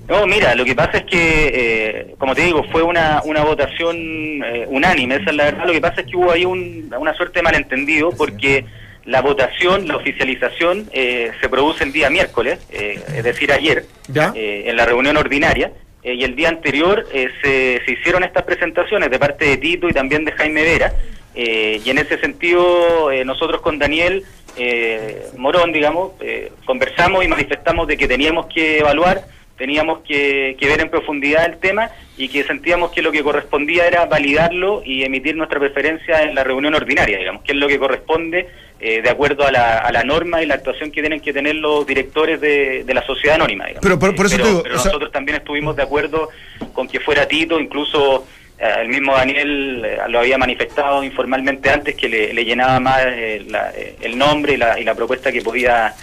No, 0.08 0.26
mira, 0.26 0.56
lo 0.56 0.66
que 0.66 0.74
pasa 0.76 0.98
es 0.98 1.04
que, 1.06 1.52
eh, 1.54 2.16
como 2.18 2.34
te 2.34 2.42
digo, 2.44 2.64
fue 2.72 2.82
una, 2.82 3.22
una 3.24 3.44
votación 3.44 3.96
eh, 3.98 4.66
unánime, 4.68 5.16
esa 5.18 5.30
es 5.30 5.36
la 5.36 5.44
verdad. 5.46 5.66
Lo 5.68 5.74
que 5.74 5.82
pasa 5.82 6.02
es 6.02 6.08
que 6.08 6.18
hubo 6.18 6.32
ahí 6.32 6.44
un- 6.44 6.92
una 7.00 7.14
suerte 7.16 7.40
de 7.40 7.44
malentendido 7.44 8.10
porque 8.12 8.66
la 9.06 9.22
votación, 9.22 9.88
la 9.88 9.98
oficialización, 9.98 10.90
eh, 10.92 11.32
se 11.40 11.48
produce 11.50 11.84
el 11.84 11.92
día 11.94 12.10
miércoles, 12.10 12.60
eh, 12.72 13.00
es 13.16 13.24
decir, 13.24 13.52
ayer, 13.52 13.86
¿Ya? 14.08 14.34
eh, 14.36 14.64
en 14.68 14.76
la 14.76 14.86
reunión 14.86 15.16
ordinaria. 15.18 15.72
eh, 16.04 16.14
y 16.14 16.24
el 16.24 16.36
día 16.36 16.50
anterior 16.50 17.06
eh, 17.14 17.30
se, 17.42 17.82
se 17.86 17.92
hicieron 17.94 18.24
estas 18.24 18.44
presentaciones 18.44 19.10
de 19.10 19.18
parte 19.20 19.46
de 19.46 19.58
Tito 19.58 19.88
y 19.90 19.94
también 19.94 20.24
de 20.26 20.32
Jaime 20.34 20.62
Vera. 20.64 20.94
eh, 21.36 21.82
y 21.84 21.90
en 21.90 21.98
ese 21.98 22.18
sentido, 22.20 23.12
eh, 23.12 23.26
nosotros 23.26 23.62
con 23.62 23.78
Daniel 23.80 24.24
eh, 24.58 25.26
Morón, 25.38 25.72
digamos, 25.72 26.14
eh, 26.22 26.52
conversamos 26.66 27.26
y 27.26 27.28
manifestamos 27.28 27.88
de 27.88 27.98
que 27.98 28.08
teníamos 28.08 28.46
que 28.54 28.80
evaluar, 28.80 29.22
teníamos 29.58 30.00
que, 30.00 30.56
que 30.60 30.68
ver 30.68 30.82
en 30.82 30.90
profundidad 30.90 31.46
el 31.46 31.58
tema 31.58 31.90
y 32.18 32.28
que 32.30 32.44
sentíamos 32.44 32.92
que 32.92 33.02
lo 33.02 33.12
que 33.12 33.24
correspondía 33.24 33.88
era 33.88 34.06
validarlo 34.06 34.82
y 34.86 35.04
emitir 35.04 35.36
nuestra 35.36 35.60
preferencia 35.60 36.24
en 36.24 36.36
la 36.36 36.44
reunión 36.44 36.76
ordinaria, 36.76 37.18
digamos, 37.18 37.44
que 37.44 37.52
es 37.54 37.58
lo 37.58 37.68
que 37.68 37.80
corresponde 37.80 38.48
eh, 38.80 39.02
de 39.02 39.10
acuerdo 39.10 39.46
a 39.48 39.52
la, 39.52 39.78
a 39.80 39.92
la 39.92 40.04
norma 40.04 40.42
y 40.44 40.46
la 40.46 40.56
actuación 40.56 40.92
que 40.92 41.02
tienen 41.02 41.22
que 41.22 41.32
tener 41.32 41.56
los 41.56 41.86
directores 41.88 42.42
de, 42.42 42.84
de 42.84 42.94
la 42.94 43.06
sociedad 43.06 43.36
anónima. 43.36 43.66
Digamos. 43.66 43.82
Pero 43.84 43.98
por- 44.00 44.16
por 44.16 44.26
eso 44.26 44.36
pero, 44.36 44.44
te 44.46 44.50
digo, 44.52 44.64
pero 44.64 44.76
o 44.76 44.80
sea- 44.80 44.90
nosotros 44.92 45.12
también 45.12 45.38
estuvimos 45.38 45.76
de 45.76 45.84
acuerdo 45.84 46.30
con 46.74 46.88
que 46.88 47.00
fuera 47.00 47.26
Tito, 47.28 47.58
incluso 47.60 48.28
eh, 48.60 48.70
el 48.82 48.90
mismo 48.90 49.14
Daniel 49.16 49.84
eh, 49.86 49.98
lo 50.10 50.20
había 50.20 50.38
manifestado 50.38 51.04
informalmente 51.04 51.70
antes 51.70 51.96
que 51.96 52.10
le, 52.10 52.34
le 52.34 52.44
llenaba 52.44 52.80
más 52.82 53.02
eh, 53.08 53.44
la- 53.48 53.72
el 54.02 54.18
nombre 54.18 54.54
y 54.54 54.58
la, 54.58 54.78
y 54.80 54.84
la 54.84 54.96
propuesta 54.96 55.32
que 55.32 55.42
podía 55.42 55.94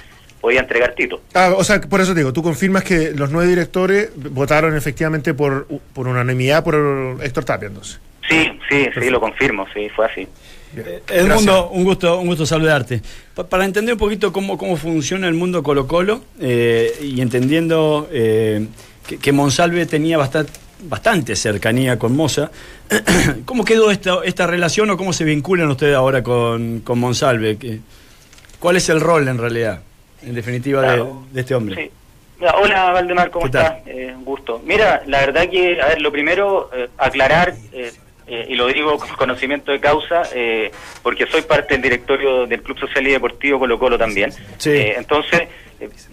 podía 0.43 0.61
entregar 0.61 0.95
Tito. 0.95 1.23
Ah, 1.33 1.55
o 1.57 1.65
sea, 1.65 1.81
por 1.81 2.03
eso 2.03 2.13
te 2.13 2.21
digo, 2.21 2.35
tú 2.35 2.43
confirmas 2.43 2.85
que 2.85 3.13
los 3.13 3.31
nueve 3.31 3.49
directores 3.49 4.11
votaron 4.17 4.77
efectivamente 4.77 5.33
por, 5.33 5.67
por 5.95 6.07
unanimidad 6.09 6.63
por 6.63 7.17
Héctor 7.23 7.45
Tapia, 7.45 7.69
entonces. 7.69 7.99
Sí, 8.29 8.51
sí, 8.69 8.87
sí, 9.01 9.09
lo 9.09 9.21
confirmo, 9.21 9.65
sí, 9.73 9.89
fue 9.97 10.05
así. 10.07 10.29
Edmundo, 11.09 11.69
un 11.71 11.85
gusto, 11.85 12.19
un 12.19 12.27
gusto 12.27 12.47
saludarte. 12.47 13.03
Pa- 13.35 13.47
para 13.47 13.65
entender 13.65 13.95
un 13.95 13.99
poquito 13.99 14.33
cómo, 14.33 14.57
cómo 14.59 14.77
funciona 14.77 15.29
el 15.29 15.35
mundo 15.35 15.63
Colo 15.63 15.87
Colo 15.87 16.23
eh, 16.41 16.93
y 17.03 17.21
entendiendo 17.21 18.09
eh, 18.13 18.67
que, 19.07 19.19
que 19.19 19.33
Monsalve 19.33 19.85
tenía 19.87 20.17
bastante, 20.17 20.53
bastante 20.85 21.37
cercanía 21.37 21.99
con 21.99 22.17
Moza, 22.17 22.51
¿cómo 23.45 23.65
quedó 23.65 23.91
esta, 23.91 24.17
esta 24.25 24.47
relación 24.47 24.89
o 24.91 24.97
cómo 24.97 25.13
se 25.13 25.25
vinculan 25.25 25.69
ustedes 25.71 25.95
ahora 25.95 26.23
con, 26.23 26.81
con 26.81 26.99
Monsalve? 26.99 27.57
¿Qué- 27.59 27.81
¿Cuál 28.59 28.77
es 28.77 28.89
el 28.89 29.01
rol 29.01 29.27
en 29.29 29.39
realidad, 29.39 29.81
en 30.25 30.35
definitiva, 30.35 30.81
de- 30.83 30.87
Claro. 30.89 31.23
de, 31.33 31.41
este 31.41 31.55
hombre? 31.55 31.77
Sí. 31.85 31.91
Hola 32.61 32.91
Valdemar, 32.91 33.31
¿cómo 33.31 33.47
estás? 33.47 33.75
Eh, 33.87 34.13
un 34.17 34.25
gusto. 34.25 34.61
Mira, 34.65 35.03
la 35.07 35.21
verdad 35.21 35.49
que, 35.49 35.81
a 35.81 35.89
ver, 35.89 36.01
lo 36.03 36.11
primero, 36.11 36.71
eh, 36.75 36.89
aclarar, 36.99 37.55
eh, 37.73 37.93
eh, 38.27 38.47
y 38.49 38.55
lo 38.57 38.67
digo 38.67 38.99
con 38.99 39.09
conocimiento 39.11 39.71
de 39.71 39.79
causa, 39.79 40.23
eh, 40.35 40.73
porque 41.05 41.27
soy 41.27 41.43
parte 41.43 41.75
del 41.75 41.83
directorio 41.83 42.47
del 42.47 42.63
Club 42.63 42.79
Social 42.81 43.07
y 43.07 43.13
Deportivo 43.13 43.61
Colo 43.61 43.79
Colo 43.79 43.97
también. 43.97 44.33
Sí. 44.59 44.73
Entonces, 44.77 45.43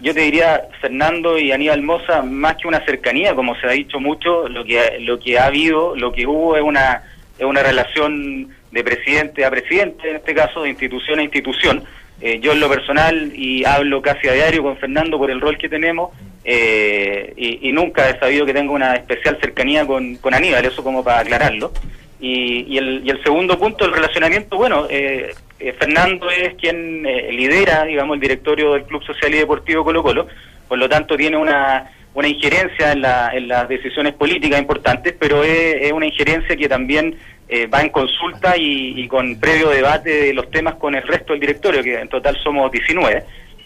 yo 0.00 0.14
te 0.14 0.20
diría, 0.20 0.62
Fernando 0.80 1.36
y 1.38 1.50
Aníbal 1.50 1.82
Moza, 1.82 2.22
más 2.22 2.56
que 2.56 2.68
una 2.68 2.84
cercanía, 2.84 3.34
como 3.34 3.54
se 3.56 3.66
ha 3.66 3.70
dicho 3.70 3.98
mucho, 3.98 4.48
lo 4.48 4.64
que, 4.64 4.98
lo 5.00 5.18
que 5.18 5.36
ha 5.38 5.46
habido, 5.46 5.96
lo 5.96 6.12
que 6.12 6.26
hubo 6.26 6.56
es 6.56 6.62
una, 6.62 7.02
es 7.38 7.44
una 7.44 7.62
relación 7.62 8.48
de 8.70 8.84
presidente 8.84 9.44
a 9.44 9.50
presidente, 9.50 10.10
en 10.10 10.16
este 10.16 10.32
caso, 10.34 10.62
de 10.62 10.70
institución 10.70 11.18
a 11.18 11.22
institución. 11.24 11.82
Eh, 12.20 12.38
yo 12.40 12.52
en 12.52 12.60
lo 12.60 12.68
personal, 12.68 13.32
y 13.34 13.64
hablo 13.64 14.02
casi 14.02 14.28
a 14.28 14.32
diario 14.32 14.62
con 14.62 14.76
Fernando 14.76 15.16
por 15.18 15.30
el 15.30 15.40
rol 15.40 15.56
que 15.56 15.68
tenemos, 15.68 16.10
eh, 16.44 17.32
y, 17.36 17.72
nunca 17.72 18.08
he 18.10 18.18
sabido 18.18 18.44
que 18.46 18.52
tenga 18.54 18.72
una 18.72 18.94
especial 18.94 19.38
cercanía 19.40 19.86
con, 19.86 20.16
con 20.16 20.34
Aníbal, 20.34 20.64
eso 20.64 20.82
como 20.84 21.02
para 21.04 21.20
aclararlo. 21.20 21.72
Y, 22.20 22.66
y 22.68 22.76
el, 22.78 23.20
segundo 23.24 23.58
punto, 23.58 23.86
el 23.86 23.92
relacionamiento, 23.92 24.56
bueno, 24.58 24.86
eh, 24.90 25.32
eh, 25.58 25.72
Fernando 25.78 26.28
es 26.30 26.54
quien 26.56 27.06
eh, 27.06 27.32
lidera, 27.32 27.84
digamos, 27.84 28.14
el 28.16 28.20
directorio 28.20 28.74
del 28.74 28.84
Club 28.84 29.02
Social 29.04 29.34
y 29.34 29.38
Deportivo 29.38 29.84
Colo 29.84 30.02
Colo, 30.02 30.26
por 30.68 30.76
lo 30.78 30.86
tanto 30.88 31.16
tiene 31.16 31.38
una, 31.38 31.90
una 32.12 32.28
injerencia 32.28 32.92
en, 32.92 33.00
la- 33.00 33.30
en 33.34 33.48
las 33.48 33.66
decisiones 33.68 34.12
políticas 34.12 34.60
importantes, 34.60 35.14
pero 35.18 35.42
es 35.42 35.90
una 35.92 36.06
injerencia 36.06 36.54
que 36.56 36.68
también 36.68 37.16
eh, 37.50 37.66
va 37.66 37.80
en 37.80 37.90
consulta 37.90 38.56
y, 38.56 39.00
y 39.00 39.08
con 39.08 39.38
previo 39.40 39.70
debate 39.70 40.10
de 40.10 40.34
los 40.34 40.50
temas 40.50 40.76
con 40.76 40.94
el 40.94 41.02
resto 41.02 41.32
del 41.32 41.40
directorio, 41.40 41.82
que 41.82 41.98
en 41.98 42.08
total 42.08 42.36
somos 42.42 42.70
19. 42.70 43.24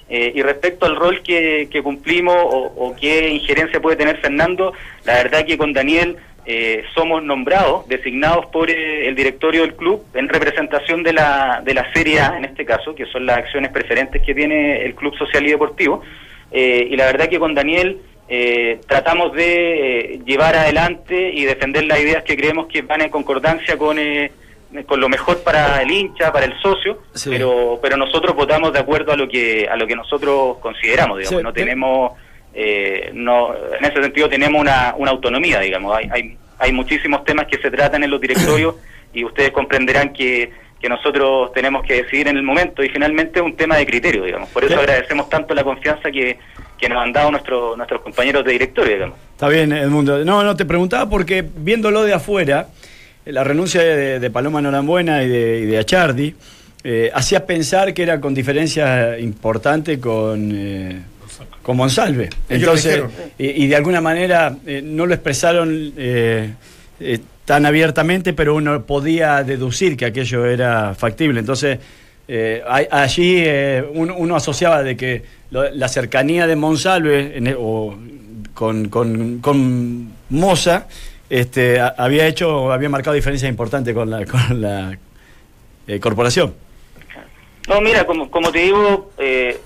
Eh, 0.09 0.33
y 0.35 0.42
respecto 0.42 0.87
al 0.87 0.97
rol 0.97 1.23
que, 1.23 1.68
cumplimos 1.83 2.37
o, 2.37 2.73
o 2.77 2.97
qué 2.97 3.31
injerencia 3.31 3.81
puede 3.81 3.97
tener 3.97 4.18
Fernando, 4.18 4.73
la 5.05 5.14
verdad 5.14 5.44
que 5.47 5.57
con 5.57 5.73
Daniel 5.73 6.16
eh, 6.47 6.85
somos 6.94 7.23
nombrados, 7.23 7.88
designados 7.88 8.44
por 8.47 8.68
eh, 8.68 9.09
el 9.09 9.14
directorio 9.14 9.62
del 9.62 9.75
club 9.77 10.05
en 10.12 10.29
representación 10.29 11.03
de 11.03 11.14
la, 11.14 11.62
de 11.64 11.73
la 11.73 11.90
Serie 11.94 12.20
A, 12.20 12.37
en 12.37 12.44
este 12.44 12.66
caso, 12.66 12.94
que 12.94 13.07
son 13.07 13.25
las 13.25 13.38
acciones 13.38 13.70
preferentes 13.70 14.20
que 14.23 14.35
tiene 14.35 14.85
el 14.85 14.94
Club 14.94 15.16
Social 15.16 15.47
y 15.47 15.51
Deportivo. 15.51 16.03
Eh, 16.53 16.87
y 16.90 16.97
la 16.97 17.07
verdad 17.07 17.31
que 17.31 17.38
con 17.38 17.55
Daniel 17.55 17.99
eh, 18.29 18.81
tratamos 18.89 19.33
de 19.35 20.15
eh, 20.15 20.21
llevar 20.25 20.57
adelante 20.57 21.31
y 21.33 21.45
defender 21.45 21.85
las 21.85 22.01
ideas 22.01 22.23
que 22.25 22.37
creemos 22.37 22.67
que 22.69 22.83
van 22.83 23.03
en 23.03 23.11
concordancia 23.11 23.77
con, 23.77 23.99
eh, 23.99 24.31
con 24.87 24.99
lo 25.01 25.09
mejor 25.09 25.43
para 25.43 25.83
el 25.83 25.91
hincha, 25.91 26.33
para 26.33 26.47
el 26.47 26.55
socio, 26.61 27.03
Sí. 27.13 27.31
pero 27.31 27.79
pero 27.83 27.97
nosotros 27.97 28.35
votamos 28.35 28.73
de 28.73 28.79
acuerdo 28.81 29.13
a 29.13 29.17
lo 29.17 29.29
que 29.29 29.69
a 29.71 29.77
lo 29.77 29.87
que 29.87 29.95
nosotros 29.95 30.57
consideramos, 30.59 31.19
digamos, 31.19 31.39
Sí, 31.41 31.45
no 31.45 31.53
te- 31.53 31.61
tenemos 31.61 32.13
eh, 32.55 33.11
no 33.13 33.55
en 33.79 33.85
ese 33.85 34.01
sentido 34.03 34.29
tenemos 34.29 34.61
una, 34.61 34.95
una 34.97 35.11
autonomía, 35.11 35.61
digamos, 35.61 35.97
hay, 35.97 36.09
hay 36.11 36.37
hay 36.59 36.73
muchísimos 36.73 37.25
temas 37.25 37.47
que 37.47 37.59
se 37.59 37.71
tratan 37.71 38.05
en 38.05 38.11
los 38.11 38.21
directorios 38.21 38.77
y 39.13 39.25
ustedes 39.25 39.51
comprenderán 39.51 40.13
que 40.13 40.51
que 40.85 40.88
nosotros 40.90 41.51
tenemos 41.55 41.83
que 41.87 42.03
decidir 42.03 42.29
en 42.29 42.37
el 42.37 42.42
momento 42.42 42.85
y 42.85 42.90
finalmente 42.90 43.38
es 43.38 43.42
un 43.42 43.57
tema 43.57 43.79
de 43.79 43.87
criterio, 43.87 44.23
digamos. 44.23 44.51
Por 44.51 44.64
eso 44.64 44.79
agradecemos 44.79 45.31
tanto 45.31 45.55
la 45.55 45.64
confianza 45.64 46.11
que, 46.11 46.37
que 46.79 46.90
nos 46.90 47.03
han 47.03 47.11
dado 47.11 47.31
nuestros 47.31 47.75
nuestros 47.79 48.03
compañeros 48.03 48.44
de 48.44 48.53
directorio, 48.53 48.92
digamos. 48.92 49.18
Está 49.33 49.49
bien, 49.49 49.73
Edmundo. 49.73 50.23
No, 50.27 50.44
no, 50.44 50.55
te 50.55 50.66
preguntaba 50.66 51.09
porque 51.09 51.42
viéndolo 51.42 52.03
de 52.03 52.12
afuera, 52.12 52.68
la 53.25 53.42
renuncia 53.42 53.81
de, 53.81 54.20
de 54.20 54.31
Paloma 54.31 54.61
Norambuena 54.61 55.23
y 55.23 55.29
de, 55.31 55.61
y 55.61 55.64
de 55.64 55.79
Achardi 55.79 56.35
eh, 56.85 57.11
hacía 57.14 57.47
pensar 57.47 57.94
que 57.94 58.03
era 58.03 58.20
con 58.20 58.35
diferencia 58.35 59.18
importante 59.18 59.99
con, 59.99 60.51
eh, 60.53 61.01
con 61.62 61.79
Monsalve. 61.79 62.29
Entonces, 62.51 63.05
y 63.38 63.66
de 63.68 63.75
alguna 63.77 64.03
manera 64.03 64.55
eh, 64.66 64.83
no 64.85 65.07
lo 65.07 65.14
expresaron 65.14 65.94
eh, 65.97 66.53
eh, 67.01 67.20
tan 67.45 67.67
abiertamente, 67.67 68.33
pero 68.33 68.55
uno 68.55 68.85
podía 68.85 69.43
deducir 69.45 69.97
que 69.97 70.07
aquello 70.07 70.47
era 70.47 70.95
factible. 70.95 71.41
Entonces, 71.41 71.79
eh, 72.27 72.63
allí 72.91 73.43
eh, 73.45 73.85
uno, 73.93 74.35
asociaba 74.37 74.83
de 74.83 74.97
que 74.97 75.23
lo- 75.51 75.71
la 75.71 75.89
cercanía 75.89 76.47
de 76.47 76.57
Monsalve 76.57 77.37
e- 77.37 77.55
o 77.59 77.95
con, 78.55 78.89
con, 78.89 79.41
con 79.41 80.11
Moza 80.31 80.87
este, 81.29 81.81
había 81.81 82.27
hecho, 82.27 82.73
había 82.73 82.89
marcado 82.89 83.15
diferencias 83.15 83.51
importantes 83.51 83.93
con 83.95 84.09
la, 84.09 84.25
con 84.27 84.61
la 84.61 84.97
eh, 85.87 86.01
corporación. 86.01 86.55
No, 87.69 87.81
mira, 87.81 88.07
como, 88.07 88.31
como 88.31 88.51
te 88.53 88.59
digo, 88.61 89.11
eh, 89.19 89.59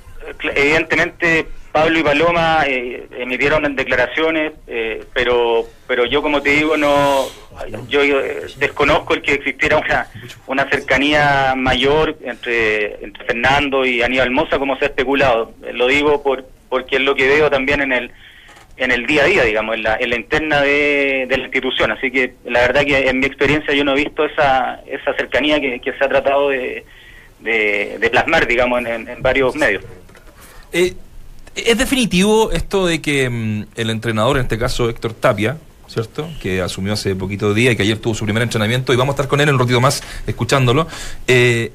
evidentemente 0.55 1.47
Pablo 1.73 1.99
y 1.99 2.03
Paloma 2.03 2.64
emitieron 2.67 3.75
declaraciones, 3.77 4.53
pero 5.12 5.67
pero 5.87 6.07
yo 6.07 6.23
como 6.23 6.41
te 6.41 6.51
digo 6.51 6.77
no 6.77 7.27
yo 7.88 8.03
eh, 8.03 8.42
desconozco 8.59 9.14
el 9.14 9.23
que 9.23 9.35
existiera 9.35 9.77
una 9.79 10.07
una 10.47 10.68
cercanía 10.68 11.55
mayor 11.57 12.16
entre, 12.23 13.03
entre 13.05 13.25
Fernando 13.25 13.85
y 13.85 14.03
Aníbal 14.03 14.31
Moza 14.31 14.59
como 14.59 14.77
se 14.79 14.85
ha 14.85 14.88
especulado. 14.88 15.53
Lo 15.73 15.87
digo 15.87 16.23
por 16.23 16.47
porque 16.68 16.97
es 16.97 17.03
lo 17.03 17.14
que 17.14 17.27
veo 17.29 17.51
también 17.51 17.81
en 17.81 17.92
el 17.92 18.11
en 18.77 18.92
el 18.92 19.07
día 19.07 19.23
a 19.23 19.27
día, 19.27 19.42
digamos, 19.42 19.75
en 19.75 19.83
la, 19.83 19.97
en 19.97 20.11
la 20.11 20.16
interna 20.16 20.61
de, 20.62 21.27
de 21.29 21.37
la 21.37 21.44
institución. 21.44 21.90
Así 21.90 22.12
que 22.12 22.35
la 22.44 22.61
verdad 22.61 22.85
que 22.85 23.09
en 23.09 23.18
mi 23.18 23.27
experiencia 23.27 23.75
yo 23.75 23.83
no 23.85 23.90
he 23.92 23.97
visto 24.05 24.25
esa, 24.25 24.81
esa 24.87 25.14
cercanía 25.14 25.61
que, 25.61 25.81
se 25.99 26.05
ha 26.05 26.09
tratado 26.09 26.51
de, 26.51 26.85
de, 27.40 28.09
plasmar, 28.09 28.47
digamos, 28.47 28.79
en, 28.81 28.87
en- 28.87 29.09
en 29.09 29.21
varios 29.21 29.57
medios. 29.57 29.83
Eh, 30.73 30.94
¿Es 31.57 31.77
definitivo 31.77 32.53
esto 32.53 32.87
de 32.87 33.03
que 33.03 33.29
mm, 33.29 33.64
el 33.75 33.90
entrenador, 33.90 34.37
en 34.37 34.42
este 34.44 34.59
caso 34.59 34.88
Héctor 34.88 35.12
Tapia, 35.14 35.57
¿cierto? 35.88 36.29
Que 36.40 36.61
asumió 36.61 36.92
hace 36.92 37.16
poquito 37.16 37.55
día 37.55 37.72
y 37.72 37.77
que 37.77 37.83
ayer 37.83 37.98
tuvo 37.98 38.14
su 38.14 38.24
primer 38.24 38.42
entrenamiento 38.42 38.92
y 38.92 38.96
vamos 38.96 39.14
a 39.14 39.16
estar 39.16 39.29
con 39.29 39.40
él 39.40 39.48
en 39.48 39.55
un 39.55 39.61
ratito 39.61 39.81
más 39.81 40.03
escuchándolo, 40.27 40.87
eh, 41.27 41.72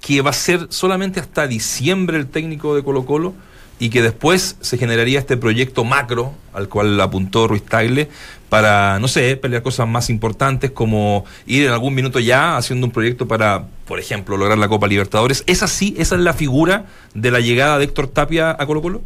que 0.00 0.20
va 0.20 0.30
a 0.30 0.34
ser 0.34 0.66
solamente 0.70 1.18
hasta 1.18 1.46
diciembre 1.46 2.18
el 2.18 2.28
técnico 2.28 2.76
de 2.76 2.84
Colo 2.84 3.04
Colo 3.04 3.34
y 3.80 3.90
que 3.90 4.02
después 4.02 4.56
se 4.60 4.76
generaría 4.76 5.20
este 5.20 5.36
proyecto 5.36 5.84
macro 5.84 6.34
al 6.52 6.68
cual 6.68 7.00
apuntó 7.00 7.46
Ruiz 7.46 7.62
Tagle 7.64 8.08
para, 8.48 8.98
no 8.98 9.08
sé, 9.08 9.36
pelear 9.36 9.62
cosas 9.62 9.86
más 9.86 10.10
importantes 10.10 10.70
como 10.70 11.24
ir 11.46 11.66
en 11.66 11.72
algún 11.72 11.94
minuto 11.94 12.18
ya 12.18 12.56
haciendo 12.56 12.86
un 12.86 12.92
proyecto 12.92 13.28
para, 13.28 13.66
por 13.86 14.00
ejemplo, 14.00 14.36
lograr 14.36 14.58
la 14.58 14.68
Copa 14.68 14.88
Libertadores. 14.88 15.44
¿Es 15.46 15.62
así? 15.62 15.94
¿Esa 15.98 16.16
es 16.16 16.22
la 16.22 16.32
figura 16.32 16.86
de 17.14 17.30
la 17.30 17.40
llegada 17.40 17.78
de 17.78 17.84
Héctor 17.84 18.08
Tapia 18.08 18.56
a 18.58 18.66
Colo 18.66 18.82
Colo? 18.82 19.02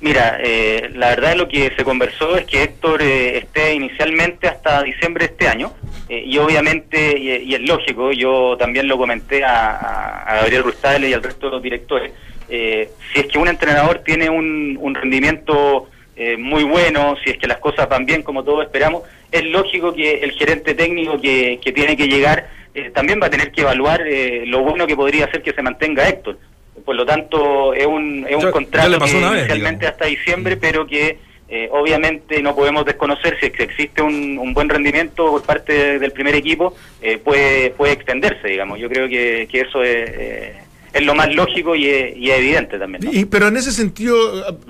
Mira, 0.00 0.38
eh, 0.42 0.90
la 0.94 1.10
verdad 1.10 1.36
lo 1.36 1.46
que 1.48 1.72
se 1.76 1.84
conversó 1.84 2.36
es 2.36 2.46
que 2.46 2.62
Héctor 2.62 3.02
eh, 3.02 3.38
esté 3.38 3.74
inicialmente 3.74 4.48
hasta 4.48 4.82
diciembre 4.82 5.26
de 5.26 5.32
este 5.32 5.48
año 5.48 5.72
eh, 6.10 6.24
y 6.26 6.38
obviamente, 6.38 7.16
y, 7.16 7.54
es 7.54 7.60
lógico, 7.60 8.10
yo 8.10 8.56
también 8.58 8.88
lo 8.88 8.98
comenté 8.98 9.44
a, 9.44 10.38
Gabriel 10.40 10.64
Rustale 10.64 11.08
y 11.08 11.12
al 11.12 11.22
resto 11.22 11.46
de 11.46 11.52
los 11.52 11.62
directores, 11.62 12.10
eh, 12.48 12.90
si 13.12 13.20
es 13.20 13.26
que 13.26 13.38
un 13.38 13.46
entrenador 13.46 14.00
tiene 14.04 14.28
un, 14.28 14.92
rendimiento 14.92 15.88
eh, 16.16 16.36
muy 16.36 16.64
bueno, 16.64 17.14
si 17.22 17.30
es 17.30 17.38
que 17.38 17.46
las 17.46 17.58
cosas 17.58 17.88
van 17.88 18.06
bien 18.06 18.24
como 18.24 18.42
todos 18.42 18.64
esperamos, 18.64 19.04
es 19.30 19.44
lógico 19.44 19.94
que 19.94 20.14
el 20.14 20.32
gerente 20.32 20.74
técnico 20.74 21.20
que, 21.20 21.60
que 21.62 21.70
tiene 21.70 21.96
que 21.96 22.08
llegar 22.08 22.48
también 22.92 23.20
va 23.22 23.26
a 23.26 23.30
tener 23.30 23.52
que 23.52 23.60
evaluar 23.60 24.02
lo 24.46 24.62
bueno 24.62 24.86
que 24.86 24.96
podría 24.96 25.30
ser 25.30 25.42
que 25.42 25.52
se 25.52 25.62
mantenga 25.62 26.08
Héctor. 26.08 26.38
Por 26.84 26.94
lo 26.94 27.04
tanto, 27.04 27.74
es 27.74 27.86
un, 27.86 28.24
es 28.28 28.36
un 28.36 28.42
Ya- 28.42 28.50
contrato 28.52 28.90
que 28.98 28.98
vez, 29.30 29.40
inicialmente 29.40 29.54
digamos. 29.54 29.84
hasta 29.92 30.04
diciembre, 30.06 30.56
pero 30.56 30.86
que 30.86 31.18
eh, 31.52 31.68
obviamente 31.72 32.40
no 32.42 32.54
podemos 32.54 32.84
desconocer 32.84 33.36
si 33.40 33.46
existe 33.46 34.00
un, 34.00 34.38
un 34.38 34.54
buen 34.54 34.68
rendimiento 34.68 35.30
por 35.30 35.42
parte 35.42 35.72
de- 35.72 35.98
del 35.98 36.12
primer 36.12 36.34
equipo, 36.36 36.74
eh, 37.02 37.18
puede, 37.18 37.70
puede 37.70 37.92
extenderse, 37.92 38.46
digamos. 38.48 38.78
Yo 38.78 38.88
creo 38.88 39.08
que, 39.08 39.48
que 39.50 39.60
eso 39.62 39.82
es, 39.82 40.10
eh, 40.10 40.54
es 40.92 41.02
lo 41.04 41.14
más 41.14 41.32
lógico 41.34 41.74
y 41.76 41.88
es, 41.88 42.16
y 42.16 42.30
es 42.30 42.38
evidente 42.38 42.78
también. 42.78 43.04
¿no? 43.04 43.12
Y, 43.12 43.24
pero 43.24 43.48
en 43.48 43.56
ese 43.56 43.72
sentido, 43.72 44.16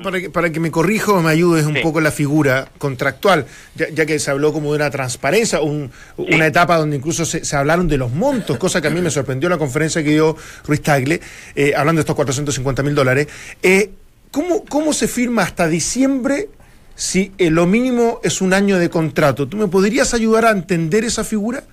para 0.03 0.21
que, 0.21 0.31
para 0.31 0.51
que 0.51 0.61
me 0.61 0.71
corrija 0.71 1.13
o 1.13 1.23
me 1.23 1.31
ayudes 1.31 1.65
un 1.67 1.75
Sí. 1.77 1.81
poco 1.83 2.01
la 2.01 2.11
figura 2.11 2.69
contractual, 2.79 3.47
ya, 3.75 3.89
ya 3.89 4.05
que 4.07 4.19
se 4.19 4.31
habló 4.31 4.53
como 4.53 4.71
de 4.73 4.77
una 4.77 4.91
transparencia, 4.91 5.61
un- 5.61 5.91
una 6.17 6.47
etapa 6.47 6.77
donde 6.77 6.97
incluso 6.97 7.25
se, 7.25 7.45
se 7.45 7.57
hablaron 7.57 7.89
de 7.89 7.97
los 7.97 8.13
montos, 8.13 8.59
cosa 8.59 8.81
que 8.81 8.89
a 8.89 8.91
mí 8.91 9.01
me 9.01 9.11
sorprendió 9.11 9.47
en 9.47 9.53
la 9.53 9.59
conferencia 9.59 10.03
que 10.03 10.11
dio 10.11 10.37
Ruiz 10.67 10.83
Tagle, 10.83 11.21
eh, 11.55 11.73
hablando 11.77 11.99
de 11.99 12.03
estos 12.03 12.17
450 12.17 12.83
mil 12.83 12.95
dólares. 12.95 13.27
Eh, 13.63 13.91
¿cómo, 14.31 14.65
¿Cómo 14.67 14.93
se 14.93 15.09
firma 15.09 15.43
hasta 15.43 15.69
diciembre 15.69 16.49
si 16.95 17.33
eh, 17.39 17.51
lo 17.51 17.67
mínimo 17.67 18.21
es 18.23 18.41
un 18.43 18.53
año 18.53 18.79
de 18.79 18.91
contrato? 18.91 19.49
¿Tú 19.49 19.57
me 19.57 19.69
podrías 19.69 20.13
ayudar 20.13 20.45
a 20.45 20.51
entender 20.51 21.05
esa 21.05 21.25
figura? 21.25 21.65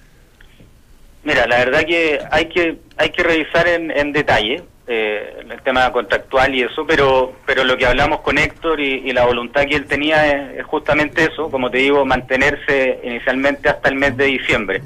Mira, 1.28 1.46
la 1.46 1.58
verdad 1.58 1.84
que 1.86 2.20
hay 2.32 2.46
que 2.46 2.78
hay 2.96 3.10
que 3.10 3.22
revisar 3.22 3.68
en, 3.68 3.92
en 3.92 4.14
detalle 4.14 4.64
eh, 4.88 5.44
el 5.52 5.62
tema 5.62 5.92
contractual 5.92 6.56
y 6.56 6.62
eso, 6.62 6.86
pero 6.88 7.34
pero 7.46 7.66
lo 7.66 7.76
que 7.78 7.86
hablamos 7.86 8.22
con 8.22 8.38
Héctor 8.38 8.80
y, 8.80 9.04
y 9.10 9.12
la 9.12 9.26
voluntad 9.26 9.66
que 9.70 9.76
él 9.76 9.86
tenía 9.86 10.18
es, 10.54 10.60
es 10.60 10.66
justamente 10.66 11.26
eso, 11.30 11.52
como 11.52 11.70
te 11.70 11.80
digo, 11.80 12.06
mantenerse 12.06 13.00
inicialmente 13.04 13.68
hasta 13.68 13.90
el 13.90 13.96
mes 13.96 14.16
de 14.16 14.24
diciembre 14.26 14.82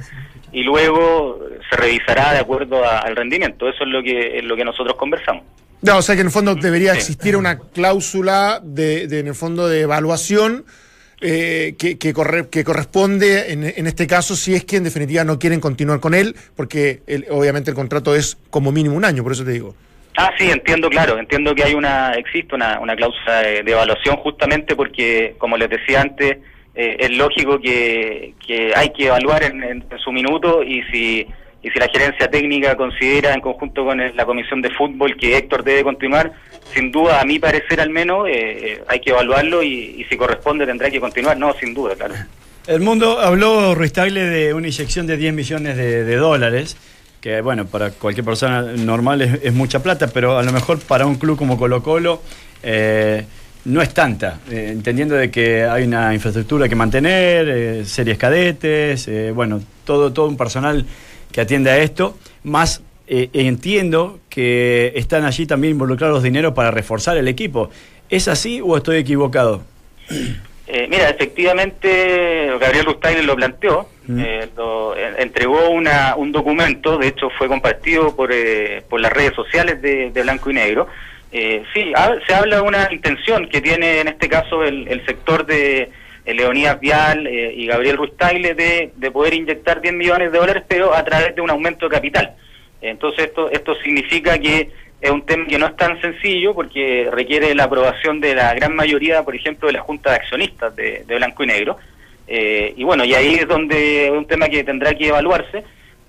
y 0.51 0.63
luego 0.63 1.39
se 1.69 1.75
revisará 1.77 2.33
de 2.33 2.39
acuerdo 2.39 2.83
a- 2.83 2.99
al 2.99 3.15
rendimiento. 3.15 3.69
Eso 3.69 3.83
es 3.83 3.89
lo 3.89 4.01
que 4.01 4.39
es 4.39 4.43
lo 4.43 4.55
que 4.55 4.65
nosotros 4.65 4.95
conversamos. 4.97 5.43
No, 5.83 5.97
o 5.97 6.01
sea 6.01 6.15
que 6.15 6.21
en 6.21 6.27
el 6.27 6.33
fondo 6.33 6.55
debería 6.55 6.93
Sí. 6.93 6.97
existir 6.99 7.35
una 7.37 7.59
cláusula 7.59 8.59
de, 8.63 9.07
de, 9.07 9.19
en 9.19 9.27
el 9.27 9.35
fondo 9.35 9.67
de 9.67 9.81
evaluación 9.81 10.65
eh, 11.21 11.75
que, 11.77 11.97
que, 11.97 12.13
corre- 12.13 12.49
que 12.49 12.63
corresponde 12.63 13.51
en, 13.53 13.63
en 13.63 13.87
este 13.87 14.07
caso 14.07 14.35
si 14.35 14.55
es 14.55 14.65
que 14.65 14.77
en 14.77 14.83
definitiva 14.83 15.23
no 15.23 15.37
quieren 15.39 15.59
continuar 15.59 15.99
con 15.99 16.13
él, 16.13 16.35
porque 16.55 17.01
el- 17.07 17.25
obviamente 17.29 17.69
el 17.71 17.75
contrato 17.75 18.15
es 18.15 18.37
como 18.49 18.71
mínimo 18.71 18.95
un 18.95 19.05
año, 19.05 19.23
por 19.23 19.31
eso 19.33 19.45
te 19.45 19.51
digo. 19.51 19.75
Ah, 20.17 20.31
sí, 20.37 20.49
entiendo, 20.51 20.89
claro, 20.89 21.17
entiendo 21.17 21.55
que 21.55 21.63
hay 21.63 21.73
una, 21.73 22.11
existe 22.13 22.53
una, 22.55 22.79
una 22.79 22.95
cláusula 22.95 23.41
de, 23.41 23.59
evaluación 23.59 24.17
justamente 24.17 24.75
porque, 24.75 25.35
como 25.37 25.55
les 25.57 25.69
decía 25.69 26.01
antes, 26.01 26.37
eh, 26.75 26.97
es 26.99 27.11
lógico 27.11 27.59
que, 27.61 28.33
hay 28.75 28.89
que 28.89 29.05
evaluar 29.05 29.43
en, 29.43 29.63
en- 29.63 29.85
en 29.89 29.99
su 30.03 30.11
minuto 30.11 30.63
y 30.63 30.81
si, 30.91 31.25
y 31.63 31.69
si 31.69 31.79
la 31.79 31.87
gerencia 31.87 32.29
técnica 32.29 32.75
considera 32.75 33.33
en 33.33 33.39
conjunto 33.41 33.85
con 33.85 33.99
la 34.15 34.25
comisión 34.25 34.61
de 34.61 34.69
fútbol 34.71 35.15
que 35.15 35.37
Héctor 35.37 35.63
debe 35.63 35.83
continuar, 35.83 36.33
sin 36.73 36.91
duda, 36.91 37.21
a 37.21 37.25
mi 37.25 37.39
parecer 37.39 37.81
al 37.81 37.89
menos, 37.89 38.27
eh, 38.27 38.31
eh, 38.33 38.83
hay 38.87 38.99
que 38.99 39.11
evaluarlo 39.11 39.61
y, 39.63 39.95
y 39.97 40.05
si 40.05 40.17
corresponde 40.17 40.65
tendrá 40.65 40.89
que 40.89 40.99
continuar, 40.99 41.37
no, 41.37 41.53
sin 41.53 41.73
duda, 41.73 41.95
claro. 41.95 42.15
El 42.67 42.81
mundo 42.81 43.19
habló 43.19 43.73
Ruiz 43.73 43.91
de 43.93 44.53
una 44.53 44.67
inyección 44.67 45.07
de 45.07 45.17
10 45.17 45.33
millones 45.33 45.75
de, 45.75 46.15
dólares, 46.15 46.77
que 47.19 47.41
bueno, 47.41 47.65
para 47.65 47.89
cualquier 47.89 48.23
persona 48.23 48.61
normal 48.61 49.21
es, 49.21 49.53
mucha 49.53 49.81
plata, 49.81 50.07
pero 50.07 50.37
a 50.37 50.43
lo 50.43 50.51
mejor 50.51 50.79
para 50.79 51.07
un 51.07 51.15
club 51.15 51.37
como 51.37 51.57
Colo 51.57 51.81
Colo 51.81 52.21
eh, 52.61 53.25
no 53.65 53.81
es 53.81 53.93
tanta, 53.95 54.39
entendiendo 54.49 55.15
de 55.15 55.31
que 55.31 55.63
hay 55.63 55.85
una 55.85 56.13
infraestructura 56.13 56.69
que 56.69 56.75
mantener, 56.75 57.83
series 57.85 58.17
cadetes, 58.19 59.09
bueno, 59.33 59.59
todo, 59.83 60.13
todo 60.13 60.27
un 60.27 60.37
personal 60.37 60.85
que 61.31 61.41
atiende 61.41 61.71
a 61.71 61.77
esto, 61.79 62.17
más 62.43 62.81
eh, 63.07 63.29
entiendo 63.33 64.19
que 64.29 64.93
están 64.95 65.25
allí 65.25 65.45
también 65.45 65.71
involucrados 65.73 66.23
dinero 66.23 66.53
para 66.53 66.71
reforzar 66.71 67.17
el 67.17 67.27
equipo. 67.27 67.69
¿Es 68.09 68.27
así 68.27 68.61
o 68.63 68.77
estoy 68.77 68.97
equivocado? 68.97 69.63
Eh, 70.67 70.87
mira, 70.89 71.09
efectivamente, 71.09 72.47
Gabriel 72.59 72.85
Rustaine 72.85 73.23
lo 73.23 73.35
planteó, 73.35 73.89
Mm. 74.07 74.19
eh, 74.19 74.47
lo- 74.55 74.95
en- 74.97 75.19
entregó 75.19 75.69
una, 75.69 76.15
un 76.15 76.31
documento, 76.31 76.97
de 76.97 77.07
hecho 77.07 77.29
fue 77.37 77.47
compartido 77.47 78.15
por, 78.15 78.31
eh, 78.33 78.81
por 78.89 78.99
las 78.99 79.11
redes 79.11 79.33
sociales 79.35 79.81
de, 79.81 80.11
de 80.11 80.21
Blanco 80.23 80.49
y 80.49 80.53
Negro. 80.53 80.87
Eh, 81.31 81.63
sí, 81.73 81.91
ha- 81.95 82.15
se 82.27 82.33
habla 82.33 82.57
de 82.57 82.61
una 82.63 82.89
intención 82.91 83.47
que 83.47 83.61
tiene 83.61 83.99
en 84.01 84.07
este 84.09 84.27
caso 84.27 84.63
el, 84.63 84.87
el 84.87 85.05
sector 85.05 85.45
de 85.45 85.89
eh, 86.25 86.33
Leonidas 86.33 86.79
Vial 86.79 87.25
eh, 87.27 87.53
y 87.55 87.65
Gabriel 87.67 87.97
Rustaile 87.97 88.53
de, 88.53 88.91
de 88.95 89.11
poder 89.11 89.33
inyectar 89.33 89.81
10 89.81 89.93
millones 89.93 90.31
de 90.31 90.37
dólares, 90.37 90.63
pero 90.67 90.93
a 90.93 91.03
través 91.03 91.35
de 91.35 91.41
un 91.41 91.49
aumento 91.49 91.87
de 91.87 91.95
capital. 91.95 92.35
Entonces 92.81 93.27
esto, 93.27 93.51
esto 93.51 93.75
significa 93.75 94.39
que 94.39 94.69
es 95.01 95.09
un 95.09 95.23
tema 95.23 95.47
que 95.47 95.57
no 95.57 95.65
es 95.65 95.75
tan 95.75 95.99
sencillo 95.99 96.53
porque 96.53 97.09
requiere 97.11 97.55
la 97.55 97.63
aprobación 97.63 98.21
de 98.21 98.35
la 98.35 98.53
gran 98.53 98.75
mayoría, 98.75 99.23
por 99.23 99.35
ejemplo, 99.35 99.67
de 99.67 99.73
la 99.73 99.81
Junta 99.81 100.11
de 100.11 100.15
Accionistas 100.17 100.75
de, 100.75 101.03
Blanco 101.07 101.43
y 101.43 101.47
Negro. 101.47 101.77
Eh, 102.27 102.73
y 102.77 102.83
bueno, 102.83 103.03
y 103.03 103.15
ahí 103.15 103.33
es 103.35 103.47
donde 103.47 104.05
es 104.05 104.11
un 104.11 104.25
tema 104.25 104.47
que 104.47 104.63
tendrá 104.63 104.93
que 104.93 105.07
evaluarse 105.07 105.63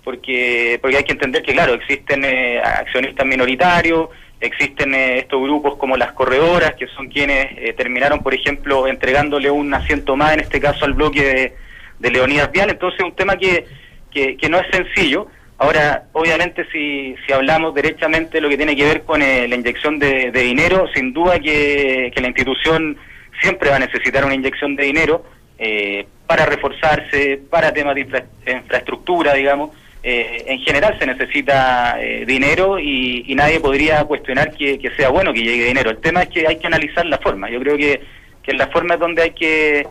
porque 0.04 0.78
porque 0.80 0.98
hay 0.98 1.04
que 1.04 1.12
entender 1.12 1.42
que, 1.42 1.52
claro, 1.52 1.74
existen 1.74 2.24
eh, 2.24 2.60
accionistas 2.60 3.24
minoritarios, 3.24 4.10
existen 4.40 4.94
eh, 4.94 5.20
estos 5.20 5.42
grupos 5.42 5.76
como 5.76 5.96
las 5.96 6.12
corredoras, 6.12 6.74
que 6.74 6.86
son 6.88 7.08
quienes 7.08 7.74
terminaron, 7.76 8.22
por 8.22 8.34
ejemplo, 8.34 8.86
entregándole 8.88 9.50
un 9.50 9.72
asiento 9.72 10.16
más, 10.16 10.34
en 10.34 10.40
este 10.40 10.60
caso 10.60 10.84
al 10.84 10.92
bloque 10.92 11.22
de, 11.22 11.56
de 11.98 12.10
Leonidas 12.10 12.52
Vial. 12.52 12.70
Entonces, 12.70 13.00
un 13.00 13.14
tema 13.14 13.36
que, 13.36 13.64
que, 14.10 14.36
que 14.36 14.48
no 14.50 14.58
es 14.58 14.66
sencillo. 14.70 15.28
Ahora, 15.62 16.06
obviamente, 16.12 16.66
si, 16.72 17.14
si 17.24 17.32
hablamos 17.32 17.72
derechamente 17.72 18.38
de 18.38 18.40
lo 18.40 18.48
que 18.48 18.56
tiene 18.56 18.74
que 18.74 18.84
ver 18.84 19.02
con 19.02 19.22
eh, 19.22 19.46
la 19.46 19.54
inyección 19.54 19.96
de, 20.00 20.32
dinero, 20.32 20.88
sin 20.92 21.12
duda 21.12 21.38
que, 21.38 22.10
que 22.12 22.20
la 22.20 22.26
institución 22.26 22.96
siempre 23.40 23.70
va 23.70 23.76
a 23.76 23.78
necesitar 23.78 24.24
una 24.24 24.34
inyección 24.34 24.74
de 24.74 24.84
dinero 24.84 25.24
eh, 25.60 26.04
para 26.26 26.46
reforzarse, 26.46 27.40
para 27.48 27.72
temas 27.72 27.94
de 27.94 28.00
infra- 28.00 28.24
infraestructura, 28.44 29.34
digamos. 29.34 29.70
Eh, 30.02 30.46
en 30.48 30.58
general 30.58 30.98
se 30.98 31.06
necesita 31.06 31.96
eh, 32.02 32.24
dinero 32.26 32.80
y, 32.80 33.22
y 33.28 33.34
nadie 33.36 33.60
podría 33.60 34.02
cuestionar 34.04 34.52
que, 34.56 34.80
sea 34.96 35.10
bueno 35.10 35.32
que 35.32 35.42
llegue 35.44 35.66
dinero. 35.66 35.90
El 35.90 35.98
tema 35.98 36.22
es 36.22 36.28
que 36.30 36.44
hay 36.48 36.56
que 36.58 36.66
analizar 36.66 37.06
la 37.06 37.18
forma. 37.18 37.48
Yo 37.48 37.60
creo 37.60 37.76
que, 37.76 38.00
que 38.42 38.52
la 38.54 38.66
forma 38.66 38.94
es 38.94 39.00
donde 39.00 39.22
hay 39.22 39.30
que 39.30 39.86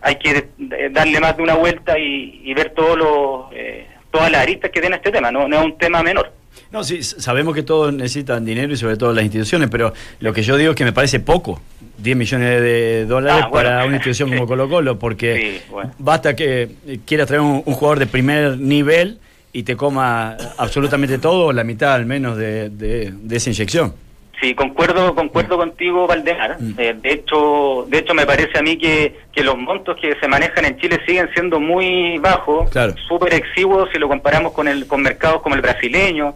hay 0.00 0.14
que 0.14 0.46
darle 0.92 1.20
más 1.20 1.36
de 1.36 1.42
una 1.42 1.56
vuelta 1.56 1.98
y, 1.98 2.40
y 2.42 2.54
ver 2.54 2.70
todos 2.70 2.96
los, 2.96 3.52
eh, 3.52 3.84
todas 4.10 4.30
las 4.30 4.42
aristas 4.42 4.70
que 4.70 4.80
tiene 4.80 4.96
este 4.96 5.10
tema. 5.10 5.30
No, 5.30 5.48
no 5.48 5.58
es 5.60 5.64
un 5.64 5.78
tema 5.78 6.02
menor. 6.02 6.32
No, 6.72 6.84
sí, 6.84 7.02
sabemos 7.02 7.54
que 7.54 7.62
todos 7.62 7.92
necesitan 7.92 8.44
dinero 8.44 8.72
y 8.72 8.76
sobre 8.76 8.96
todo 8.96 9.12
las 9.12 9.24
instituciones, 9.24 9.68
pero 9.70 9.92
lo 10.20 10.32
que 10.32 10.42
yo 10.42 10.56
digo 10.56 10.70
es 10.70 10.76
que 10.76 10.84
me 10.84 10.92
parece 10.92 11.18
poco, 11.20 11.60
10 11.98 12.16
millones 12.16 12.60
de 12.60 13.06
dólares 13.06 13.44
Ah, 13.44 13.48
bueno. 13.48 13.68
para 13.70 13.84
una 13.86 13.94
institución 13.96 14.28
como. 14.30 14.46
Colo 14.46 14.68
Colo, 14.68 14.98
porque 14.98 15.60
Sí, 15.62 15.70
bueno. 15.70 15.92
basta 15.98 16.34
que 16.36 16.68
eh, 16.86 17.00
quieras 17.04 17.26
traer 17.26 17.40
un, 17.40 17.62
un 17.64 17.74
jugador 17.74 17.98
de 17.98 18.06
primer 18.06 18.58
nivel 18.58 19.18
y 19.52 19.64
te 19.64 19.76
coma 19.76 20.36
absolutamente 20.58 21.18
todo, 21.18 21.46
o 21.46 21.52
la 21.52 21.64
mitad 21.64 21.92
al 21.94 22.06
menos 22.06 22.36
de, 22.36 22.70
de- 22.70 23.12
de 23.12 23.36
esa 23.36 23.50
inyección. 23.50 23.94
Sí, 24.40 24.54
concuerdo, 24.54 25.14
concuerdo 25.14 25.58
contigo, 25.58 26.06
Valdemar. 26.06 26.56
Eh, 26.78 26.94
de 27.00 27.12
hecho, 27.12 27.84
de 27.88 27.98
hecho 27.98 28.14
me 28.14 28.24
parece 28.24 28.58
a 28.58 28.62
mí 28.62 28.78
que, 28.78 29.18
que 29.32 29.44
los 29.44 29.58
montos 29.58 29.96
que 30.00 30.16
se 30.18 30.28
manejan 30.28 30.64
en 30.64 30.78
Chile 30.78 30.98
siguen 31.06 31.28
siendo 31.34 31.60
muy 31.60 32.16
bajos, 32.18 32.70
Claro. 32.70 32.94
súper 33.06 33.34
exiguos 33.34 33.90
si 33.92 33.98
lo 33.98 34.08
comparamos 34.08 34.52
con 34.52 34.66
el 34.66 34.86
con 34.86 35.02
mercados 35.02 35.42
como 35.42 35.56
el 35.56 35.60
brasileño. 35.60 36.34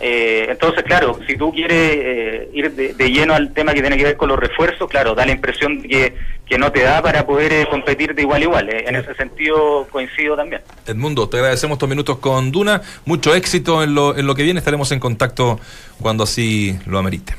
Eh, 0.00 0.46
entonces, 0.50 0.84
claro, 0.84 1.18
si 1.26 1.36
tú 1.36 1.52
quieres 1.52 1.76
eh, 1.76 2.50
ir 2.52 2.70
de, 2.72 2.94
de 2.94 3.10
lleno 3.10 3.34
al 3.34 3.52
tema 3.52 3.74
que 3.74 3.80
tiene 3.80 3.96
que 3.96 4.04
ver 4.04 4.16
con 4.16 4.28
los 4.28 4.38
refuerzos, 4.38 4.88
claro, 4.88 5.14
da 5.14 5.26
la 5.26 5.32
impresión 5.32 5.80
de 5.82 5.88
que, 5.88 6.14
que 6.48 6.58
no 6.58 6.70
te 6.70 6.82
da 6.82 7.02
para 7.02 7.26
poder 7.26 7.52
eh, 7.52 7.66
competir 7.68 8.14
de 8.14 8.22
igual 8.22 8.40
a 8.40 8.44
igual. 8.44 8.68
Eh, 8.68 8.84
en 8.86 8.96
ese 8.96 9.14
sentido 9.14 9.86
coincido 9.90 10.36
también. 10.36 10.62
Edmundo, 10.86 11.28
te 11.28 11.38
agradecemos 11.38 11.76
estos 11.76 11.88
minutos 11.88 12.18
con 12.18 12.52
Duna. 12.52 12.80
Mucho 13.04 13.34
éxito 13.34 13.82
en 13.82 13.94
lo, 13.94 14.16
en 14.16 14.26
lo 14.26 14.34
que 14.34 14.44
viene. 14.44 14.58
Estaremos 14.58 14.92
en 14.92 15.00
contacto 15.00 15.58
cuando 16.00 16.24
así 16.24 16.78
lo 16.86 16.98
amerite. 16.98 17.34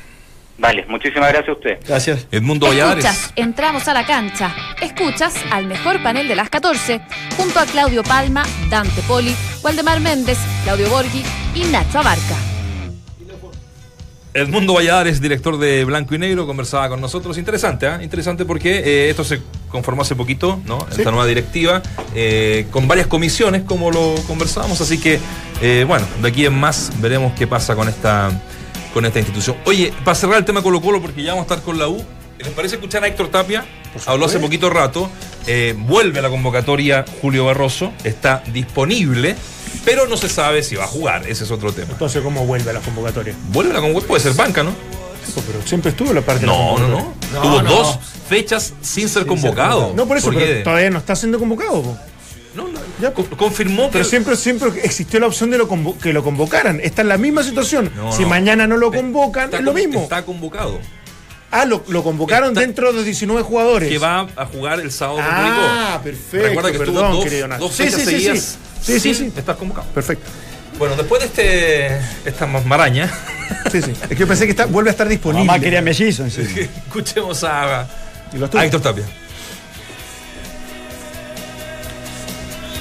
Vale, 0.58 0.84
muchísimas 0.88 1.30
gracias 1.30 1.48
a 1.48 1.52
usted. 1.52 1.78
Gracias. 1.88 2.28
Edmundo 2.30 2.66
Valladares. 2.66 3.02
Escuchas, 3.06 3.32
entramos 3.36 3.88
a 3.88 3.94
la 3.94 4.04
cancha. 4.04 4.54
Escuchas 4.82 5.34
al 5.50 5.64
mejor 5.64 6.02
panel 6.02 6.28
de 6.28 6.36
las 6.36 6.50
14, 6.50 7.00
junto 7.38 7.58
a 7.60 7.64
Claudio 7.64 8.02
Palma, 8.02 8.42
Dante 8.68 9.00
Poli, 9.08 9.34
Waldemar 9.62 10.00
Méndez, 10.00 10.38
Claudio 10.64 10.90
Borghi 10.90 11.24
y 11.54 11.64
Nacho 11.64 12.00
Abarca. 12.00 12.49
Edmundo 14.32 14.74
Valladares, 14.74 15.20
director 15.20 15.58
de 15.58 15.84
Blanco 15.84 16.14
y 16.14 16.18
Negro, 16.18 16.46
conversaba 16.46 16.88
con 16.88 17.00
nosotros. 17.00 17.36
Interesante, 17.36 17.86
¿ah? 17.86 18.00
Interesante 18.02 18.44
porque 18.44 18.78
eh, 18.78 19.10
esto 19.10 19.24
se 19.24 19.40
conformó 19.68 20.02
hace 20.02 20.14
poquito, 20.14 20.60
¿no? 20.66 20.86
Esta 20.90 21.10
nueva 21.10 21.26
directiva, 21.26 21.82
eh, 22.14 22.66
con 22.70 22.86
varias 22.86 23.08
comisiones, 23.08 23.62
como 23.62 23.90
lo 23.90 24.14
conversábamos. 24.26 24.80
Así 24.80 24.98
que, 24.98 25.18
eh, 25.60 25.84
bueno, 25.86 26.06
de 26.22 26.28
aquí 26.28 26.46
en 26.46 26.54
más 26.54 26.92
veremos 27.00 27.32
qué 27.36 27.46
pasa 27.46 27.74
con 27.74 27.88
esta, 27.88 28.30
con 28.94 29.04
esta 29.04 29.18
institución. 29.18 29.56
Oye, 29.64 29.92
para 30.04 30.14
cerrar 30.14 30.38
el 30.38 30.44
tema 30.44 30.62
Colo 30.62 30.80
Colo, 30.80 31.00
porque 31.02 31.22
ya 31.22 31.32
vamos 31.32 31.50
a 31.50 31.54
estar 31.54 31.64
con 31.64 31.78
la 31.78 31.88
U, 31.88 32.04
¿les 32.38 32.48
parece 32.50 32.76
escuchar 32.76 33.02
a 33.02 33.08
Héctor 33.08 33.28
Tapia? 33.28 33.64
Habló 34.06 34.26
hace 34.26 34.38
poquito 34.38 34.70
rato. 34.70 35.10
eh, 35.46 35.74
vuelve 35.76 36.20
a 36.20 36.22
la 36.22 36.28
convocatoria 36.30 37.04
Julio 37.20 37.44
Barroso, 37.46 37.92
está 38.04 38.42
disponible, 38.52 39.34
pero 39.84 40.06
no 40.06 40.16
se 40.16 40.28
sabe 40.28 40.62
si 40.62 40.76
va 40.76 40.84
a 40.84 40.88
jugar. 40.88 41.26
Ese 41.28 41.44
es 41.44 41.50
otro 41.50 41.72
tema. 41.72 41.88
Entonces, 41.92 42.22
¿cómo 42.22 42.46
vuelve 42.46 42.70
a 42.70 42.74
la 42.74 42.80
convocatoria? 42.80 43.34
Vuelve 43.48 43.70
a 43.72 43.74
la 43.74 43.80
convocatoria, 43.80 44.08
puede 44.08 44.22
ser 44.22 44.34
banca, 44.34 44.62
¿no? 44.62 44.74
Pero 45.46 45.64
siempre 45.64 45.90
estuvo 45.90 46.12
la 46.12 46.22
parte 46.22 46.40
de 46.40 46.46
la 46.48 46.52
No, 46.52 46.78
no, 46.78 46.88
no. 46.88 47.14
Tuvo 47.40 47.60
dos 47.62 47.98
fechas 48.28 48.72
sin 48.82 49.08
ser 49.08 49.26
convocado. 49.26 49.92
No, 49.94 50.06
por 50.06 50.16
eso, 50.16 50.26
Porque- 50.26 50.44
pero 50.44 50.62
todavía 50.64 50.90
no 50.90 50.98
está 50.98 51.14
siendo 51.14 51.38
convocado. 51.38 51.82
po. 51.82 51.96
No, 52.54 52.64
no, 52.66 52.80
Ya, 53.00 53.14
co- 53.14 53.24
confirmó 53.36 53.86
que. 53.86 53.92
Pero 53.92 54.04
siempre, 54.04 54.34
siempre 54.36 54.70
existió 54.82 55.20
la 55.20 55.28
opción 55.28 55.50
de 55.50 55.58
lo 55.58 55.68
que 56.02 56.12
lo 56.12 56.24
convocaran. 56.24 56.80
Está 56.82 57.02
en 57.02 57.08
la 57.08 57.16
misma 57.16 57.44
situación. 57.44 57.92
No, 57.94 58.12
si 58.12 58.22
no. 58.22 58.28
mañana 58.28 58.66
no 58.66 58.76
lo 58.76 58.90
convocan, 58.90 59.44
Está 59.44 59.58
es 59.58 59.62
lo 59.62 59.72
mismo. 59.72 60.00
Está 60.02 60.24
convocado. 60.24 60.80
Ah, 61.52 61.64
lo, 61.64 61.84
lo 61.88 62.02
convocaron 62.02 62.48
Está- 62.50 62.60
dentro 62.62 62.92
de 62.92 63.04
19 63.04 63.42
jugadores. 63.42 63.88
Que 63.88 63.98
va 63.98 64.26
a 64.36 64.46
jugar 64.46 64.80
el 64.80 64.90
sábado 64.90 65.18
con 65.18 65.26
Ah, 65.28 66.00
perfecto. 66.02 66.46
Recuerda 66.48 66.72
que 66.72 66.78
perdón, 66.78 67.04
estuvo 67.06 67.22
querido 67.24 67.48
dos, 67.48 67.58
dos 67.58 67.72
Sí, 67.72 67.82
fechas 67.84 68.00
sí, 68.00 68.04
sí, 68.06 68.10
seguidas 68.12 68.58
sí. 68.82 69.00
Sí, 69.00 69.14
sí, 69.14 69.32
estar 69.36 69.56
convocado. 69.56 69.86
Perfecto. 69.88 70.24
Bueno, 70.78 70.96
después 70.96 71.20
de 71.20 71.26
este 71.26 72.28
esta 72.28 72.46
maraña, 72.46 73.10
Sí, 73.70 73.82
sí. 73.82 73.92
Es 74.02 74.08
que 74.08 74.14
yo 74.16 74.26
pensé 74.28 74.44
que 74.46 74.52
está, 74.52 74.66
vuelve 74.66 74.90
a 74.90 74.92
estar 74.92 75.08
disponible. 75.08 75.44
Mamá 75.46 75.58
quería 75.60 75.82
mellizo. 75.82 76.28
sí. 76.30 76.42
escuchemos 76.86 77.42
a, 77.44 77.86
Y 78.32 78.38
lo 78.38 78.46
estuvo. 78.46 78.60
a 78.60 78.64
Héctor 78.64 78.80
Tapia. 78.80 79.04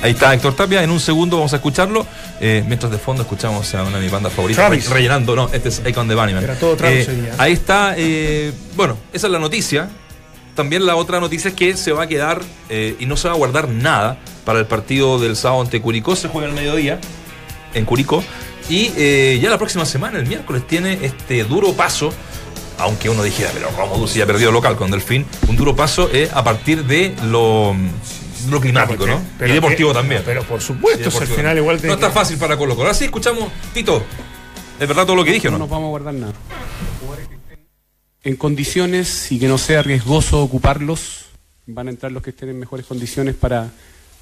Ahí 0.02 0.12
está 0.12 0.34
Héctor 0.34 0.56
Tapia, 0.56 0.82
en 0.82 0.92
un 0.92 1.00
segundo 1.00 1.36
vamos 1.38 1.52
a 1.52 1.58
escucharlo. 1.58 2.06
eh, 2.40 2.64
mientras 2.66 2.90
de 2.90 2.98
fondo 2.98 3.24
escuchamos 3.24 3.74
a 3.76 3.84
una 3.84 3.98
de 3.98 4.04
mis 4.04 4.12
bandas 4.12 4.32
favoritas. 4.32 4.66
Travis. 4.66 4.88
re- 4.88 4.94
Rellenando, 4.96 5.36
no, 5.36 5.50
este 5.52 5.68
es 5.70 5.82
Icon 5.86 6.08
de 6.08 6.16
Bunnyman. 6.16 6.42
Era 6.44 6.56
todo 6.56 6.78
Travis 6.78 7.06
Eh, 7.10 7.32
ahí 7.38 7.52
está, 7.52 7.96
eh, 7.98 8.54
bueno, 8.78 8.98
esa 9.12 9.28
es 9.28 9.34
la 9.34 9.40
noticia. 9.40 9.90
También 10.56 10.86
la 10.86 10.96
otra 10.96 11.20
noticia 11.20 11.50
es 11.50 11.56
que 11.56 11.78
se 11.78 11.92
va 11.92 12.04
a 12.04 12.08
quedar 12.08 12.42
eh, 12.70 12.96
y 13.00 13.06
no 13.06 13.16
se 13.18 13.28
va 13.30 13.34
a 13.34 13.38
guardar 13.38 13.70
nada 13.70 14.18
para 14.46 14.60
el 14.60 14.66
partido 14.66 15.20
del 15.20 15.36
sábado 15.36 15.62
ante 15.62 15.82
Curicó. 15.82 16.16
Se 16.16 16.28
juega 16.28 16.48
al 16.48 16.54
mediodía 16.54 17.00
en 17.74 17.86
Curicó. 17.86 18.24
Y 18.70 18.92
eh, 18.98 19.40
ya 19.42 19.50
la 19.50 19.58
próxima 19.58 19.86
semana, 19.86 20.20
el 20.20 20.26
miércoles, 20.28 20.68
tiene 20.68 21.00
este 21.02 21.44
duro 21.44 21.74
paso. 21.74 22.14
Aunque 22.78 23.10
uno 23.10 23.24
dijera, 23.24 23.50
pero 23.54 23.70
Romo 23.78 23.98
Dulce 23.98 24.20
ya 24.20 24.26
perdió 24.26 24.52
local 24.52 24.76
con 24.78 24.90
Delfín. 24.92 25.26
Un 25.50 25.56
duro 25.58 25.76
paso 25.76 26.10
eh, 26.14 26.30
a 26.34 26.44
partir 26.46 26.86
de 26.86 27.14
lo, 27.26 27.76
lo 28.50 28.62
climático, 28.62 29.06
¿no? 29.06 29.22
Pero 29.38 29.52
y 29.52 29.56
deportivo 29.56 29.90
que- 29.90 29.96
también. 29.96 30.22
Pero 30.26 30.44
por 30.44 30.62
supuesto, 30.62 31.10
al 31.20 31.28
final 31.28 31.58
igual 31.58 31.80
te- 31.82 31.88
No 31.88 31.94
está 31.96 32.10
fácil 32.10 32.38
para 32.38 32.56
Colo 32.58 32.76
Colo. 32.76 32.88
Ahora 32.88 32.94
sí 32.98 33.06
escuchamos, 33.06 33.50
Tito. 33.74 34.02
¿Es 34.80 34.88
verdad 34.88 35.06
todo 35.06 35.18
lo 35.18 35.26
que 35.26 35.32
dije 35.34 35.50
o 35.50 35.52
no 35.52 35.58
no? 35.58 35.64
nos 35.66 35.70
vamos 35.70 35.88
a 35.88 35.90
guardar 35.90 36.14
nada. 36.14 36.34
En 38.24 38.36
condiciones 38.36 39.32
y 39.32 39.40
que 39.40 39.48
no 39.48 39.58
sea 39.58 39.82
riesgoso 39.82 40.44
ocuparlos, 40.44 41.26
van 41.68 41.88
a 41.88 41.92
entrar 41.92 42.12
los 42.12 42.22
que 42.22 42.32
estén 42.32 42.50
en 42.50 42.60
mejores 42.60 42.86
condiciones 42.86 43.36
para, 43.36 43.70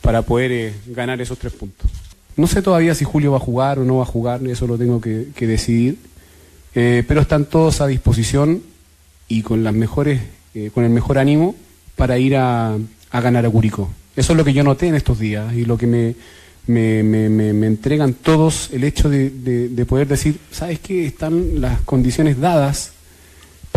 para 0.01 0.21
poder 0.21 0.51
eh, 0.51 0.73
ganar 0.88 1.19
esos 1.21 1.38
tres 1.39 1.53
puntos. 1.53 1.89
No 2.36 2.45
sé 2.45 2.62
todavía 2.62 2.93
si 2.93 3.05
Julio 3.05 3.31
va 3.31 3.38
a 3.38 3.41
jugar 3.41 3.79
o 3.79 3.83
no 3.86 3.97
va 3.97 4.03
a 4.03 4.05
jugar, 4.05 4.45
eso 4.45 4.67
lo 4.67 4.77
tengo 4.77 5.01
que, 5.01 5.27
decidir, 5.47 5.97
Eh, 6.75 7.03
pero 7.07 7.21
están 7.21 7.45
todos 7.45 7.81
a 7.81 7.88
disposición 7.88 8.62
y 9.27 9.41
con 9.41 9.63
las 9.63 9.73
mejores, 9.73 10.21
eh, 10.53 10.69
con 10.71 10.83
el 10.83 10.91
mejor 10.91 11.17
ánimo 11.17 11.55
para 11.95 12.19
ir 12.19 12.36
a, 12.36 12.75
a 13.10 13.21
ganar 13.21 13.47
a 13.47 13.49
Curicó. 13.49 13.89
Eso 14.15 14.33
es 14.33 14.38
lo 14.38 14.43
que 14.45 14.53
yo 14.53 14.63
noté 14.63 14.86
en 14.88 14.93
estos 14.93 15.17
días 15.17 15.51
y 15.55 15.65
lo 15.65 15.75
que 15.75 15.88
me, 15.88 16.13
me, 16.67 17.01
me- 17.01 17.29
me- 17.29 17.53
me 17.53 17.65
entregan 17.65 18.13
todos 18.13 18.69
el 18.73 18.83
hecho 18.83 19.10
de, 19.10 19.31
de- 19.31 19.69
de 19.69 19.86
poder 19.88 20.07
decir, 20.07 20.38
¿sabes 20.51 20.77
qué? 20.79 21.07
Están 21.07 21.62
las 21.62 21.81
condiciones 21.81 22.38
dadas 22.39 22.91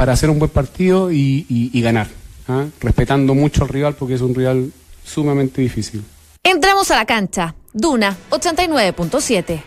para 0.00 0.14
hacer 0.14 0.30
un 0.30 0.38
buen 0.38 0.50
partido 0.50 1.12
y, 1.12 1.44
y- 1.50 1.68
y 1.74 1.82
ganar, 1.82 2.06
¿ah? 2.48 2.64
respetando 2.80 3.34
mucho 3.34 3.64
al 3.64 3.68
rival 3.68 3.96
porque 3.96 4.14
es 4.14 4.22
un 4.22 4.34
rival 4.34 4.72
sumamente 5.04 5.60
difícil. 5.60 6.02
Entramos 6.42 6.90
a 6.90 6.96
la 6.96 7.04
cancha. 7.04 7.54
Duna 7.74 8.16
89.7. 8.30 9.62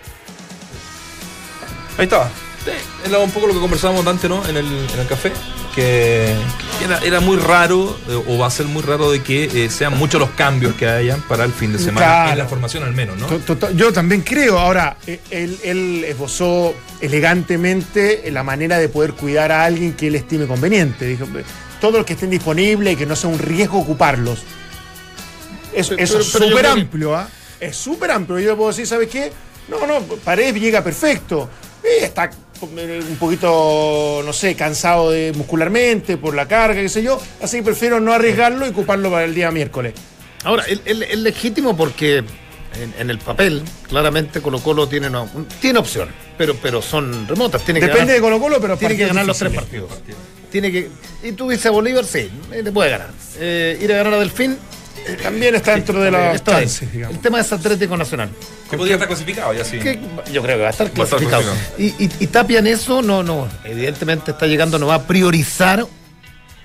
Ahí 2.00 2.06
estaba. 2.06 2.32
Sí, 2.66 2.72
era 3.08 3.20
un 3.20 3.30
poco 3.30 3.46
lo 3.46 3.54
que 3.54 3.60
conversábamos 3.60 4.08
antes, 4.08 4.28
¿no? 4.28 4.44
En 4.48 4.58
el, 4.58 4.66
en 4.66 5.00
el 5.02 5.06
café. 5.08 5.32
Que 5.76 6.36
era, 6.84 7.00
era 7.00 7.20
muy 7.20 7.38
raro, 7.38 7.98
eh, 8.08 8.24
o 8.28 8.38
va 8.38 8.48
a 8.48 8.52
ser 8.52 8.68
muy 8.68 8.84
raro, 8.84 9.12
de 9.12 9.24
que 9.24 9.66
eh, 9.66 9.70
sean 9.70 9.98
muchos 9.98 10.20
los 10.20 10.30
cambios 10.32 10.76
que 10.76 10.88
hayan 10.88 11.22
para 11.24 11.46
el 11.46 11.52
fin 11.52 11.74
de 11.74 11.80
semana. 11.80 12.06
Claro. 12.06 12.32
En 12.34 12.38
la 12.38 12.46
formación 12.46 12.84
al 12.84 12.94
menos, 12.94 13.18
¿no? 13.18 13.72
Yo 13.72 13.92
también 13.92 14.22
creo. 14.22 14.60
Ahora, 14.60 14.98
eh, 15.08 15.20
él, 15.32 15.58
él 15.64 16.04
esbozó 16.08 16.76
elegantemente 17.02 18.30
la 18.32 18.44
manera 18.44 18.78
de 18.78 18.90
poder 18.90 19.14
cuidar 19.14 19.52
a 19.52 19.66
alguien 19.66 19.94
que 19.94 20.08
él 20.08 20.16
estime 20.16 20.46
conveniente. 20.46 21.06
Dijo, 21.06 21.26
"Eh, 21.36 21.44
todos 21.84 21.96
los 21.96 22.06
que 22.06 22.14
estén 22.14 22.30
disponibles 22.30 22.94
y 22.94 22.96
que 22.96 23.06
no 23.06 23.14
sea 23.14 23.30
un 23.30 23.40
riesgo 23.40 23.78
ocuparlos. 23.80 24.44
Eso, 25.74 25.96
es 25.98 26.10
súper 26.10 26.66
amplio, 26.66 27.14
¿ah? 27.14 27.28
Es 27.60 27.76
súper 27.76 28.12
amplio. 28.12 28.40
Yo 28.40 28.52
le 28.52 28.56
puedo 28.56 28.70
decir, 28.70 28.88
¿sabes 28.88 29.10
qué? 29.10 29.34
No, 29.68 29.86
no, 29.86 30.00
Paredes 30.24 30.54
llega 30.62 30.82
perfecto. 30.82 31.50
Eh, 31.84 32.06
está 32.06 32.30
un 32.66 33.18
poquito, 33.20 34.22
no 34.26 34.34
sé, 34.34 34.56
cansado 34.56 35.12
de, 35.12 35.34
muscularmente 35.36 36.18
por 36.18 36.34
la 36.36 36.48
carga, 36.48 36.82
qué 36.82 36.90
sé 36.90 37.04
yo. 37.04 37.20
Así 37.42 37.58
que 37.58 37.64
prefiero 37.64 38.00
no 38.00 38.14
arriesgarlo 38.14 38.66
y 38.66 38.70
ocuparlo 38.70 39.10
para 39.12 39.26
el 39.26 39.36
día 39.36 39.52
miércoles. 39.52 39.94
Ahora, 40.44 40.64
es 40.66 41.18
legítimo 41.20 41.76
porque 41.78 42.18
en, 42.18 42.94
en 43.00 43.10
el 43.10 43.20
papel, 43.20 43.62
claramente 43.88 44.42
Colo 44.42 44.60
Colo 44.60 44.88
tiene, 44.88 45.08
un- 45.10 45.48
tiene 45.62 45.80
opción, 45.80 46.10
pero, 46.38 46.56
pero 46.62 46.82
son 46.82 47.28
remotas. 47.28 47.64
Tiene 47.64 47.80
que 47.80 47.88
Depende 47.88 48.14
ganar- 48.14 48.16
de 48.16 48.22
Colo 48.22 48.40
Colo, 48.40 48.62
pero 48.62 48.78
tiene 48.78 48.98
que 48.98 49.06
ganar 49.08 49.26
los 49.26 49.38
tres 49.38 49.54
partidos. 49.54 49.90
Tiene 50.52 50.72
que, 50.72 50.90
y 51.24 51.32
tú 51.32 51.50
dices 51.50 51.66
a 51.68 51.72
Bolívar, 51.72 52.06
sí, 52.06 52.30
eh, 52.52 52.62
le 52.64 52.72
puede 52.72 52.90
ganar. 52.92 53.10
Eh, 53.40 53.80
ir 53.82 53.92
a 53.92 53.98
ganar 53.98 54.14
a 54.14 54.20
Delfín, 54.20 54.58
También 55.22 55.56
está 55.56 55.74
dentro 55.76 56.02
de 56.02 56.12
las 56.12 56.36
está 56.36 56.58
ahí. 56.58 56.64
chances, 56.66 56.92
digamos. 56.92 57.16
El 57.16 57.22
tema 57.22 57.40
es 57.40 57.52
Atlético 57.52 57.98
Nacional. 57.98 58.30
Que 58.70 58.78
podría 58.78 58.96
estar 58.96 59.08
clasificado 59.08 59.54
ya 59.54 59.64
sí. 59.66 59.80
que 59.80 60.00
yo 60.32 60.42
creo 60.42 60.58
que 60.58 60.62
va 60.64 60.68
a 60.68 60.72
estar 60.72 60.88
Va 60.88 61.02
a 61.02 61.04
estar 61.04 61.20
clasificado. 61.20 61.54
Y, 61.78 61.86
y- 62.06 62.10
y 62.20 62.28
Tapia 62.28 62.60
en 62.60 62.68
eso, 62.68 63.02
no, 63.02 63.22
no, 63.24 63.48
evidentemente 63.64 64.32
está 64.32 64.48
llegando, 64.48 64.80
no 64.80 64.88
va 64.88 64.96
a 64.96 65.04
priorizar 65.08 65.86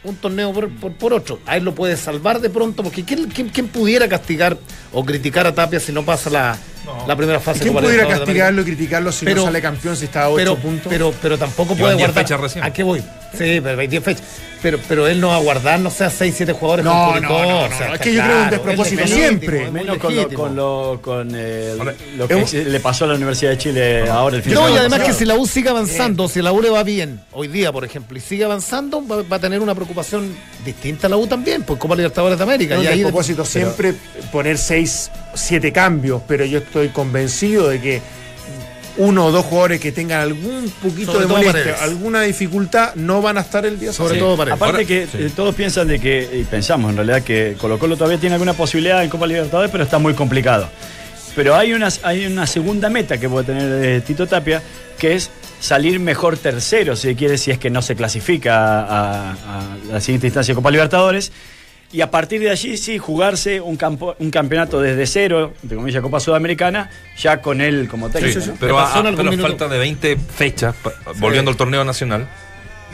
un 0.05 0.17
torneo 0.17 0.53
por, 0.53 0.71
por, 0.71 0.93
por 0.93 1.13
otro. 1.13 1.41
A 1.47 1.57
él 1.57 1.65
lo 1.65 1.75
puede 1.75 1.97
salvar 1.97 2.41
de 2.41 2.49
pronto, 2.51 2.83
porque 2.83 3.05
¿quién, 3.05 3.29
quién, 3.29 3.49
quién 3.51 3.69
pudiera 3.69 4.09
castigar 4.09 4.57
o 4.93 5.05
criticar 5.05 5.47
a 5.47 5.55
Tapia 5.55 5.81
si 5.81 5.93
no 5.93 6.05
pasa 6.05 6.31
la, 6.31 6.57
la 7.07 7.17
primera 7.17 7.41
fase? 7.41 7.61
¿Quién 7.61 7.75
pudiera 7.75 8.07
castigarlo 8.07 8.63
y 8.63 8.65
criticarlo 8.65 9.13
si 9.13 9.25
Pero- 9.25 9.39
no 9.41 9.45
sale 9.47 9.61
campeón 9.63 9.97
si 9.97 10.05
está 10.07 10.25
a 10.25 10.29
8 10.31 10.37
pero, 10.37 10.57
puntos? 10.57 10.91
pero, 10.91 11.15
pero 11.23 11.39
tampoco 11.39 11.75
Llevan 11.75 11.79
puede 11.81 11.97
10 11.97 12.07
guardar. 12.09 12.25
fechas 12.25 12.41
recién. 12.41 12.65
¿A 12.65 12.73
qué 12.73 12.83
voy? 12.83 13.01
Sí, 13.37 13.61
pero 13.63 13.81
hay 13.81 13.87
10 13.87 14.03
fechas. 14.05 14.23
Pero, 14.61 14.81
pero 14.89 15.07
él 15.07 15.21
no 15.21 15.29
va 15.29 15.37
a 15.37 15.41
guardar, 15.41 15.79
no 15.79 15.89
sea 15.89 16.11
6, 16.11 16.35
7 16.37 16.53
jugadores 16.53 16.85
No, 16.85 17.13
con 17.13 17.23
no, 17.23 17.29
no, 17.29 17.43
no, 17.49 17.61
o 17.67 17.69
sea, 17.69 17.89
no, 17.89 17.95
es 17.95 18.01
que 18.01 18.13
yo 18.13 18.21
creo 18.25 18.43
un 18.43 18.51
despropósito 18.51 19.03
es 19.05 19.11
legítimo, 19.11 19.29
siempre. 19.29 19.57
es 19.59 19.71
muy 19.71 19.81
Menos 19.81 19.99
con 19.99 20.17
lo, 20.17 20.29
con 20.31 20.57
lo, 20.57 20.99
con, 21.01 21.33
eh, 21.37 21.77
lo 22.17 22.27
que 22.27 22.41
es 22.41 22.53
le 22.55 22.81
pasó 22.81 23.05
a 23.05 23.09
la 23.09 23.15
Universidad 23.15 23.53
de 23.53 23.59
Chile 23.59 24.11
ahora 24.11 24.35
el 24.37 24.43
fin 24.43 24.55
de 24.55 24.59
No, 24.59 24.69
y 24.69 24.77
además 24.77 25.01
que 25.05 25.13
si 25.13 25.25
la 25.27 25.37
U 25.37 25.47
sigue 25.47 25.69
avanzando, 25.69 26.29
si 26.29 26.43
la 26.43 26.51
U 26.51 26.61
le 26.61 26.71
va 26.71 26.83
bien, 26.83 27.21
hoy 27.31 27.47
día, 27.47 27.71
por 27.71 27.85
ejemplo, 27.85 28.19
y 28.19 28.21
sigue 28.21 28.43
avanzando, 28.45 29.07
va, 29.07 29.23
va 29.23 29.37
a 29.37 29.41
tener 29.41 29.61
una 29.61 29.77
preocupación 29.77 30.35
distinta 30.65 31.07
a 31.07 31.11
la 31.11 31.19
U 31.19 31.29
también, 31.29 31.63
pues 31.63 31.79
Copa 31.79 31.95
Libertadores 31.95 32.37
de 32.37 32.43
América. 32.43 32.75
Es 32.75 32.83
y 32.83 32.87
un 32.89 32.93
ahí 32.95 33.03
propósito 33.05 33.45
siempre 33.45 33.95
poner 34.33 34.59
6, 34.59 35.11
7 35.35 35.73
cambios, 35.73 36.23
pero 36.27 36.45
yo 36.45 36.59
estoy 36.59 36.89
convencido 36.89 37.69
de 37.69 37.81
que 37.81 38.03
uno 38.97 39.27
o 39.27 39.31
dos 39.31 39.45
jugadores 39.45 39.81
que 39.81 39.93
tengan 39.93 40.21
algún 40.21 40.69
poquito 40.83 41.13
Sobre 41.13 41.27
de 41.27 41.33
molestia, 41.33 41.77
alguna 41.83 42.23
dificultad, 42.23 42.95
no 42.97 43.23
van 43.23 43.39
a 43.39 43.43
estar 43.43 43.65
el 43.65 43.79
día 43.79 43.93
sobre 43.93 44.19
todo 44.19 44.37
para 44.37 44.55
Aparte 44.55 44.75
Ahora- 44.79 44.85
que 44.87 45.07
sí. 45.07 45.19
eh, 45.21 45.31
todos 45.37 45.55
piensan 45.55 45.87
de 45.87 46.01
que, 46.01 46.29
y 46.33 46.43
pensamos 46.45 46.91
en 46.91 46.97
realidad 46.97 47.23
que 47.23 47.55
Colo 47.61 47.79
Colo 47.79 47.97
todavía 47.97 48.19
tiene 48.19 48.35
alguna 48.35 48.55
posibilidad 48.55 49.05
en 49.05 49.09
Copa 49.11 49.27
Libertadores, 49.29 49.71
pero 49.71 49.85
está 49.85 49.99
muy 49.99 50.15
complicado. 50.15 50.69
Pero 51.37 51.55
hay 51.55 51.73
una, 51.75 51.89
hay 52.03 52.27
una 52.27 52.45
segunda 52.49 52.91
meta 52.91 53.19
que 53.19 53.29
puede 53.29 53.47
tener 53.47 53.85
eh, 53.85 54.01
Tito 54.01 54.27
Tapia, 54.27 54.61
que 54.99 55.15
es 55.15 55.31
salir 55.61 56.01
mejor 56.01 56.37
tercero, 56.37 56.97
si 56.97 57.15
quiere, 57.15 57.39
si 57.39 57.53
es 57.53 57.59
que 57.59 57.71
no 57.71 57.83
se 57.83 57.95
clasifica 57.95 58.81
a, 58.81 59.31
a 59.33 59.37
la 59.93 60.01
siguiente 60.01 60.27
instancia 60.27 60.53
de 60.53 60.57
Copa 60.57 60.73
Libertadores. 60.73 61.31
Y 61.91 62.03
a 62.03 62.11
partir 62.11 62.41
de 62.41 62.51
allí 62.51 62.77
sí 62.77 62.99
jugarse 62.99 63.61
un, 63.63 63.77
campo, 63.77 64.15
un 64.19 64.31
campeonato 64.31 64.79
desde 64.81 65.07
cero, 65.07 65.55
de 65.63 65.75
comillas 65.75 66.03
Copa 66.03 66.21
Sudamericana, 66.21 66.91
ya 67.17 67.41
con 67.41 67.63
él 67.63 67.89
como 67.89 68.11
técnico. 68.11 68.41
Sí, 68.41 68.49
¿no? 68.51 68.57
pero 68.61 68.77
¿Te 68.77 68.83
a, 68.83 69.03
pero 69.17 69.33
falta 69.39 69.69
de 69.69 69.79
20 69.79 70.17
fechas, 70.37 70.75
pa- 70.77 70.93
volviendo 71.17 71.51
al 71.51 71.57
torneo 71.57 71.83
nacional, 71.85 72.29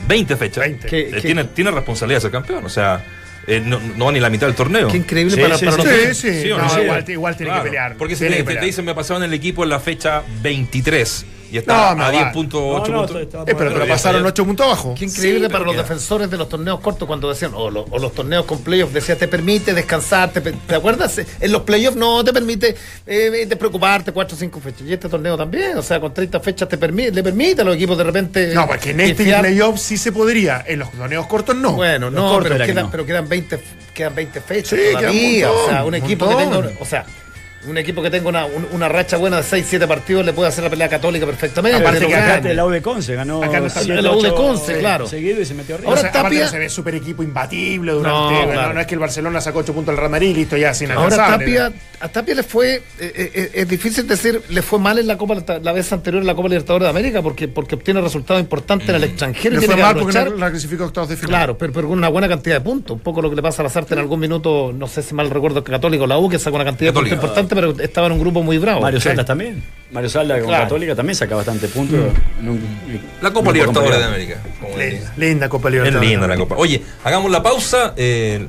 20 0.07 0.37
fechas, 0.37 0.63
20. 0.63 0.87
¿Qué- 0.87 0.99
eh, 1.01 1.11
qué- 1.15 1.21
tiene, 1.21 1.43
tiene 1.43 1.71
responsabilidad 1.71 2.17
de 2.17 2.21
ser 2.21 2.31
campeón. 2.31 2.63
O 2.65 2.69
sea, 2.69 3.03
eh, 3.47 3.61
no, 3.65 3.81
no 3.97 4.05
va 4.05 4.11
ni 4.13 4.21
la 4.21 4.29
mitad 4.29 4.47
del 4.47 4.55
torneo. 4.55 4.87
Qué 4.87 4.97
increíble 4.97 5.35
Sí, 5.35 5.41
para, 5.41 5.57
sí, 5.57 5.65
para 5.65 5.77
sí. 5.77 5.83
nosotros. 5.83 6.17
Sí, 6.17 6.31
sí, 6.31 6.41
¿Sí 6.43 6.49
no, 6.49 6.57
no? 6.59 6.69
Sí. 6.69 6.79
igual, 6.81 7.09
igual 7.09 7.35
tiene 7.35 7.49
Claro, 7.51 7.63
que 7.63 7.69
pelear. 7.69 7.95
Porque 7.97 8.15
si 8.15 8.25
te, 8.27 8.43
te 8.43 8.59
dicen 8.61 8.85
me 8.85 8.95
pasaron 8.95 9.23
el 9.23 9.33
equipo 9.33 9.63
en 9.65 9.69
la 9.71 9.79
fecha 9.81 10.23
23 10.41 11.25
y 11.55 11.57
está 11.59 11.95
No, 11.95 12.03
a 12.03 12.05
va. 12.07 12.11
10 12.11 12.25
puntos, 12.33 12.61
8 12.63 12.91
No, 12.91 13.03
Eh, 13.05 13.07
pero 13.31 13.57
te 13.57 13.63
lo 13.65 13.71
Pero 13.73 13.87
pasaron 13.87 14.17
está. 14.21 14.29
8 14.29 14.45
puntos 14.45 14.65
abajo. 14.65 14.95
Qué 14.97 15.05
increíble 15.05 15.47
Sí, 15.47 15.51
para 15.51 15.63
los 15.65 15.77
defensores 15.77 16.29
de 16.29 16.37
los 16.37 16.49
torneos 16.49 16.79
cortos 16.81 17.07
cuando 17.07 17.29
decían, 17.29 17.51
o, 17.55 17.69
lo- 17.71 17.85
o 17.89 17.97
los 17.99 18.13
torneos 18.13 18.45
con 18.45 18.59
playoffs, 18.61 18.93
decía, 18.93 19.17
te 19.17 19.27
permite 19.27 19.73
descansar, 19.73 20.31
te, 20.31 20.41
pe- 20.41 20.53
¿te 20.67 20.75
acuerdas? 20.75 21.17
En 21.39 21.51
los 21.51 21.61
playoffs 21.61 21.97
no 21.97 22.23
te 22.23 22.33
permite 22.33 22.75
eh, 23.07 23.45
te 23.47 23.55
preocuparte 23.55 24.11
4 24.11 24.35
o 24.35 24.39
5 24.39 24.59
fechas. 24.59 24.81
Y 24.87 24.93
este 24.93 25.07
torneo 25.09 25.37
también, 25.37 25.77
o 25.77 25.81
sea, 25.81 25.99
con 25.99 26.13
30 26.13 26.39
fechas 26.41 26.67
te 26.67 26.77
permite, 26.77 27.11
le 27.11 27.23
permite 27.23 27.61
a 27.61 27.63
los 27.65 27.75
equipos 27.75 27.97
de 27.97 28.03
repente. 28.03 28.53
No, 28.53 28.67
porque 28.67 28.91
en 28.91 28.99
este 28.99 29.23
playoff 29.25 29.79
sí 29.79 29.97
se 29.97 30.11
podría. 30.11 30.63
En 30.67 30.79
los 30.79 30.91
torneos 30.91 31.25
cortos 31.27 31.55
no. 31.55 31.71
Bueno, 31.73 32.11
no, 32.11 32.39
pero 32.43 32.57
que 32.57 32.65
quedan, 32.65 32.85
no. 32.85 32.91
pero 32.91 33.05
quedan 33.05 33.29
20, 33.29 33.59
quedan 33.93 34.13
20 34.15 34.41
fechas 34.41 34.69
Sí, 34.69 34.75
queda 34.75 34.87
un 34.89 34.99
todavía. 35.01 35.47
montón, 35.47 35.63
o 35.63 35.69
sea, 35.69 35.81
un 35.83 35.87
un 35.87 35.95
equipo 35.95 36.27
que 36.27 36.33
montón. 36.35 36.53
tenga, 36.53 36.67
una- 36.71 36.79
o 36.81 36.85
sea, 36.85 37.05
un 37.67 37.77
equipo 37.77 38.01
que 38.01 38.09
tenga 38.09 38.29
una, 38.29 38.45
un- 38.45 38.67
una 38.71 38.87
racha 38.89 39.17
buena 39.17 39.37
de 39.37 39.43
6, 39.43 39.65
7 39.67 39.87
partidos 39.87 40.25
le 40.25 40.33
puede 40.33 40.49
hacer 40.49 40.63
la 40.63 40.69
pelea 40.69 40.87
católica 40.89 41.25
perfectamente. 41.25 41.77
Aparte 41.79 42.05
que 42.05 42.11
gana. 42.11 42.25
Fíjate, 42.25 42.53
la 42.53 42.65
U 42.65 42.69
de 42.69 42.81
Conce 42.81 43.15
ganó 43.15 43.43
Acá 43.43 43.59
no- 43.59 43.69
siete, 43.69 44.01
la 44.01 44.11
U 44.11 44.21
de 44.21 44.33
Conce, 44.33 44.75
eh, 44.75 44.79
claro. 44.79 45.07
seguido 45.07 45.41
y 45.41 45.45
se 45.45 45.53
metió 45.53 45.75
arriba. 45.75 45.89
Ahora, 45.89 46.01
Ahora, 46.01 46.09
aparte 46.19 46.35
Tapia- 46.35 46.45
no 46.45 46.51
se 46.51 46.59
ve 46.59 46.69
super 46.69 46.95
equipo 46.95 47.23
imbatible 47.23 47.91
durante. 47.93 48.19
No, 48.19 48.37
bueno, 48.45 48.51
claro. 48.53 48.73
no 48.73 48.81
es 48.81 48.87
que 48.87 48.93
el 48.95 48.99
Barcelona 48.99 49.41
sacó 49.41 49.59
8 49.59 49.73
puntos 49.73 49.91
al 49.93 49.97
Real 49.97 50.11
Madrid 50.11 50.29
y 50.29 50.33
listo, 50.35 50.57
ya 50.57 50.73
sin 50.73 50.91
Ahora 50.91 51.15
Tapia, 51.15 51.69
¿no? 51.69 51.75
a 51.99 52.07
Tapia 52.09 52.35
le 52.35 52.43
fue, 52.43 52.75
eh, 52.75 52.81
eh, 52.99 53.51
es 53.53 53.67
difícil 53.67 54.07
decir, 54.07 54.41
le 54.49 54.61
fue 54.61 54.79
mal 54.79 54.99
en 54.99 55.07
la 55.07 55.17
Copa 55.17 55.35
la 55.61 55.71
vez 55.71 55.91
anterior 55.91 56.21
en 56.21 56.27
la 56.27 56.35
Copa 56.35 56.49
Libertadores 56.49 56.85
de 56.85 56.89
América 56.89 57.21
porque, 57.21 57.47
porque 57.47 57.75
obtiene 57.75 58.01
resultados 58.01 58.41
importantes 58.41 58.89
en 58.89 58.95
el 58.95 59.03
extranjero 59.05 59.55
y 59.55 59.59
Le 59.61 59.65
fue 59.65 59.75
mal 59.77 59.95
porque 59.97 60.13
no 60.25 60.35
la 60.35 60.49
clasificó 60.51 60.83
a 60.83 60.87
octavos 60.87 61.09
de 61.09 61.15
final. 61.15 61.29
Claro, 61.29 61.57
pero, 61.57 61.73
pero 61.73 61.87
con 61.87 61.97
una 61.97 62.09
buena 62.09 62.27
cantidad 62.27 62.55
de 62.55 62.61
puntos. 62.61 62.95
Un 62.97 62.99
poco 63.01 63.21
lo 63.21 63.29
que 63.29 63.35
le 63.35 63.41
pasa 63.41 63.61
a 63.61 63.63
Lazarte 63.63 63.93
en 63.93 63.99
algún 64.01 64.19
minuto, 64.19 64.71
no 64.75 64.87
sé 64.87 65.01
si 65.01 65.13
mal 65.13 65.29
recuerdo, 65.29 65.63
que 65.63 65.71
Católico, 65.71 66.05
la 66.07 66.17
U, 66.17 66.29
que 66.29 66.37
sacó 66.39 66.55
una 66.57 66.65
cantidad 66.65 66.91
Católica. 66.91 67.15
de 67.15 67.21
puntos 67.21 67.29
importante, 67.37 67.54
pero 67.55 67.71
estaba 67.79 68.07
en 68.07 68.13
un 68.13 68.19
grupo 68.19 68.43
muy 68.43 68.57
bravo. 68.57 68.81
Mario 68.81 68.99
Sí. 68.99 69.09
Salas 69.09 69.25
también. 69.25 69.63
Mario 69.91 70.09
Salas 70.09 70.39
con 70.39 70.49
Claro. 70.49 70.63
Católica 70.65 70.95
también 70.95 71.15
saca 71.15 71.35
bastante 71.35 71.67
puntos. 71.69 71.99
un- 72.41 72.61
La 73.21 73.31
Copa 73.31 73.51
Libertadores 73.51 73.97
de. 73.97 74.03
América. 74.03 74.37
Linda, 74.77 75.13
linda 75.17 75.49
Copa 75.49 75.69
Es 75.69 75.73
Libertadores. 75.73 76.09
linda 76.11 76.27
la 76.27 76.35
copa. 76.37 76.55
Oye, 76.57 76.81
hagamos 77.03 77.31
la 77.31 77.41
pausa 77.41 77.93
eh, 77.97 78.45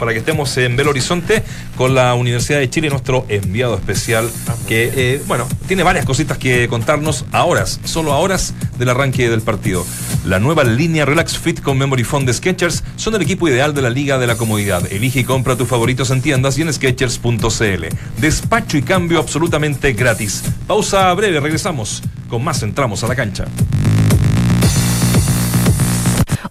para 0.00 0.12
que 0.12 0.18
estemos 0.18 0.56
en 0.56 0.74
Belo 0.74 0.90
Horizonte 0.90 1.44
con 1.76 1.94
la 1.94 2.14
Universidad 2.14 2.58
de 2.58 2.68
Chile, 2.68 2.88
nuestro 2.88 3.26
enviado 3.28 3.76
especial, 3.76 4.28
que, 4.66 4.90
eh, 4.96 5.22
bueno, 5.28 5.46
tiene 5.68 5.84
varias 5.84 6.04
cositas 6.06 6.38
que 6.38 6.66
contarnos 6.66 7.26
a 7.30 7.44
horas, 7.44 7.78
solo 7.84 8.12
a 8.12 8.18
horas 8.18 8.54
del 8.78 8.88
arranque 8.88 9.30
del 9.30 9.42
partido. 9.42 9.86
La 10.24 10.38
nueva 10.38 10.64
línea 10.64 11.04
Relax 11.04 11.38
Fit 11.38 11.60
con 11.60 11.78
Memory 11.78 12.04
Foam 12.04 12.24
de 12.24 12.34
Sketchers 12.34 12.82
son 12.96 13.14
el 13.14 13.22
equipo 13.22 13.46
ideal 13.46 13.74
de 13.74 13.82
la 13.82 13.90
Liga 13.90 14.18
de 14.18 14.26
la 14.26 14.36
Comodidad. 14.36 14.90
Elige 14.90 15.20
y 15.20 15.24
compra 15.24 15.56
tus 15.56 15.68
favoritos 15.68 16.10
en 16.10 16.22
tiendas 16.22 16.58
y 16.58 16.62
en 16.62 16.72
Sketchers.cl. 16.72 17.84
Despacho 18.18 18.78
y 18.78 18.82
cambio 18.82 19.18
absolutamente 19.18 19.92
gratis. 19.92 20.42
Pausa 20.66 21.12
breve, 21.14 21.40
regresamos 21.40 22.02
con 22.30 22.42
más 22.42 22.62
entramos 22.62 23.04
a 23.04 23.08
la 23.08 23.16
cancha. 23.16 23.44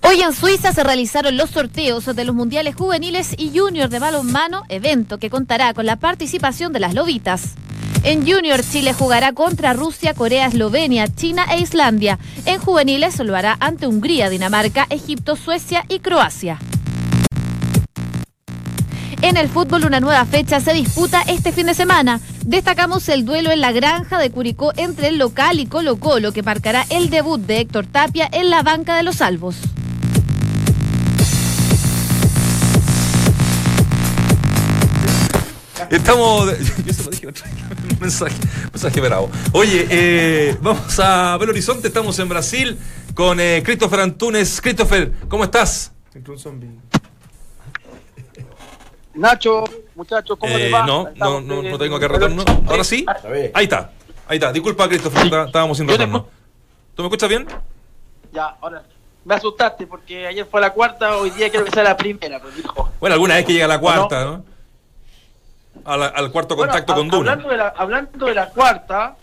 Hoy 0.10 0.24
en 0.24 0.34
Suiza 0.34 0.74
se 0.74 0.84
realizaron 0.84 1.38
los 1.38 1.52
sorteos 1.52 2.04
de 2.04 2.26
los 2.26 2.34
mundiales 2.34 2.74
juveniles 2.74 3.36
y 3.38 3.56
junior 3.56 3.90
de 3.90 4.00
balonmano, 4.00 4.64
evento 4.68 5.20
que 5.20 5.30
contará 5.30 5.72
con 5.76 5.86
la 5.86 5.98
participación 5.98 6.74
de 6.74 6.80
las 6.80 6.96
lobitas. 6.96 7.54
En 8.02 8.26
junior, 8.28 8.64
Chile 8.64 8.94
jugará 8.94 9.34
contra 9.34 9.74
Rusia, 9.74 10.16
Corea, 10.16 10.48
Eslovenia, 10.48 11.14
China 11.14 11.46
e 11.52 11.60
Islandia. 11.60 12.18
En 12.46 12.60
juveniles 12.60 13.20
lo 13.20 13.36
hará 13.36 13.56
ante 13.60 13.86
Hungría, 13.86 14.32
Dinamarca, 14.32 14.88
Egipto, 14.90 15.36
Suecia 15.36 15.86
y 15.90 16.00
Croacia. 16.00 16.58
En 19.22 19.38
el 19.38 19.48
fútbol 19.48 19.86
una 19.86 20.00
nueva 20.00 20.26
fecha 20.26 20.60
se 20.60 20.74
disputa 20.74 21.22
este 21.28 21.52
fin 21.52 21.68
de 21.68 21.76
semana. 21.76 22.20
Destacamos 22.46 23.08
el 23.10 23.26
duelo 23.26 23.52
en 23.52 23.62
la 23.62 23.72
granja 23.72 24.18
de 24.18 24.32
Curicó 24.32 24.74
entre 24.76 25.10
el 25.10 25.20
local 25.20 25.60
y 25.60 25.68
Colo 25.68 26.00
Colo 26.00 26.32
que 26.32 26.42
marcará 26.42 26.84
el 26.90 27.12
debut 27.12 27.40
de 27.40 27.60
Héctor 27.60 27.86
Tapia 27.86 28.28
en 28.32 28.50
la 28.50 28.64
banca 28.64 28.96
de 28.96 29.04
los 29.04 29.18
salvos. 29.18 29.58
Estamos. 35.90 36.58
Yo 36.86 36.94
se 36.94 37.04
lo 37.04 37.10
dije 37.12 37.28
otra 37.28 37.46
vez. 37.48 38.00
mensaje, 38.00 38.36
mensaje 38.72 39.02
bravo. 39.02 39.30
Oye, 39.54 39.88
eh, 39.90 40.58
vamos 40.62 41.00
a 41.00 41.38
Belo 41.38 41.52
Horizonte. 41.52 41.88
Estamos 41.88 42.18
en 42.20 42.30
Brasil 42.30 42.78
con 43.14 43.40
eh, 43.40 43.62
Christopher 43.64 44.02
Antunes. 44.02 44.62
Christopher, 44.62 45.12
¿cómo 45.28 45.44
estás? 45.44 45.92
Entró 46.14 46.34
un 46.34 46.40
zombie. 46.40 46.70
Nacho, 49.14 49.64
muchachos, 49.96 50.38
¿cómo 50.40 50.54
Eh, 50.56 50.60
les 50.66 50.74
va? 50.74 50.86
no, 50.86 51.10
no, 51.16 51.42
no, 51.42 51.62
no 51.64 51.78
tengo 51.78 52.00
que 52.00 52.08
retorno. 52.08 52.44
¿Ahora 52.68 52.84
sí? 52.84 53.06
Ahí 53.54 53.64
está. 53.66 53.92
Ahí 54.28 54.38
está. 54.38 54.52
Disculpa, 54.54 54.88
Christopher, 54.88 55.26
está- 55.26 55.46
estábamos 55.46 55.78
sin 55.78 55.88
retorno. 55.88 56.28
¿Tú 56.96 57.02
me 57.04 57.08
escuchas 57.08 57.30
bien? 57.30 57.48
Ya, 58.32 58.56
ahora. 58.62 58.84
Me 59.26 59.36
asustaste 59.36 59.86
porque 59.86 60.26
ayer 60.28 60.48
fue 60.50 60.62
la 60.62 60.72
cuarta, 60.72 61.18
hoy 61.18 61.30
día 61.32 61.50
quiero 61.50 61.66
que 61.66 61.72
sea 61.72 61.84
la 61.84 61.98
primera, 61.98 62.40
pues 62.42 62.56
dijo. 62.56 62.90
Bueno, 63.00 63.14
alguna 63.16 63.36
vez 63.36 63.46
que 63.46 63.54
llega 63.54 63.68
la 63.68 63.80
cuarta, 63.80 64.24
¿no? 64.24 64.46
La- 65.98 66.08
al 66.08 66.32
cuarto 66.32 66.56
Bueno, 66.56 66.72
contacto 66.72 66.94
a- 66.94 66.96
con 66.96 67.08
Duna. 67.10 67.32
Hablando 67.32 67.50
de, 67.50 67.58
la, 67.58 67.68
hablando 67.70 68.26
de 68.26 68.34
la 68.36 68.50
cuarta, 68.50 69.16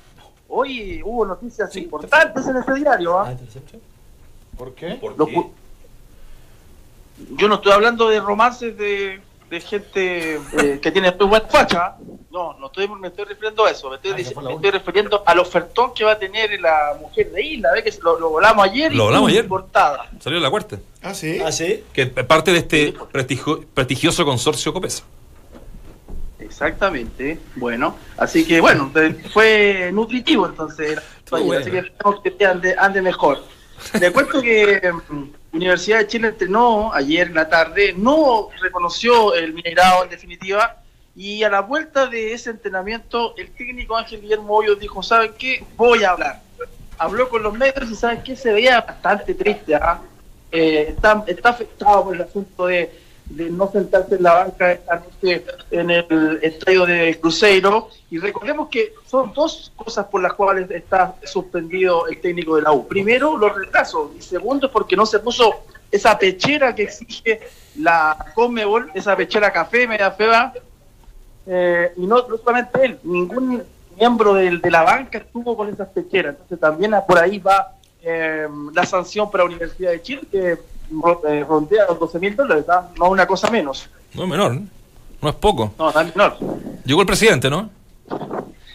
hoy 0.49 1.01
hubo 1.05 1.25
noticias 1.27 1.75
importantes 1.77 2.47
en 2.47 2.57
ese 2.57 2.75
diario. 2.75 3.19
¿ah? 3.19 3.33
¿Por 4.57 4.75
qué? 4.75 4.99
Los 5.17 5.29
Yo 7.37 7.49
no 7.49 7.57
estoy 7.57 7.73
hablando 7.73 8.09
de 8.09 8.21
romances 8.21 8.77
de, 8.77 9.21
de 9.51 9.61
gente 9.61 10.35
eh, 10.37 10.81
que 10.83 10.91
tiene 10.91 11.11
buena 11.13 11.47
facha. 11.47 11.95
No, 12.31 12.53
no 12.59 12.67
estoy, 12.67 12.87
me 12.89 13.09
estoy 13.09 13.25
refiriendo 13.25 13.65
a 13.65 13.71
eso. 13.71 13.89
Me 13.89 13.97
estoy, 13.97 14.13
dic- 14.13 14.43
me 14.43 14.53
estoy 14.53 14.71
refiriendo 14.71 15.23
al 15.25 15.39
ofertón 15.39 15.95
que 15.95 16.05
va 16.05 16.13
a 16.13 16.19
tener 16.19 16.61
la 16.61 16.95
mujer 17.01 17.33
de 17.33 17.43
Isla. 17.43 17.71
¿Ve 17.73 17.83
que 17.83 17.91
lo, 18.03 18.19
lo 18.21 18.29
volamos 18.29 18.67
ayer? 18.67 18.95
Lo 18.95 19.05
volamos 19.05 19.31
ayer. 19.31 19.49
Portada. 19.49 20.07
Salió 20.21 20.39
la 20.41 20.51
cuarta. 20.51 20.79
Ah, 21.03 21.15
sí. 21.15 21.41
¿Ah, 21.43 21.51
sí? 21.51 21.85
Que 21.95 22.07
parte 22.07 22.53
de 22.53 22.59
este 22.59 22.93
prestigio- 23.13 23.65
prestigioso 23.73 24.25
consorcio 24.27 24.75
Copesa. 24.75 25.03
Exactamente. 26.57 27.39
Bueno, 27.55 27.99
así 28.17 28.47
que 28.47 28.63
bueno, 28.63 28.91
fue 29.31 29.91
nutritivo 29.93 30.47
entonces. 30.47 30.99
Bueno. 31.31 31.53
Así 31.53 31.71
que 31.71 31.79
esperemos 31.81 32.23
que 32.23 32.47
ande, 32.47 32.75
ande 32.79 33.03
mejor. 33.03 33.45
Le 34.01 34.11
cuento 34.11 34.41
que 34.41 34.91
mm, 35.11 35.25
Universidad 35.53 35.99
de 35.99 36.07
Chile 36.07 36.29
entrenó 36.29 36.95
ayer 36.95 37.27
en 37.27 37.35
la 37.35 37.47
tarde, 37.51 37.95
no 37.95 38.49
reconoció 38.63 39.35
el 39.35 39.53
minerado 39.53 40.05
en 40.05 40.09
definitiva, 40.09 40.81
y 41.15 41.43
a 41.43 41.51
la 41.51 41.61
vuelta 41.61 42.07
de 42.07 42.33
ese 42.33 42.49
entrenamiento, 42.49 43.35
el 43.37 43.51
técnico 43.51 43.95
Ángel 43.95 44.23
Guillermo 44.23 44.55
Hoyos 44.55 44.81
dijo, 44.81 45.03
¿saben 45.03 45.33
qué? 45.39 45.63
Voy 45.77 46.05
a 46.05 46.13
hablar. 46.13 46.41
Habló 46.97 47.29
con 47.29 47.43
los 47.43 47.53
medios 47.53 47.91
y 47.91 47.95
¿saben 47.95 48.23
qué? 48.23 48.35
Se 48.35 48.51
veía 48.51 48.81
bastante 48.81 49.35
triste. 49.35 49.75
¿ah? 49.75 50.01
Eh, 50.51 50.87
está, 50.89 51.23
está 51.27 51.51
afectado 51.51 52.05
por 52.05 52.15
el 52.15 52.23
asunto 52.23 52.67
de, 52.67 53.06
de 53.29 53.51
no 53.51 53.71
sentarse 53.71 54.15
en 54.17 54.23
la 54.23 54.35
banca 54.35 54.73
esta 54.73 55.03
en 55.71 55.91
el 55.91 56.39
estadio 56.43 56.87
de 56.87 57.19
Cruzeiro. 57.21 57.89
Y 58.11 58.19
recordemos 58.19 58.69
que 58.69 58.95
son 59.07 59.33
dos 59.35 59.73
cosas 59.75 60.07
por 60.07 60.23
las 60.23 60.33
cuales 60.35 60.71
está 60.71 61.17
suspendido 61.25 62.07
el 62.07 62.21
técnico 62.21 62.57
de 62.57 62.63
la 62.63 62.73
U. 62.73 62.87
Primero, 62.87 63.37
los 63.37 63.55
retrasos. 63.55 64.11
Y 64.17 64.23
segundo, 64.23 64.71
porque 64.71 64.97
no 64.97 65.05
se 65.07 65.19
puso 65.19 65.55
esa 65.91 66.17
pechera 66.19 66.75
que 66.75 66.85
exige 66.85 67.41
la 67.79 68.17
Conmebol, 68.35 68.91
esa 68.95 69.17
pechera 69.17 69.53
café 69.53 69.87
media 69.89 70.11
fea. 70.13 70.53
Eh, 71.47 71.93
y 71.97 72.07
no, 72.07 72.25
solamente 72.39 72.85
él, 72.85 72.99
ningún 73.03 73.63
miembro 73.97 74.35
del- 74.35 74.61
de 74.61 74.71
la 74.71 74.83
banca 74.83 75.19
estuvo 75.19 75.57
con 75.57 75.69
esas 75.69 75.89
pecheras. 75.89 76.33
Entonces 76.35 76.61
también 76.61 76.95
por 77.07 77.19
ahí 77.19 77.39
va 77.39 77.73
eh, 78.09 78.47
la 78.73 78.87
sanción 78.87 79.29
para 79.31 79.43
la 79.45 79.51
Universidad 79.51 79.91
de 79.91 80.01
Chile, 80.03 80.23
que 80.31 80.57
ro- 80.91 81.23
rondea 81.49 81.85
los 81.89 81.99
12 81.99 82.19
mil 82.19 82.37
dólares, 82.37 82.65
¿ah? 82.69 82.89
no 82.99 83.11
una 83.11 83.27
cosa 83.27 83.51
menos. 83.51 83.89
No 84.15 84.25
es 84.25 84.29
menor, 84.29 84.55
¿no? 84.55 84.67
No 85.23 85.29
es 85.29 85.35
poco. 85.37 85.73
No, 85.79 85.91
no 85.93 86.01
es 86.01 86.15
menor. 86.15 86.37
Llegó 86.85 87.01
el 87.01 87.07
presidente, 87.07 87.49
¿no? 87.51 87.71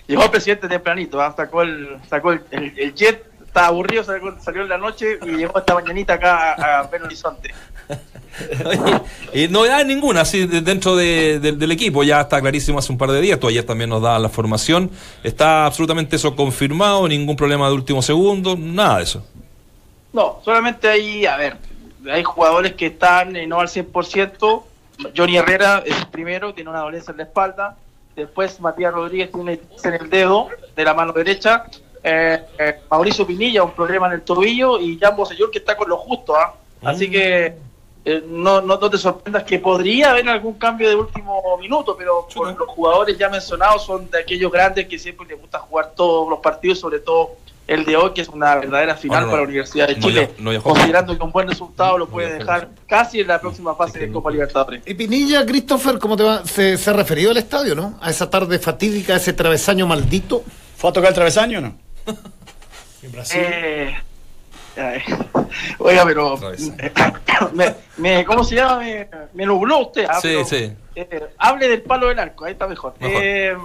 Llegó 0.08 0.24
el 0.24 0.30
presidente 0.32 0.68
tempranito, 0.68 1.22
¿ah? 1.22 1.34
sacó, 1.36 1.62
el, 1.62 1.98
sacó 2.10 2.32
el, 2.34 2.42
el- 2.52 2.74
el 2.78 2.94
jet, 2.94 3.26
estaba 3.46 3.68
aburrido, 3.68 4.04
salió 4.04 4.62
en 4.64 4.70
la 4.70 4.78
noche 4.78 5.20
y 5.26 5.30
llegó 5.38 5.58
esta 5.60 5.74
mañanita 5.74 6.14
acá 6.14 6.54
a, 6.54 6.80
a 6.80 6.84
Belo 6.88 7.06
Horizonte. 7.06 7.54
Oye, 8.66 9.02
eh, 9.34 9.48
novedad 9.50 9.84
ninguna, 9.86 10.24
de- 10.24 10.48
dentro 10.62 10.96
de- 10.96 11.40
de- 11.40 11.52
del 11.54 11.72
equipo, 11.72 12.04
ya 12.04 12.22
está 12.22 12.40
clarísimo 12.42 12.80
hace 12.80 12.92
un 12.92 12.98
par 12.98 13.12
de 13.12 13.20
días, 13.22 13.40
tú 13.40 13.48
ayer 13.48 13.66
también 13.66 13.90
nos 13.90 14.02
dabas 14.02 14.22
la 14.22 14.30
formación, 14.30 14.90
está 15.24 15.66
absolutamente 15.66 16.16
eso 16.16 16.36
confirmado, 16.36 17.08
ningún 17.08 17.36
problema 17.36 17.68
de 17.68 17.74
último 17.74 18.02
segundo, 18.02 18.56
nada 18.58 18.98
de 18.98 19.04
eso. 19.04 19.26
No, 20.14 20.40
solamente 20.44 20.88
hay, 20.88 21.26
a 21.26 21.36
ver, 21.38 21.58
hay 22.10 22.24
jugadores 22.24 22.74
que 22.74 22.88
están 22.88 23.36
eh, 23.36 23.48
no 23.48 23.60
al 23.60 23.68
100%. 23.68 24.64
Johnny 25.16 25.38
Herrera 25.38 25.84
es 25.86 25.98
el 25.98 26.08
primero, 26.08 26.54
tiene 26.54 26.70
una 26.70 26.80
dolencia 26.82 27.12
en 27.12 27.18
la 27.18 27.24
espalda. 27.24 27.78
Después 28.16 28.60
Matías 28.60 28.94
Rodríguez 28.94 29.32
tiene 29.32 29.60
en 29.84 29.94
el 29.94 30.10
dedo 30.10 30.50
de 30.76 30.84
la 30.84 30.94
mano 30.94 31.14
derecha. 31.14 31.66
Eh, 32.04 32.44
eh, 32.58 32.80
Mauricio 32.90 33.26
Pinilla, 33.26 33.64
un 33.64 33.72
problema 33.72 34.08
en 34.08 34.14
el 34.14 34.22
tobillo. 34.22 34.80
Y 34.80 35.00
Jan 35.00 35.16
Bosellur, 35.16 35.50
que 35.52 35.60
está 35.60 35.76
con 35.76 35.90
lo 35.90 35.98
justo. 35.98 36.36
¿ah? 36.36 36.54
Así 36.84 37.10
que 37.10 37.56
eh, 38.04 38.24
no, 38.28 38.62
no, 38.62 38.78
no 38.78 38.90
te 38.90 38.98
sorprendas 38.98 39.44
que 39.44 39.60
podría 39.60 40.12
haber 40.12 40.28
algún 40.28 40.56
cambio 40.56 40.90
de 40.90 40.96
último 40.96 41.58
minuto, 41.58 41.96
pero 41.96 42.28
por 42.34 42.58
los 42.58 42.70
jugadores 42.70 43.16
ya 43.18 43.30
mencionados 43.30 43.86
son 43.86 44.10
de 44.10 44.20
aquellos 44.20 44.52
grandes 44.52 44.88
que 44.88 44.98
siempre 44.98 45.28
les 45.28 45.40
gusta 45.40 45.60
jugar 45.60 45.92
todos 45.96 46.28
los 46.28 46.40
partidos, 46.40 46.80
sobre 46.80 47.00
todo 47.00 47.36
el 47.68 47.86
de 47.86 47.96
hoy, 47.96 48.12
que 48.14 48.22
es 48.22 48.28
una 48.30 48.56
verdadera 48.56 48.96
final 48.96 49.22
no, 49.22 49.28
para 49.28 49.38
la 49.44 49.48
Universidad 49.48 49.88
de 49.88 49.96
No, 49.96 50.08
Chile, 50.08 50.32
ya- 50.38 50.44
no, 50.44 50.52
ya 50.52 50.60
juega. 50.60 50.76
considerando 50.80 51.18
que 51.18 51.24
un 51.24 51.32
buen 51.32 51.48
resultado 51.48 51.98
lo 51.98 52.08
puede 52.10 52.34
dejar 52.40 52.70
casi 52.88 53.22
en 53.22 53.28
la 53.28 53.40
próxima 53.40 53.76
fase 53.76 54.00
de 54.00 54.12
Copa 54.12 54.30
Libertadores. 54.32 54.84
Y 54.86 54.94
Pinilla, 54.94 55.46
Christopher, 55.46 55.98
¿cómo 56.00 56.18
te 56.18 56.24
va? 56.24 56.46
Se, 56.46 56.78
se 56.78 56.90
ha 56.90 56.94
referido 56.94 57.32
al 57.32 57.38
estadio, 57.38 57.74
¿no? 57.76 57.98
A 58.02 58.10
esa 58.10 58.30
tarde 58.30 58.60
fatídica, 58.60 59.16
ese 59.16 59.34
travesaño 59.34 59.88
maldito. 59.88 60.44
¿Fue 60.76 60.90
a 60.90 60.94
tocar 60.94 61.10
el 61.10 61.16
travesaño 61.16 61.60
o 61.60 61.62
no? 61.62 61.78
En 63.04 63.12
Brasil. 63.12 63.40
Eh, 63.44 63.96
oiga, 65.80 66.06
pero 66.06 66.38
me, 67.54 67.76
me- 67.98 68.26
¿cómo 68.26 68.44
se 68.44 68.56
llama? 68.56 68.78
Me, 68.80 69.08
me 69.34 69.46
nubló 69.46 69.80
usted. 69.80 70.06
ah, 70.10 70.20
Sí, 70.22 70.30
pero, 70.30 70.46
sí. 70.46 70.72
eh, 70.96 71.28
hable 71.38 71.68
del 71.68 71.82
palo 71.82 72.08
del 72.08 72.20
arco, 72.20 72.46
ahí 72.46 72.54
está 72.54 72.68
mejor. 72.68 72.94
Mejor. 73.00 73.22
Eh, 73.24 73.58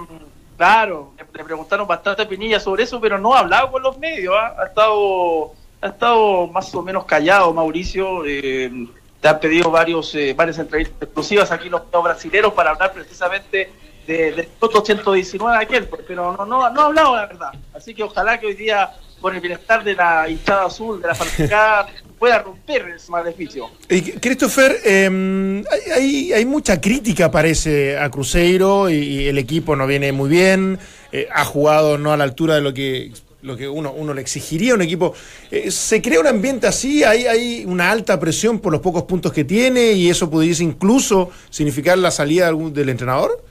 claro, 0.57 1.13
le, 1.17 1.43
preguntaron 1.43 1.87
bastante 1.87 2.23
a 2.23 2.27
Pinilla 2.27 2.59
sobre 2.59 2.83
eso, 2.83 2.99
pero 2.99 3.17
no 3.17 3.33
ha 3.33 3.39
hablado 3.39 3.71
con 3.71 3.81
los 3.81 3.97
medios. 3.97 4.35
ah, 4.37 4.55
Ha 4.59 4.65
estado 4.65 5.53
ha 5.79 5.87
estado 5.87 6.47
más 6.47 6.73
o 6.73 6.81
menos 6.81 7.05
callado, 7.05 7.53
Mauricio. 7.53 8.25
eh, 8.25 8.87
te 9.21 9.27
han 9.27 9.39
pedido 9.39 9.71
varios 9.71 10.13
eh, 10.15 10.33
varias 10.35 10.59
entrevistas 10.59 11.01
exclusivas 11.01 11.51
aquí 11.51 11.69
los 11.69 11.83
medios 11.85 12.03
brasileños 12.03 12.53
para 12.53 12.71
hablar 12.71 12.93
precisamente 12.93 13.71
de, 14.05 14.31
del 14.31 14.47
Toto 14.59 14.83
119 14.85 15.57
aquel, 15.57 15.87
pero 16.07 16.35
no, 16.37 16.45
no, 16.45 16.69
no 16.69 16.81
ha 16.81 16.85
hablado 16.85 17.15
la 17.15 17.25
verdad. 17.25 17.51
Así 17.73 17.93
que 17.93 18.03
ojalá 18.03 18.39
que 18.39 18.47
hoy 18.47 18.53
día, 18.53 18.91
por 19.19 19.33
el 19.33 19.41
bienestar 19.41 19.83
de 19.83 19.95
la 19.95 20.29
hinchada 20.29 20.65
azul, 20.65 21.01
de 21.01 21.07
la 21.07 21.15
fanaticada, 21.15 21.87
pueda 22.17 22.39
romper 22.41 22.87
ese 22.95 23.11
maleficio. 23.11 23.69
Y, 23.89 24.01
Christopher, 24.13 24.77
eh, 24.83 25.63
hay, 25.95 26.33
hay- 26.33 26.45
mucha 26.45 26.79
crítica, 26.81 27.29
parece, 27.29 27.97
a 27.97 28.09
Cruzeiro 28.09 28.89
y, 28.89 28.95
y 28.95 29.27
el 29.27 29.37
equipo 29.37 29.75
no 29.75 29.85
viene 29.85 30.11
muy 30.11 30.29
bien, 30.29 30.79
eh, 31.11 31.27
ha 31.33 31.45
jugado 31.45 31.97
no 31.97 32.11
a 32.11 32.17
la 32.17 32.23
altura 32.23 32.55
de 32.55 32.61
lo 32.61 32.73
que 32.73 33.11
lo 33.43 33.55
que 33.55 33.67
uno, 33.69 33.93
uno 33.93 34.13
le 34.15 34.21
exigiría 34.21 34.71
a 34.73 34.75
un 34.75 34.81
equipo. 34.81 35.13
Eh, 35.51 35.69
¿Se 35.71 36.01
crea 36.01 36.19
un 36.19 36.27
ambiente 36.27 36.65
así? 36.67 37.03
¿Hay, 37.03 37.27
¿Hay 37.27 37.63
una 37.65 37.91
alta 37.91 38.19
presión 38.19 38.59
por 38.59 38.73
los 38.73 38.81
pocos 38.81 39.03
puntos 39.03 39.31
que 39.31 39.45
tiene 39.45 39.91
y 39.93 40.09
eso 40.09 40.29
pudiese 40.29 40.63
incluso 40.63 41.29
significar 41.49 41.97
la 41.99 42.09
salida 42.11 42.43
de 42.45 42.49
algún- 42.49 42.73
del 42.73 42.89
entrenador? 42.89 43.41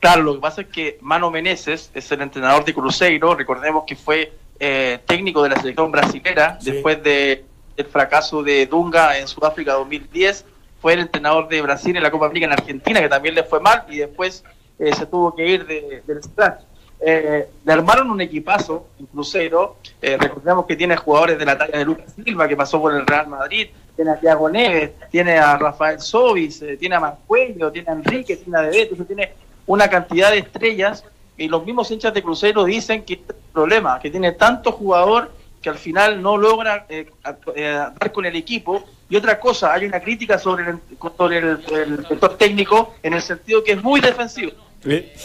Claro, 0.00 0.22
lo 0.22 0.34
que 0.34 0.40
pasa 0.40 0.60
es 0.62 0.68
que 0.68 0.98
Mano 1.00 1.30
Meneses 1.30 1.90
es 1.92 2.10
el 2.12 2.22
entrenador 2.22 2.64
de 2.64 2.72
Cruzeiro, 2.72 3.34
recordemos 3.34 3.84
que 3.86 3.94
fue 3.96 4.32
eh, 4.64 5.00
técnico 5.06 5.42
de 5.42 5.48
la 5.48 5.56
selección 5.60 5.90
brasilera 5.90 6.56
Sí. 6.60 6.70
después 6.70 7.02
de 7.02 7.44
el 7.76 7.86
fracaso 7.86 8.42
de 8.44 8.66
Dunga 8.66 9.18
en 9.18 9.26
Sudáfrica 9.26 9.72
2010, 9.72 10.44
fue 10.80 10.92
el 10.92 11.00
entrenador 11.00 11.48
de 11.48 11.60
Brasil 11.62 11.96
en 11.96 12.02
la 12.02 12.10
Copa 12.12 12.26
América 12.26 12.46
en 12.46 12.52
Argentina, 12.52 13.00
que 13.00 13.08
también 13.08 13.34
le 13.34 13.42
fue 13.42 13.58
mal, 13.60 13.84
y 13.88 13.98
después 13.98 14.44
eh, 14.78 14.94
se 14.94 15.06
tuvo 15.06 15.34
que 15.34 15.46
ir 15.46 15.66
de- 15.66 16.02
del 16.06 16.22
Splash. 16.22 16.60
eh, 17.04 17.48
le 17.64 17.72
armaron 17.72 18.08
un 18.12 18.20
equipazo 18.20 18.86
en 19.00 19.06
Cruzeiro. 19.06 19.76
Eh, 20.00 20.16
recordemos 20.16 20.66
que 20.66 20.76
tiene 20.76 20.96
jugadores 20.96 21.36
de 21.36 21.44
la 21.44 21.58
talla 21.58 21.76
de 21.78 21.84
Lucas 21.84 22.12
Silva, 22.14 22.46
que 22.46 22.56
pasó 22.56 22.80
por 22.80 22.94
el 22.94 23.04
Real 23.04 23.26
Madrid. 23.26 23.70
Tiene 23.96 24.12
a 24.12 24.20
Thiago 24.20 24.48
Neves, 24.48 24.92
tiene 25.10 25.36
a 25.38 25.56
Rafael 25.58 25.98
Sobis, 26.00 26.62
eh, 26.62 26.76
tiene 26.76 26.94
a 26.94 27.00
Mancuello, 27.00 27.72
tiene 27.72 27.90
a 27.90 27.94
Enrique, 27.94 28.36
tiene 28.36 28.56
a 28.58 28.62
Debet. 28.62 28.82
Entonces 28.92 29.06
tiene 29.08 29.32
una 29.66 29.88
cantidad 29.90 30.30
de 30.30 30.38
estrellas. 30.38 31.04
Y 31.42 31.48
los 31.48 31.64
mismos 31.64 31.90
hinchas 31.90 32.14
de 32.14 32.22
Cruzeiro 32.22 32.64
dicen 32.64 33.04
que 33.04 33.14
este 33.14 33.32
es 33.32 33.38
el 33.38 33.52
problema, 33.52 33.98
que 34.00 34.10
tiene 34.10 34.32
tanto 34.32 34.72
jugador 34.72 35.30
que 35.60 35.68
al 35.68 35.78
final 35.78 36.20
no 36.20 36.36
logra 36.36 36.86
eh, 36.88 37.10
eh, 37.54 37.72
dar 37.98 38.12
con 38.12 38.24
el 38.26 38.36
equipo. 38.36 38.84
Y 39.08 39.16
otra 39.16 39.38
cosa, 39.38 39.72
hay 39.72 39.84
una 39.84 40.00
crítica 40.00 40.38
sobre 40.38 40.70
el, 40.70 40.78
sobre 41.16 41.38
el, 41.38 41.58
el 41.72 41.96
director 41.98 42.36
técnico 42.36 42.94
en 43.02 43.14
el 43.14 43.22
sentido 43.22 43.62
que 43.62 43.72
es 43.72 43.82
muy 43.82 44.00
defensivo 44.00 44.52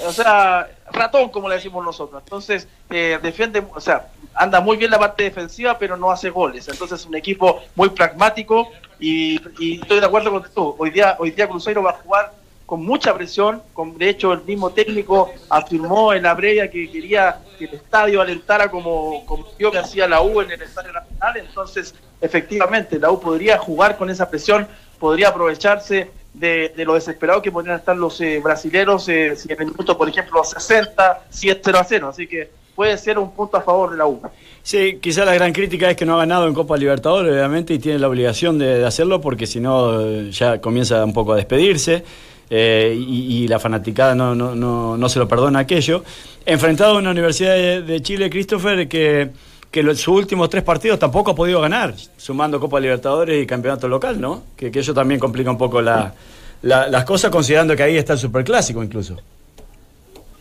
o 0.06 0.12
sea, 0.12 0.70
ratón, 0.92 1.30
como 1.30 1.50
le 1.50 1.56
decimos 1.56 1.84
nosotros. 1.84 2.22
Entonces, 2.24 2.68
eh, 2.90 3.20
defiende, 3.22 3.64
o 3.74 3.82
sea, 3.82 4.10
anda 4.34 4.60
muy 4.60 4.78
bien 4.78 4.92
la 4.92 5.00
parte 5.00 5.24
defensiva, 5.24 5.78
pero 5.80 5.98
no 5.98 6.12
hace 6.12 6.30
goles. 6.30 6.68
Entonces, 6.68 7.00
es 7.02 7.06
un 7.06 7.16
equipo 7.16 7.62
muy 7.76 7.90
pragmático 7.90 8.70
y, 9.00 9.40
y 9.60 9.82
estoy 9.82 10.00
de 10.00 10.06
acuerdo 10.06 10.32
con 10.32 10.44
tú. 10.54 10.76
Hoy 10.78 10.92
día, 10.92 11.16
hoy 11.20 11.32
día 11.32 11.48
Cruzeiro 11.48 11.82
va 11.82 11.92
a 11.92 11.94
jugar 11.94 12.34
con 12.68 12.86
mucha 12.86 13.16
presión. 13.16 13.64
Con, 13.74 13.98
de 13.98 14.10
hecho, 14.10 14.34
el 14.34 14.44
mismo 14.44 14.70
técnico 14.72 15.32
afirmó 15.50 16.14
en 16.14 16.24
la 16.24 16.36
previa 16.36 16.70
que 16.70 16.92
quería 16.92 17.40
que 17.58 17.66
el 17.66 17.74
estadio 17.74 18.22
alentara 18.22 18.70
como, 18.70 19.26
como 19.26 19.48
que 19.58 19.78
hacía 19.80 20.08
la 20.08 20.22
U 20.22 20.42
en 20.42 20.52
el 20.52 20.62
Estadio 20.62 20.92
Nacional. 20.92 21.38
Entonces, 21.38 21.96
efectivamente, 22.22 23.00
la 23.00 23.10
U 23.10 23.20
podría 23.20 23.58
jugar 23.58 23.98
con 23.98 24.10
esa 24.10 24.30
presión, 24.30 24.68
podría 25.00 25.30
aprovecharse 25.30 26.12
de, 26.34 26.74
lo 26.86 26.94
desesperado 26.94 27.42
que 27.42 27.52
podrían 27.52 27.78
estar 27.78 27.96
los 27.96 28.20
eh, 28.20 28.42
brasileros 28.44 29.08
eh, 29.08 29.36
si 29.38 29.52
en 29.52 29.62
el 29.62 29.68
minuto, 29.68 29.98
por 29.98 30.10
ejemplo, 30.10 30.44
60, 30.44 31.24
si 31.30 31.50
es 31.50 31.58
0 31.64 31.80
a 31.80 31.84
0. 31.86 32.10
Así 32.10 32.28
que 32.28 32.52
puede 32.76 32.98
ser 32.98 33.18
un 33.18 33.32
punto 33.32 33.56
a 33.56 33.62
favor 33.62 33.92
de 33.92 33.98
la 33.98 34.08
U. 34.08 34.22
Sí, 34.62 35.00
quizá 35.02 35.24
la 35.24 35.34
gran 35.34 35.54
crítica 35.54 35.90
es 35.90 35.96
que 35.96 36.06
no 36.06 36.16
ha 36.16 36.18
ganado 36.18 36.46
en 36.50 36.54
Copa 36.54 36.76
Libertadores, 36.76 37.32
obviamente, 37.32 37.74
y 37.74 37.80
tiene 37.80 37.98
la 37.98 38.10
obligación 38.10 38.60
de, 38.60 38.80
de 38.80 38.86
hacerlo 38.86 39.22
porque 39.22 39.48
si 39.48 39.62
no 39.62 40.02
eh, 40.02 40.32
ya 40.32 40.60
comienza 40.60 41.06
un 41.06 41.14
poco 41.14 41.32
a 41.32 41.38
despedirse 41.38 42.04
eh, 42.50 42.96
y, 42.98 43.44
y 43.44 43.48
la 43.48 43.60
fanaticada 43.60 44.16
no, 44.16 44.36
no, 44.36 44.56
no, 44.56 44.98
no 44.98 45.10
se 45.10 45.20
lo 45.20 45.28
perdona 45.28 45.60
aquello. 45.60 46.04
Enfrentado 46.46 46.96
a 46.96 47.00
una 47.00 47.12
Universidad 47.12 47.56
de, 47.82 48.02
Chile, 48.02 48.30
Christopher, 48.30 48.88
que, 48.88 49.30
que 49.70 49.84
los, 49.84 50.00
sus 50.00 50.16
últimos 50.16 50.50
tres 50.50 50.64
partidos 50.64 50.98
tampoco 50.98 51.32
ha 51.32 51.36
podido 51.36 51.60
ganar, 51.62 51.94
sumando 52.18 52.60
Copa 52.60 52.80
Libertadores 52.80 53.44
y 53.44 53.46
Campeonato 53.46 53.88
Local, 53.88 54.20
¿no? 54.22 54.44
Que, 54.56 54.72
que 54.72 54.80
eso 54.80 54.94
también 54.94 55.20
complica 55.20 55.52
un 55.52 55.58
poco 55.58 55.82
la, 55.82 56.14
la- 56.62 56.88
las 56.88 57.04
cosas, 57.04 57.32
considerando 57.32 57.76
que 57.76 57.84
ahí 57.84 57.98
está 57.98 58.14
el 58.14 58.20
Superclásico 58.20 58.82
incluso. 58.82 59.18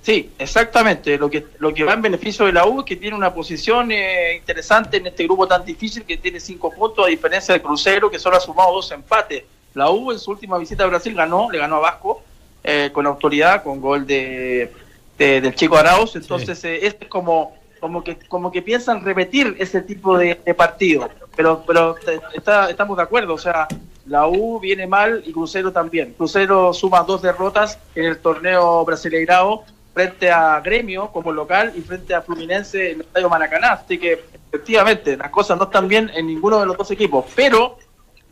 Sí, 0.02 0.30
exactamente. 0.38 1.18
Lo 1.18 1.28
que, 1.28 1.44
lo 1.58 1.74
que 1.74 1.82
va 1.82 1.94
en 1.94 2.02
beneficio 2.02 2.46
de 2.46 2.52
la 2.52 2.64
U 2.64 2.84
que 2.84 2.94
tiene 2.94 3.16
una 3.16 3.34
posición 3.34 3.90
eh, 3.90 4.36
interesante 4.36 4.98
en 4.98 5.08
este 5.08 5.24
grupo 5.24 5.48
tan 5.48 5.64
difícil 5.64 6.04
que 6.04 6.16
tiene 6.18 6.38
cinco 6.38 6.70
puntos, 6.72 7.04
a 7.04 7.08
diferencia 7.08 7.52
de 7.52 7.60
Cruzeiro, 7.60 8.08
que 8.08 8.20
solo 8.20 8.36
ha 8.36 8.40
sumado 8.40 8.72
dos 8.74 8.92
empates. 8.92 9.42
La 9.76 9.90
U 9.90 10.10
en 10.10 10.18
su 10.18 10.30
última 10.32 10.58
visita 10.58 10.84
a 10.84 10.86
Brasil 10.88 11.14
ganó, 11.14 11.50
le 11.50 11.58
ganó 11.58 11.76
a 11.76 11.80
Vasco 11.80 12.22
eh, 12.64 12.90
con 12.92 13.06
autoridad, 13.06 13.62
con 13.62 13.80
gol 13.80 14.06
de, 14.06 14.72
de- 15.18 15.40
del 15.40 15.54
chico 15.54 15.76
Arauz. 15.76 16.16
Entonces, 16.16 16.64
eh, 16.64 16.86
este 16.86 17.04
es 17.04 17.10
como, 17.10 17.54
como, 17.78 18.02
que, 18.02 18.16
como 18.28 18.50
que 18.50 18.62
piensan 18.62 19.04
repetir 19.04 19.54
ese 19.58 19.82
tipo 19.82 20.18
de, 20.18 20.40
de 20.44 20.54
partido. 20.54 21.08
Pero, 21.36 21.62
pero 21.66 21.94
te- 21.94 22.20
está, 22.34 22.68
estamos 22.70 22.96
de 22.96 23.02
acuerdo, 23.04 23.34
o 23.34 23.38
sea, 23.38 23.68
la 24.06 24.26
U 24.28 24.58
viene 24.60 24.86
mal 24.86 25.22
y 25.26 25.32
Cruzeiro 25.32 25.72
también. 25.72 26.14
Cruzeiro 26.16 26.72
suma 26.72 27.02
dos 27.02 27.22
derrotas 27.22 27.78
en 27.94 28.04
el 28.06 28.18
torneo 28.18 28.84
Brasileirao 28.84 29.64
frente 29.92 30.30
a 30.30 30.60
Gremio 30.60 31.08
como 31.12 31.32
local 31.32 31.72
y 31.76 31.80
frente 31.82 32.14
a 32.14 32.22
Fluminense 32.22 32.90
en 32.92 32.94
el 32.96 33.06
Estadio 33.06 33.28
Maracaná. 33.28 33.72
Así 33.72 33.98
que 33.98 34.24
efectivamente 34.52 35.16
las 35.16 35.30
cosas 35.30 35.58
no 35.58 35.64
están 35.64 35.88
bien 35.88 36.10
en 36.14 36.26
ninguno 36.26 36.60
de 36.60 36.66
los 36.66 36.76
dos 36.76 36.90
equipos. 36.90 37.24
Pero, 37.34 37.78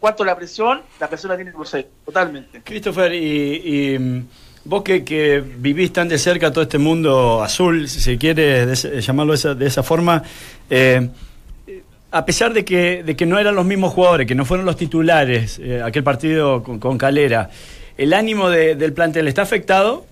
cuanto 0.05 0.23
a 0.23 0.27
la 0.27 0.37
presión, 0.37 0.83
la 1.01 1.09
presión 1.09 1.31
la 1.31 1.37
tiene 1.37 1.51
Cruzeiro, 1.51 1.89
totalmente. 2.05 2.61
Christopher, 2.63 3.15
y, 3.15 3.95
y, 3.95 3.99
mm, 3.99 4.27
vos 4.67 4.83
que, 4.83 5.03
que 5.03 5.43
vivís 5.57 5.95
tan 5.95 6.09
de 6.09 6.19
cerca 6.19 6.53
todo 6.53 6.61
este 6.61 6.77
mundo 6.77 7.43
azul, 7.43 7.89
si 7.89 8.01
se 8.01 8.19
quiere 8.19 8.67
de 8.67 9.01
llamarlo 9.01 9.33
de 9.33 9.37
esa, 9.39 9.55
de 9.55 9.67
esa 9.67 9.83
forma, 9.83 10.23
eh, 10.69 11.09
a 12.11 12.25
pesar 12.27 12.53
de 12.53 12.67
que, 12.67 13.03
de 13.03 13.17
que 13.17 13.25
no 13.25 13.39
eran 13.39 13.55
los 13.55 13.65
mismos 13.65 13.95
jugadores, 13.95 14.27
que 14.27 14.35
no 14.35 14.45
fueron 14.45 14.67
los 14.67 14.77
titulares, 14.77 15.59
eh, 15.59 15.81
aquel 15.83 16.03
partido 16.05 16.63
con, 16.63 16.79
con 16.79 16.99
Calera, 16.99 17.49
¿el 17.97 18.13
ánimo 18.13 18.51
de- 18.51 18.75
del 18.75 18.93
plantel 18.93 19.27
está 19.27 19.41
afectado? 19.41 20.05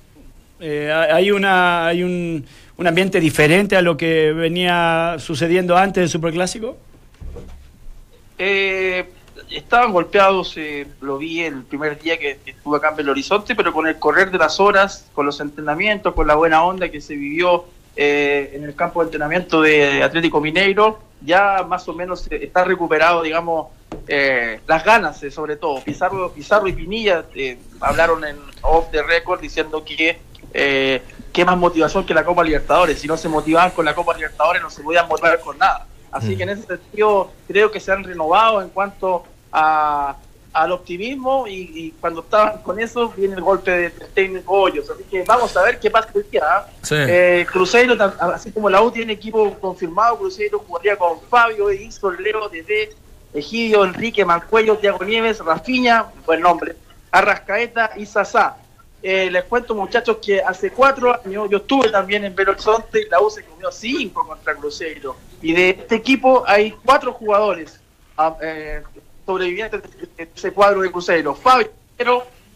Eh, 0.59 0.91
¿Hay, 0.91 1.31
una, 1.33 1.87
hay 1.89 2.03
un, 2.03 2.47
un 2.79 2.87
ambiente 2.87 3.21
diferente 3.21 3.77
a 3.77 3.83
lo 3.83 3.99
que 3.99 4.33
venía 4.33 5.17
sucediendo 5.19 5.77
antes 5.77 6.01
del 6.01 6.09
Superclásico? 6.09 6.79
Eh, 8.39 9.05
estaban 9.57 9.93
golpeados, 9.93 10.57
eh, 10.57 10.87
lo 11.01 11.19
vi 11.19 11.43
el 11.43 11.63
primer 11.65 12.01
día 12.01 12.19
que, 12.19 12.39
que 12.45 12.53
estuve 12.53 12.79
acá 12.79 12.91
en 12.91 12.97
Belo 12.97 13.13
Horizonte, 13.13 13.55
pero 13.55 13.73
con 13.73 13.87
el 13.87 13.99
correr 13.99 14.31
de 14.31 14.39
las 14.39 14.61
horas, 14.61 15.09
con 15.13 15.27
los 15.27 15.41
entrenamientos, 15.41 16.15
con 16.15 16.27
la 16.27 16.35
buena 16.35 16.65
onda 16.65 16.89
que 16.89 17.01
se 17.01 17.15
vivió 17.15 17.65
eh, 17.97 18.53
en 18.55 18.65
el 18.65 18.75
campo 18.75 19.01
de 19.01 19.07
entrenamiento 19.07 19.61
de 19.61 20.03
Atlético 20.03 20.41
Mineiro, 20.41 20.99
ya 21.21 21.65
más 21.69 21.89
o 21.89 21.93
menos 21.93 22.27
eh, 22.31 22.41
está 22.43 22.65
recuperado, 22.65 23.23
digamos, 23.23 23.69
eh, 24.09 24.61
las 24.67 24.85
ganas, 24.85 25.23
eh, 25.23 25.31
sobre 25.31 25.57
todo. 25.57 25.83
Pizarro, 25.83 26.33
Pizarro 26.33 26.67
y 26.69 26.73
Pinilla 26.73 27.25
eh, 27.35 27.59
hablaron 27.81 28.25
en 28.25 28.37
off 28.63 28.91
the 28.91 29.03
record 29.03 29.41
diciendo 29.41 29.85
que 29.85 30.19
qué 31.33 31.45
más 31.47 31.57
motivación 31.57 32.05
que 32.05 32.13
la 32.13 32.25
Copa 32.25 32.45
Libertadores. 32.45 32.99
Si 33.01 33.07
no 33.07 33.17
se 33.17 33.29
motivaban 33.29 33.71
con 33.71 33.85
la 33.85 33.95
Copa 33.95 34.15
Libertadores, 34.15 34.61
no 34.61 34.71
se 34.71 34.83
podían 34.83 35.09
motivar 35.09 35.41
con 35.41 35.57
nada. 35.57 35.87
Así 36.11 36.37
que 36.37 36.43
en 36.43 36.51
ese 36.51 36.67
sentido 36.67 37.31
creo 37.49 37.71
que 37.71 37.81
se 37.81 37.91
han 37.91 38.05
renovado 38.05 38.61
en 38.61 38.69
cuanto 38.69 39.25
a, 39.53 40.17
al 40.53 40.73
optimismo 40.73 41.47
y, 41.47 41.71
y 41.75 41.91
cuando 42.01 42.21
estaban 42.21 42.63
con 42.63 42.79
eso 42.79 43.09
viene 43.17 43.35
el 43.35 43.41
golpe 43.41 43.71
de- 43.71 43.91
del 43.91 44.09
técnico 44.09 44.53
Hoyos. 44.55 44.91
Así 44.91 45.03
que 45.05 45.23
vamos 45.25 45.57
a 45.57 45.63
ver 45.63 45.79
qué 45.79 45.91
pasa 45.91 46.09
hoy 46.15 46.25
día. 46.31 46.43
¿ah? 46.45 46.67
Sí. 46.83 46.95
Eh, 46.99 47.47
Cruzeiro, 47.51 47.95
así 48.35 48.53
como 48.53 48.69
la 48.69 48.83
U 48.83 48.91
tiene 48.91 49.13
equipo 49.15 49.55
confirmado, 49.61 50.19
Cruzeiro 50.19 50.59
jugaría 50.59 50.97
con 50.97 51.21
Fabio, 51.23 51.71
Edison, 51.71 52.17
Leo, 52.23 52.49
Dede, 52.49 52.93
Egidio, 53.33 53.85
Enrique, 53.85 54.25
Mancuello, 54.25 54.77
Tiago 54.77 55.05
Nieves, 55.05 55.39
Rafiña, 55.39 56.07
buen 56.27 56.41
nombre, 56.43 56.77
Arrascaeta 57.11 57.93
y 57.97 58.05
Sasá. 58.07 58.57
Eh, 59.05 59.31
les 59.33 59.45
cuento, 59.45 59.75
muchachos, 59.75 60.19
que 60.25 60.41
hace 60.41 60.71
cuatro 60.71 61.19
años 61.25 61.49
yo 61.51 61.57
estuve 61.59 61.89
también 61.91 62.25
en 62.25 62.37
Belo 62.37 62.53
Horizonte 62.53 63.01
y 63.01 63.09
la 63.09 63.21
U 63.21 63.31
se 63.31 63.43
comió 63.43 63.73
cinco 63.73 64.27
contra 64.29 64.55
Cruzeiro. 64.55 65.17
Y 65.41 65.53
de 65.55 65.71
este 65.71 65.97
equipo 65.97 66.45
hay 66.47 66.71
cuatro 66.85 67.13
jugadores 67.13 67.81
ah, 68.17 68.37
eh, 68.41 68.83
sobrevivientes 69.27 69.83
de 70.17 70.29
ese 70.35 70.53
cuadro 70.53 70.83
de 70.83 70.91
Cruzeiro. 70.91 71.35
Fabio, 71.35 71.71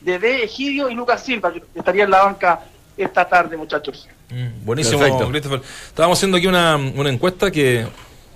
Dede, 0.00 0.44
Egidio 0.44 0.88
y 0.88 0.94
Lucas 0.94 1.24
Silva, 1.24 1.52
que 1.52 1.62
estaría 1.74 2.04
en 2.04 2.10
la 2.10 2.22
banca 2.24 2.60
esta 2.96 3.28
tarde, 3.28 3.56
muchachos. 3.56 4.08
Mm, 4.30 4.64
Buenísimo, 4.64 4.98
Perfecto. 4.98 5.28
Christopher. 5.28 5.60
Estábamos 5.88 6.18
haciendo 6.18 6.36
aquí 6.36 6.46
una, 6.46 6.76
una 6.76 7.10
encuesta 7.10 7.50
que 7.50 7.86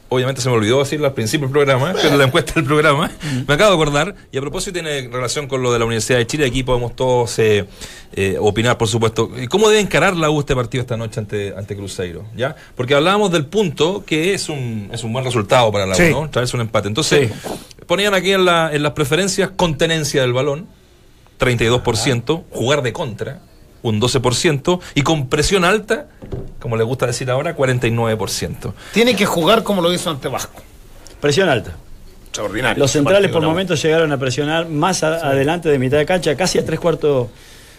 obviamente 0.08 0.40
se 0.40 0.48
me 0.48 0.56
olvidó 0.56 0.80
decirla 0.80 1.08
al 1.08 1.14
principio 1.14 1.46
del 1.46 1.52
programa, 1.52 1.92
pero 2.02 2.16
la 2.16 2.24
encuesta 2.24 2.54
del 2.54 2.64
programa. 2.64 3.10
Me 3.46 3.54
acabo 3.54 3.70
de 3.70 3.76
acordar, 3.76 4.14
y 4.32 4.38
a 4.38 4.40
propósito 4.40 4.72
tiene 4.72 5.08
relación 5.08 5.46
con 5.46 5.62
lo 5.62 5.72
de 5.72 5.78
la 5.78 5.84
Universidad 5.84 6.18
de 6.18 6.26
Chile, 6.26 6.46
aquí 6.46 6.64
podemos 6.64 6.96
todos 6.96 7.38
eh, 7.38 7.64
eh, 8.14 8.36
opinar, 8.40 8.76
por 8.76 8.88
supuesto. 8.88 9.30
¿Cómo 9.48 9.68
debe 9.68 9.80
encarar 9.80 10.16
la 10.16 10.28
U 10.30 10.40
este 10.40 10.56
partido 10.56 10.82
esta 10.82 10.96
noche 10.96 11.20
ante, 11.20 11.54
ante 11.56 11.76
Cruzeiro? 11.76 12.24
¿ya? 12.36 12.56
Porque 12.74 12.94
hablábamos 12.94 13.30
del 13.30 13.46
punto 13.46 14.04
que 14.04 14.34
es 14.34 14.48
un, 14.48 14.90
es 14.92 15.04
un 15.04 15.12
buen 15.12 15.24
resultado 15.24 15.70
para 15.70 15.86
la 15.86 15.92
U, 15.94 15.96
Sí. 15.96 16.10
¿no? 16.10 16.28
Traerse 16.28 16.56
un 16.56 16.62
empate. 16.62 16.88
Entonces, 16.88 17.30
ponían 17.90 18.14
aquí 18.14 18.30
en, 18.30 18.44
la, 18.44 18.70
en 18.72 18.84
las 18.84 18.92
preferencias 18.92 19.50
contenencia 19.56 20.20
del 20.22 20.32
balón, 20.32 20.68
32%, 21.40 22.44
jugar 22.52 22.82
de 22.82 22.92
contra, 22.92 23.40
un 23.82 24.00
12%, 24.00 24.80
y 24.94 25.02
con 25.02 25.28
presión 25.28 25.64
alta, 25.64 26.06
como 26.60 26.76
le 26.76 26.84
gusta 26.84 27.06
decir 27.06 27.28
ahora, 27.32 27.56
49%. 27.56 28.72
Tiene 28.92 29.16
que 29.16 29.26
jugar 29.26 29.64
como 29.64 29.82
lo 29.82 29.92
hizo 29.92 30.08
ante 30.08 30.28
Vasco. 30.28 30.62
Presión 31.20 31.48
alta. 31.48 31.72
Extraordinario. 32.28 32.78
Los 32.80 32.92
centrales 32.92 33.30
por 33.32 33.42
momentos 33.42 33.82
llegaron 33.82 34.12
a 34.12 34.18
presionar 34.18 34.68
más 34.68 35.02
a- 35.02 35.28
adelante 35.28 35.68
de 35.68 35.80
mitad 35.80 35.98
de 35.98 36.06
cancha, 36.06 36.36
casi 36.36 36.58
a 36.58 36.64
tres 36.64 36.78
cuartos 36.78 37.28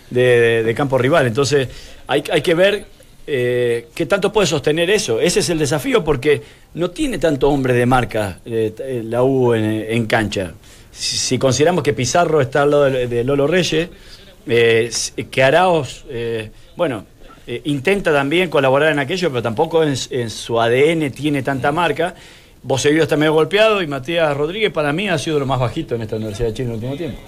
de, 0.10 0.22
de- 0.42 0.64
de 0.64 0.74
campo 0.76 0.98
rival. 0.98 1.26
Entonces 1.26 1.70
hay, 2.08 2.22
hay 2.30 2.42
que 2.42 2.54
ver 2.54 2.86
eh, 3.28 3.88
qué 3.94 4.06
tanto 4.06 4.32
puede 4.32 4.48
sostener 4.48 4.90
eso. 4.90 5.20
Ese 5.20 5.40
es 5.40 5.50
el 5.50 5.60
desafío 5.60 6.04
porque 6.04 6.42
no 6.74 6.92
tiene 6.92 7.18
tanto 7.18 7.50
hombre 7.50 7.74
de 7.74 7.86
marca 7.86 8.40
eh, 8.46 9.04
la 9.06 9.24
U 9.24 9.54
en, 9.54 9.64
en 9.64 10.06
cancha. 10.06 10.54
Si, 10.92 11.18
si 11.18 11.38
consideramos 11.38 11.84
que 11.84 11.94
Pizarro 11.94 12.42
está 12.42 12.64
al 12.64 12.72
lado 12.72 12.84
de, 12.86 13.08
de 13.08 13.24
Lolo 13.24 13.48
Reyes, 13.48 13.90
eh, 14.48 14.92
que 15.30 15.44
Araos, 15.44 16.06
eh, 16.10 16.52
bueno, 16.76 17.06
eh, 17.46 17.62
intenta 17.66 18.12
también 18.12 18.50
colaborar 18.50 18.92
en 18.92 19.00
aquello, 19.00 19.30
pero 19.30 19.42
tampoco 19.42 19.84
en, 19.84 19.96
en 20.10 20.30
su 20.30 20.60
ADN 20.60 21.12
tiene 21.12 21.44
tanta 21.44 21.72
marca. 21.72 22.16
Boseguido 22.64 23.04
está 23.04 23.18
medio 23.18 23.34
golpeado 23.34 23.82
y 23.82 23.88
Matías 23.88 24.36
Rodríguez 24.36 24.72
para 24.72 24.94
mí 24.94 25.10
ha 25.10 25.18
sido 25.18 25.40
lo 25.40 25.46
más 25.46 25.60
bajito 25.60 25.96
en 25.96 26.04
esta 26.04 26.16
Universidad 26.16 26.50
de 26.50 26.54
Chile 26.54 26.66
en 26.66 26.70
el 26.70 26.76
último 26.76 26.96
tiempo. 26.96 27.20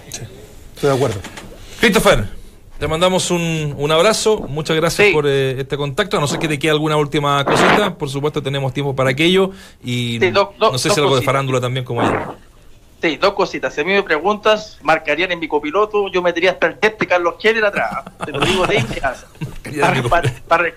Estoy 0.76 0.90
de 0.90 0.96
acuerdo. 0.96 1.20
Christopher, 1.80 2.26
Te 2.84 2.90
mandamos 2.90 3.32
un, 3.32 3.76
un 3.78 3.92
abrazo, 3.94 4.40
muchas 4.50 4.76
gracias 4.76 5.08
Sí. 5.08 5.14
por 5.14 5.26
eh, 5.26 5.62
este 5.62 5.78
contacto. 5.78 6.18
A 6.18 6.20
no 6.20 6.28
sé 6.28 6.38
que 6.38 6.50
te 6.50 6.60
quede 6.60 6.72
alguna 6.72 6.98
última 6.98 7.46
cosita, 7.46 7.96
por 7.98 8.10
supuesto 8.10 8.44
tenemos 8.44 8.74
tiempo 8.74 8.94
para 8.94 9.12
aquello. 9.12 9.52
Y 9.82 10.20
Sí, 10.20 10.32
no 10.32 10.78
sé 10.78 10.90
si 10.90 11.00
algo 11.00 11.04
de 11.06 11.10
cositas. 11.12 11.24
farándula 11.26 11.62
también 11.62 11.86
como 11.86 12.02
ayer. 12.02 12.20
Sí, 13.02 13.16
dos 13.16 13.32
cositas. 13.36 13.74
Si 13.74 13.80
a 13.80 13.86
mí 13.86 13.94
me 13.94 14.04
preguntas, 14.04 14.80
marcarían 14.82 15.32
en 15.32 15.40
mi 15.40 15.48
copiloto, 15.48 16.12
yo 16.12 16.22
metería 16.22 16.52
hasta 16.52 16.68
el 16.68 16.78
de 16.82 17.08
Carlos 17.08 17.36
Keller 17.42 17.64
atrás. 17.64 18.04
Te 18.26 18.34
lo 18.34 18.42
digo 18.42 18.68
de 18.68 18.76
inmediato. 18.80 19.28
Para- 19.80 20.04
para- 20.04 20.34
para- 20.50 20.74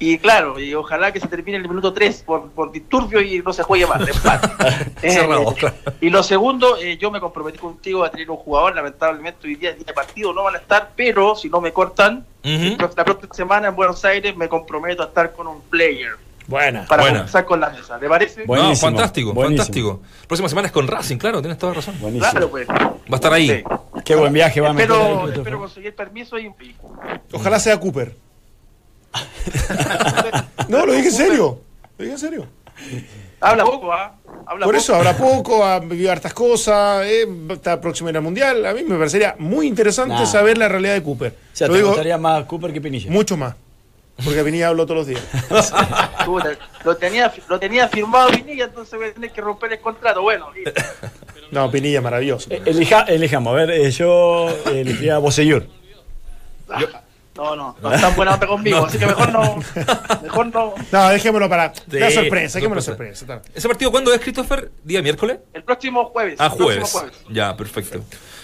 y 0.00 0.18
claro, 0.18 0.60
y 0.60 0.74
ojalá 0.74 1.12
que 1.12 1.20
se 1.20 1.26
termine 1.26 1.58
el 1.58 1.68
minuto 1.68 1.92
3 1.92 2.22
por, 2.24 2.50
por 2.50 2.70
disturbio 2.72 3.20
y 3.20 3.40
no 3.40 3.52
se 3.52 3.62
juegue 3.62 3.86
más. 3.86 4.00
Eh, 5.02 5.28
y 6.00 6.10
lo 6.10 6.22
segundo, 6.22 6.76
eh, 6.76 6.96
yo 6.98 7.10
me 7.10 7.20
comprometí 7.20 7.58
contigo 7.58 8.04
a 8.04 8.10
tener 8.10 8.30
un 8.30 8.36
jugador. 8.36 8.74
Lamentablemente 8.74 9.46
hoy 9.46 9.54
día, 9.54 9.72
día 9.72 9.84
de 9.84 9.92
partido, 9.92 10.32
no 10.32 10.42
van 10.44 10.56
a 10.56 10.58
estar, 10.58 10.90
pero 10.96 11.36
si 11.36 11.48
no 11.48 11.60
me 11.60 11.72
cortan, 11.72 12.26
Ujú. 12.44 12.76
la 12.96 13.04
próxima 13.04 13.34
semana 13.34 13.68
en 13.68 13.76
Buenos 13.76 14.04
Aires 14.04 14.36
me 14.36 14.48
comprometo 14.48 15.02
a 15.02 15.06
estar 15.06 15.32
con 15.32 15.46
un 15.46 15.60
player 15.62 16.12
Buena. 16.46 16.84
para 16.86 17.02
Buena. 17.02 17.18
comenzar 17.18 17.44
con 17.44 17.60
la 17.60 17.70
mesa. 17.70 17.98
¿Te 17.98 18.08
parece? 18.08 18.44
Bueno. 18.44 18.62
No, 18.62 18.68
Buenísimo, 18.68 18.90
fantástico, 18.90 19.32
buenísimo. 19.34 19.58
fantástico. 19.64 20.02
Próxima 20.26 20.48
semana 20.48 20.66
es 20.66 20.72
con 20.72 20.88
Racing, 20.88 21.16
claro, 21.18 21.40
tienes 21.40 21.58
toda 21.58 21.74
razón. 21.74 21.94
Buenísimo. 22.00 22.30
Claro, 22.30 22.50
pues. 22.50 22.68
Va 22.68 23.12
a 23.12 23.14
estar 23.14 23.32
ahí. 23.32 23.48
Sí. 23.48 23.64
Qué 24.04 24.14
buen 24.16 24.32
viaje 24.32 24.60
va 24.60 24.70
a 24.70 24.72
meter 24.72 24.96
Espero, 25.34 25.58
conseguir 25.58 25.94
permiso 25.94 26.38
y. 26.38 26.52
Ojalá 27.32 27.60
sea 27.60 27.78
Cooper. 27.78 28.16
No, 30.68 30.84
lo 30.84 30.92
dije 30.92 31.08
en 31.08 31.12
serio. 31.14 31.60
Lo 31.96 32.02
dije 32.04 32.12
en 32.14 32.18
serio. 32.18 32.46
Habla 33.40 33.64
poco, 33.64 33.92
¿ah? 33.92 34.14
Habla 34.46 34.64
Por 34.66 34.74
poco. 34.74 34.76
eso 34.76 34.94
habrá 34.94 35.16
poco, 35.16 35.64
ha 35.64 35.78
vivido 35.80 36.10
hartas 36.12 36.34
cosas, 36.34 37.04
eh, 37.06 37.26
está 37.50 37.80
próximo 37.80 38.08
a 38.08 38.10
ir 38.10 38.16
al 38.16 38.22
mundial. 38.22 38.66
A 38.66 38.74
mí 38.74 38.82
me 38.82 38.96
parecería 38.98 39.34
muy 39.38 39.66
interesante 39.66 40.14
Nah. 40.14 40.26
saber 40.26 40.58
la 40.58 40.68
realidad 40.68 40.94
de 40.94 41.02
Cooper. 41.02 41.32
O 41.32 41.56
sea, 41.56 41.66
lo 41.68 41.72
te 41.72 41.78
digo 41.78 41.88
gustaría 41.90 42.18
más 42.18 42.44
Cooper 42.44 42.72
que 42.72 42.80
Pinilla. 42.80 43.10
mucho 43.10 43.36
más. 43.36 43.54
Porque 44.24 44.42
Pinilla 44.42 44.68
hablo 44.68 44.84
todos 44.84 44.98
los 44.98 45.06
días. 45.06 45.22
Lo, 46.84 46.96
tenía, 46.96 47.32
lo 47.48 47.58
tenía 47.58 47.88
firmado 47.88 48.30
Pinilla, 48.30 48.64
entonces 48.64 48.98
voy 48.98 49.08
a 49.08 49.14
tener 49.14 49.30
que 49.32 49.40
romper 49.40 49.72
el 49.72 49.80
contrato. 49.80 50.22
Bueno. 50.22 50.46
No, 51.50 51.70
Pinilla 51.70 52.00
maravilloso. 52.00 52.50
Eh, 52.50 52.60
elija- 52.66 53.04
elijamos, 53.08 53.52
a 53.52 53.56
ver, 53.56 53.70
eh, 53.70 53.90
yo 53.90 54.48
elegiría 54.66 55.16
a 55.16 55.18
Bosellur. 55.18 55.66
No, 57.38 57.54
no, 57.56 57.76
no 57.82 57.92
están 57.94 58.16
buena 58.16 58.34
onda 58.34 58.46
conmigo, 58.46 58.84
así 58.84 58.98
que 58.98 59.06
mejor 59.06 59.32
no. 59.32 59.56
Mejor 60.22 60.46
no. 60.46 60.74
No, 60.90 61.08
dejémoslo 61.08 61.48
para 61.48 61.72
Sí, 61.72 61.82
la 61.98 62.10
sorpresa, 62.10 62.58
dejémoslo 62.58 62.82
sorpresa. 62.82 63.40
¿Ese 63.54 63.68
partido 63.68 63.90
cuándo 63.90 64.12
es, 64.12 64.20
Christopher? 64.20 64.70
¿Día 64.82 65.00
miércoles? 65.02 65.38
El 65.52 65.62
próximo 65.62 66.06
jueves. 66.06 66.36
Ah, 66.38 66.52
próximo 66.54 66.86
jueves. 66.86 67.24
Ya, 67.30 67.56
perfecto. 67.56 68.00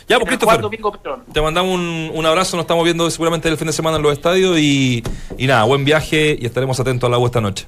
Ya, 0.06 0.18
pues 0.18 0.28
Christopher, 0.28 0.60
Domingo 0.60 0.92
te 1.32 1.40
mandamos 1.40 1.74
un, 1.74 2.10
un 2.14 2.26
abrazo, 2.26 2.56
nos 2.56 2.64
estamos 2.64 2.84
viendo 2.84 3.10
seguramente 3.10 3.48
el 3.48 3.56
fin 3.56 3.66
de 3.66 3.72
semana 3.72 3.96
en 3.96 4.02
los 4.02 4.12
estadios 4.12 4.58
y, 4.58 5.02
y 5.38 5.46
nada, 5.46 5.64
buen 5.64 5.84
viaje 5.84 6.36
y 6.38 6.44
estaremos 6.44 6.78
atentos 6.78 7.08
a 7.08 7.10
la 7.10 7.18
U 7.18 7.24
esta 7.26 7.40
noche. 7.40 7.66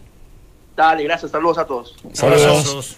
Dale, 0.76 1.02
gracias, 1.04 1.30
saludos 1.30 1.58
a 1.58 1.64
todos. 1.66 1.96
Saludos. 2.12 2.96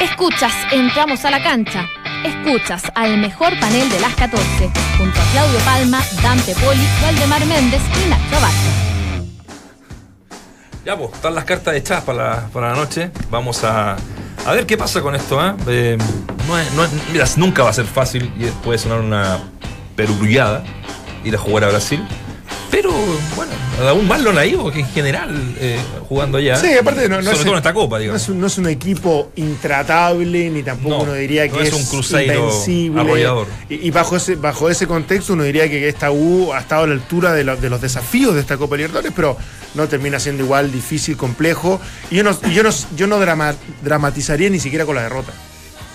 Escuchas, 0.00 0.52
entramos 0.70 1.24
a 1.24 1.30
la 1.32 1.42
cancha. 1.42 1.88
Escuchas 2.24 2.82
al 2.94 3.18
mejor 3.18 3.58
panel 3.60 3.88
de 3.90 4.00
las 4.00 4.14
14, 4.14 4.70
junto 4.96 5.20
a 5.20 5.24
Claudio 5.32 5.58
Palma, 5.60 6.00
Dante 6.22 6.54
Poli, 6.54 6.86
Valdemar 7.02 7.44
Méndez 7.46 7.82
y 8.04 8.08
Nacho 8.08 8.40
Vázquez. 8.40 8.88
Ya, 10.84 10.96
pues, 10.96 11.12
están 11.12 11.34
las 11.34 11.44
cartas 11.44 11.74
echadas 11.74 12.04
para 12.04 12.18
la, 12.18 12.46
para 12.48 12.70
la 12.70 12.76
noche. 12.76 13.10
Vamos 13.30 13.62
a, 13.64 13.96
a 14.46 14.52
ver 14.52 14.66
qué 14.66 14.76
pasa 14.76 15.00
con 15.00 15.14
esto. 15.14 15.38
¿ah? 15.38 15.56
Eh, 15.66 15.98
no 16.74 16.88
mira, 17.12 17.26
nunca 17.36 17.62
va 17.62 17.70
a 17.70 17.74
ser 17.74 17.84
fácil 17.84 18.32
y 18.38 18.46
puede 18.64 18.78
sonar 18.78 19.00
una 19.00 19.38
perugrullada 19.94 20.64
ir 21.24 21.34
a 21.34 21.38
jugar 21.38 21.64
a 21.64 21.68
Brasil. 21.68 22.06
Pero, 22.70 22.92
bueno, 23.34 23.50
aún 23.88 24.06
más 24.06 24.20
lo 24.20 24.32
naivo 24.32 24.70
que 24.70 24.80
en 24.80 24.86
general 24.88 25.30
eh, 25.58 25.78
jugando 26.08 26.38
allá. 26.38 26.56
Sí, 26.56 26.68
aparte 26.78 27.08
no, 27.08 27.16
no 27.16 27.22
Sobre 27.22 27.36
es, 27.36 27.42
todo 27.42 27.52
en 27.52 27.56
esta 27.58 27.72
copa, 27.74 27.96
no 27.96 28.00
digamos. 28.02 28.22
es 28.22 28.28
un, 28.28 28.40
no 28.40 28.46
es 28.46 28.58
un 28.58 28.68
equipo 28.68 29.30
intratable, 29.36 30.50
ni 30.50 30.62
tampoco 30.62 30.96
No, 30.96 31.02
uno 31.04 31.14
diría 31.14 31.48
que 31.48 31.62
es 31.62 31.68
es, 31.68 31.74
un 31.74 31.86
arrollador. 32.98 33.46
Y, 33.68 33.86
y 33.86 33.90
bajo 33.90 34.16
ese 34.16 34.36
bajo 34.36 34.68
ese 34.68 34.86
contexto 34.86 35.32
uno 35.32 35.44
diría 35.44 35.68
que 35.68 35.88
esta 35.88 36.10
U 36.10 36.52
ha 36.52 36.60
estado 36.60 36.84
a 36.84 36.86
la 36.86 36.94
altura 36.94 37.32
de, 37.32 37.44
de 37.44 37.70
los 37.70 37.80
desafíos 37.80 38.34
de 38.34 38.40
esta 38.40 38.56
Copa 38.56 38.76
Libertadores, 38.76 39.12
pero 39.16 39.36
no 39.74 39.88
termina 39.88 40.20
siendo 40.20 40.44
igual 40.44 40.70
difícil, 40.70 41.16
complejo. 41.16 41.80
Y 42.10 42.16
yo 42.16 42.24
no, 42.24 42.38
yo 42.50 42.62
no, 42.62 42.70
yo 42.96 43.06
no 43.06 43.18
drama- 43.18 43.54
dramatizaría 43.82 44.50
ni 44.50 44.60
siquiera 44.60 44.84
con 44.84 44.94
la 44.94 45.02
derrota. 45.02 45.32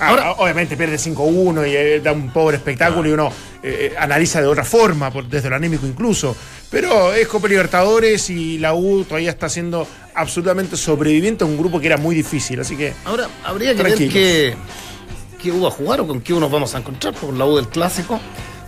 Ahora, 0.09 0.31
obviamente 0.33 0.75
pierde 0.77 0.97
5-1 0.97 1.67
y 1.69 1.75
eh, 1.75 1.99
da 2.01 2.11
un 2.11 2.31
pobre 2.31 2.57
espectáculo 2.57 3.07
y 3.09 3.11
uno 3.13 3.31
eh, 3.61 3.91
eh, 3.91 3.95
analiza 3.97 4.41
de 4.41 4.47
otra 4.47 4.63
forma, 4.63 5.11
por- 5.11 5.27
desde 5.27 5.49
lo 5.49 5.55
anímico 5.55 5.85
incluso. 5.87 6.35
Pero 6.69 7.13
es 7.13 7.27
Copa 7.27 7.47
Libertadores 7.47 8.29
y 8.29 8.57
la 8.59 8.73
U 8.73 9.03
todavía 9.03 9.29
está 9.29 9.47
siendo 9.49 9.87
absolutamente 10.15 10.75
sobreviviente 10.77 11.43
a 11.43 11.47
un 11.47 11.57
grupo 11.57 11.79
que 11.79 11.87
era 11.87 11.97
muy 11.97 12.15
difícil. 12.15 12.59
Así 12.59 12.75
que 12.75 12.93
Ahora, 13.05 13.27
habría 13.43 13.75
que 13.75 13.83
ver 13.83 13.93
qué, 14.13 14.55
qué 15.41 15.51
U 15.51 15.61
va 15.61 15.67
a 15.67 15.71
jugar 15.71 16.01
o 16.01 16.07
con 16.07 16.21
qué 16.21 16.33
U 16.33 16.39
nos 16.39 16.51
vamos 16.51 16.73
a 16.75 16.79
encontrar 16.79 17.13
con 17.13 17.37
la 17.37 17.45
U 17.45 17.55
del 17.55 17.67
clásico. 17.67 18.19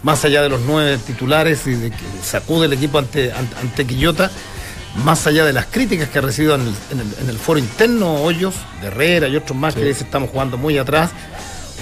Más 0.03 0.23
allá 0.23 0.43
de 0.43 0.49
los 0.49 0.61
nueve 0.61 0.99
titulares 1.05 1.65
y 1.65 1.71
de 1.71 1.89
que 1.89 1.97
sacude 2.23 2.67
el 2.67 2.73
equipo 2.73 2.99
ante, 2.99 3.31
ante, 3.31 3.55
ante 3.57 3.85
Quillota, 3.87 4.29
más 5.03 5.27
allá 5.27 5.43
de 5.45 5.53
las 5.53 5.65
críticas 5.65 6.09
que 6.09 6.19
ha 6.19 6.21
recibido 6.21 6.55
en 6.55 6.61
el, 6.61 6.73
en 6.91 6.99
el- 7.01 7.15
en 7.23 7.29
el 7.29 7.37
foro 7.37 7.59
interno, 7.59 8.15
Hoyos, 8.23 8.55
de 8.81 8.87
Herrera 8.87 9.27
y 9.27 9.35
otros 9.35 9.57
más 9.57 9.75
que 9.75 9.83
dicen 9.83 10.05
estamos 10.05 10.29
jugando 10.29 10.57
muy 10.57 10.77
atrás. 10.77 11.11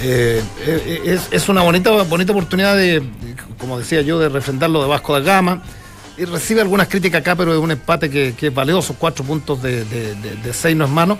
eh, 0.02 0.42
eh, 0.66 1.02
es, 1.06 1.22
es 1.32 1.50
una 1.50 1.62
bonita, 1.62 1.92
bonita 2.04 2.32
oportunidad 2.32 2.76
de, 2.76 3.04
como 3.60 3.78
decía 3.78 4.02
yo, 4.02 4.18
de 4.18 4.30
refrendar 4.30 4.70
lo 4.72 4.82
de 4.82 4.88
Vasco 4.88 5.14
da 5.14 5.20
Gama. 5.20 5.62
Y 6.18 6.26
recibe 6.26 6.62
algunas 6.62 6.88
críticas 6.88 7.22
acá, 7.22 7.36
pero 7.36 7.54
es 7.54 7.60
un 7.60 7.72
empate 7.72 8.10
que, 8.10 8.34
que 8.38 8.48
es 8.48 8.54
valioso, 8.54 8.96
cuatro 9.00 9.24
puntos 9.24 9.62
de, 9.64 9.84
de, 9.86 10.16
de- 10.16 10.36
de 10.44 10.54
seis 10.54 10.76
no 10.76 10.86
es 10.86 10.92
mano. 10.92 11.18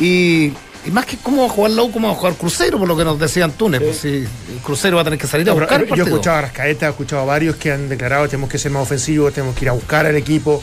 Y, 0.00 0.52
y 0.84 0.90
más 0.92 1.06
que 1.06 1.16
cómo 1.16 1.42
va 1.42 1.46
a 1.46 1.50
jugar 1.50 1.70
la 1.72 1.82
U, 1.82 1.92
cómo 1.92 2.08
va 2.08 2.14
a 2.14 2.16
jugar 2.16 2.34
Cruzeiro, 2.34 2.78
por 2.78 2.88
lo 2.88 2.96
que 2.96 3.04
nos 3.04 3.18
decían 3.20 3.52
Túnez. 3.52 3.80
Pues 3.82 3.98
si 3.98 4.08
el 4.08 4.28
Cruzeiro 4.64 4.96
va 4.96 5.02
a 5.02 5.04
tener 5.04 5.18
que 5.18 5.26
salir 5.28 5.48
a 5.50 5.54
pero, 5.54 5.66
buscar 5.66 5.82
el 5.82 5.88
yo 5.88 6.04
he 6.04 6.06
escuchado 6.08 6.36
a 6.38 6.40
Rascaeta, 6.42 6.86
he 6.86 6.90
escuchado 6.90 7.22
a 7.22 7.24
varios 7.24 7.54
que 7.56 7.70
han 7.72 7.88
declarado 7.88 8.26
tenemos 8.28 8.50
que 8.50 8.58
ser 8.58 8.70
más 8.72 8.82
ofensivos, 8.82 9.32
tenemos 9.32 9.54
que 9.56 9.64
ir 9.64 9.68
a 9.68 9.72
buscar 9.72 10.06
al 10.06 10.16
equipo. 10.16 10.60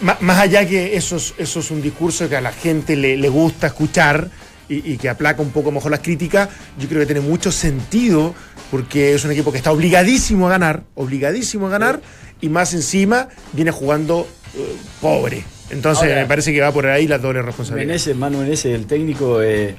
Má- 0.00 0.18
Más, 0.20 0.38
allá 0.38 0.66
que 0.66 0.96
eso 0.96 1.16
es, 1.16 1.34
eso 1.38 1.60
es 1.60 1.70
un 1.70 1.80
discurso 1.82 2.28
que 2.28 2.36
a 2.36 2.40
la 2.40 2.52
gente 2.52 2.96
le, 2.96 3.16
le 3.16 3.28
gusta 3.28 3.68
escuchar 3.68 4.28
y, 4.68 4.92
y 4.92 4.98
que 4.98 5.08
aplaca 5.08 5.42
un 5.42 5.50
poco 5.50 5.70
mejor 5.72 5.90
las 5.90 6.00
críticas, 6.00 6.48
yo 6.78 6.88
creo 6.88 7.00
que 7.00 7.06
tiene 7.06 7.20
mucho 7.20 7.50
sentido 7.52 8.34
porque 8.70 9.14
es 9.14 9.24
un 9.24 9.32
equipo 9.32 9.50
que 9.50 9.58
está 9.58 9.72
obligadísimo 9.72 10.46
a 10.46 10.50
ganar, 10.50 10.84
obligadísimo 10.94 11.66
a 11.66 11.70
ganar 11.70 12.00
y 12.40 12.48
más 12.48 12.72
encima 12.74 13.28
viene 13.52 13.70
jugando 13.72 14.28
eh, 14.56 14.76
pobre. 15.00 15.42
Entonces 15.70 16.04
Ahora- 16.04 16.20
me 16.22 16.26
parece 16.26 16.52
que 16.52 16.60
va 16.60 16.72
por 16.72 16.86
ahí 16.86 17.06
la 17.08 17.18
doble 17.18 17.42
responsabilidad. 17.42 17.86
Menezes, 17.88 18.16
Manu 18.16 18.38
Menezes, 18.38 18.74
el 18.74 18.86
técnico, 18.86 19.42
eh, 19.42 19.74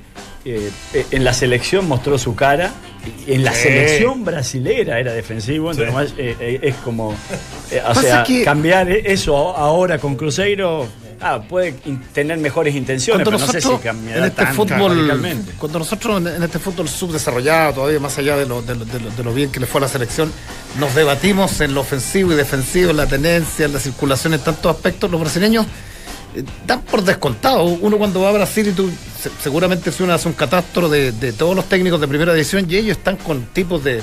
eh, 0.45 0.71
eh, 0.93 1.05
en 1.11 1.23
la 1.23 1.33
selección 1.33 1.87
mostró 1.87 2.17
su 2.17 2.35
cara. 2.35 2.71
y 3.27 3.33
En 3.33 3.43
la 3.43 3.53
Sí. 3.53 3.63
selección 3.63 4.23
brasilera 4.23 4.99
era 4.99 5.11
defensivo, 5.13 5.71
entonces 5.71 5.93
nomás, 5.93 6.13
eh, 6.17 6.35
eh, 6.39 6.59
es 6.61 6.75
como. 6.75 7.13
eh, 7.71 7.81
o 7.83 7.87
Pasa 7.87 8.01
sea, 8.01 8.23
que- 8.23 8.43
cambiar 8.43 8.89
eso 8.91 9.35
ahora 9.57 9.97
con 9.97 10.15
Cruzeiro. 10.15 10.87
Ah, 11.23 11.39
puede 11.47 11.75
in- 11.85 12.01
tener 12.13 12.39
mejores 12.39 12.73
intenciones, 12.75 13.23
Cuando 13.23 13.37
pero 13.37 13.45
no 13.45 13.51
sé 13.51 13.57
nosotros 13.59 13.81
si 13.81 13.87
cambiará 13.87 14.17
en 14.19 14.23
este 14.25 14.43
tan 14.43 14.55
fútbol, 14.55 14.95
radicalmente. 14.97 15.51
cuando 15.59 15.77
nosotros 15.79 16.17
en, 16.19 16.27
en 16.27 16.41
este 16.43 16.57
fútbol 16.57 16.89
subdesarrollado, 16.89 17.73
todavía 17.73 17.99
más 17.99 18.17
allá 18.17 18.37
de 18.37 18.47
lo, 18.47 18.63
de, 18.63 18.73
lo, 18.73 18.85
de 18.85 18.99
lo- 18.99 19.09
de 19.11 19.23
lo 19.23 19.31
bien 19.31 19.51
que 19.51 19.59
le 19.59 19.67
fue 19.67 19.77
a 19.79 19.83
la 19.83 19.87
selección, 19.87 20.31
nos 20.79 20.95
debatimos 20.95 21.61
en 21.61 21.75
lo 21.75 21.81
ofensivo 21.81 22.31
y 22.33 22.35
defensivo, 22.35 22.89
en 22.89 22.97
la 22.97 23.05
tenencia, 23.05 23.67
en 23.67 23.73
la 23.73 23.79
circulación, 23.79 24.33
en 24.33 24.39
tantos 24.39 24.75
aspectos, 24.75 25.11
los 25.11 25.21
brasileños 25.21 25.67
dan 26.65 26.81
por 26.81 27.03
descontado. 27.03 27.65
Uno 27.65 27.97
cuando 27.97 28.21
va 28.21 28.29
a 28.29 28.33
Brasil 28.33 28.67
y 28.69 28.71
tú, 28.71 28.89
seguramente 29.41 29.91
si 29.91 30.03
uno 30.03 30.13
hace 30.13 30.27
un 30.27 30.33
catastro 30.33 30.89
de, 30.89 31.11
de 31.11 31.33
todos 31.33 31.55
los 31.55 31.65
técnicos 31.69 31.99
de 32.01 32.07
primera 32.07 32.33
división 32.33 32.65
y 32.69 32.75
ellos 32.77 32.97
están 32.97 33.17
con 33.17 33.45
tipos 33.47 33.83
de, 33.83 34.01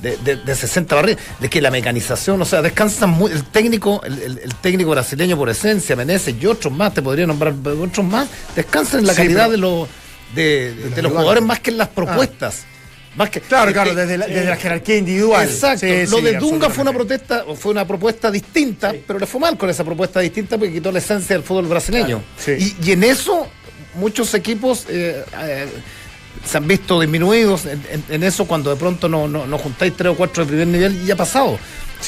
de, 0.00 0.16
de- 0.18 0.36
de 0.36 0.54
60 0.54 0.94
barrigas, 0.94 1.22
de 1.40 1.48
que 1.48 1.60
la 1.60 1.70
mecanización, 1.70 2.40
o 2.42 2.44
sea, 2.44 2.60
descansan 2.62 3.10
muy, 3.10 3.30
el 3.32 3.44
técnico, 3.44 4.02
el, 4.04 4.20
el- 4.22 4.38
el 4.38 4.54
técnico 4.56 4.90
brasileño 4.90 5.36
por 5.36 5.48
esencia, 5.48 5.94
Menezes 5.96 6.34
y 6.40 6.46
otros 6.46 6.72
más, 6.72 6.92
te 6.94 7.02
podría 7.02 7.26
nombrar 7.26 7.54
otros 7.80 8.04
más, 8.06 8.28
descansan 8.56 9.00
en 9.00 9.06
la 9.06 9.12
Sí, 9.14 9.22
calidad 9.22 9.50
de, 9.50 9.56
los 9.58 9.88
de, 10.34 10.74
los 11.02 11.12
jugadores 11.12 11.42
más 11.44 11.60
que 11.60 11.70
en 11.70 11.78
las 11.78 11.88
propuestas. 11.88 12.64
Más 13.14 13.28
que, 13.28 13.42
Claro, 13.42 13.70
eh, 13.70 13.74
claro, 13.74 13.90
eh, 13.90 13.94
desde 13.94 14.16
la, 14.16 14.24
eh, 14.24 14.28
desde 14.30 14.48
la 14.48 14.56
jerarquía 14.56 14.96
individual. 14.96 15.44
Exacto. 15.46 15.80
Sí, 15.86 16.06
lo 16.10 16.16
sí, 16.16 16.22
de 16.24 16.32
Dunga 16.38 16.70
fue 16.70 16.80
una 16.82 16.94
protesta, 16.94 17.44
fue 17.58 17.72
una 17.72 17.86
propuesta 17.86 18.30
distinta, 18.30 18.94
pero 19.06 19.18
le 19.18 19.26
fue 19.26 19.38
mal 19.38 19.58
con 19.58 19.68
esa 19.68 19.84
propuesta 19.84 20.20
distinta 20.20 20.56
porque 20.56 20.72
quitó 20.72 20.90
la 20.90 20.98
esencia 20.98 21.36
del 21.36 21.44
fútbol 21.44 21.66
brasileño. 21.66 22.22
Claro, 22.42 22.58
sí. 22.58 22.74
y, 22.82 22.88
y 22.88 22.92
en 22.92 23.04
eso 23.04 23.46
muchos 23.94 24.34
equipos 24.34 24.86
eh, 24.88 25.24
eh, 25.40 25.66
se 26.44 26.56
han 26.56 26.66
visto 26.66 27.00
disminuidos 27.00 27.66
en, 27.66 27.82
en- 27.90 28.04
en 28.08 28.22
eso 28.22 28.46
cuando 28.46 28.70
de 28.70 28.76
pronto 28.76 29.08
no, 29.08 29.28
no, 29.28 29.46
no 29.46 29.58
juntáis 29.58 29.92
tres 29.96 30.12
o 30.12 30.16
cuatro 30.16 30.44
de 30.44 30.48
primer 30.48 30.66
nivel 30.68 31.00
y 31.02 31.06
ya 31.06 31.14
ha 31.14 31.16
pasado. 31.16 31.58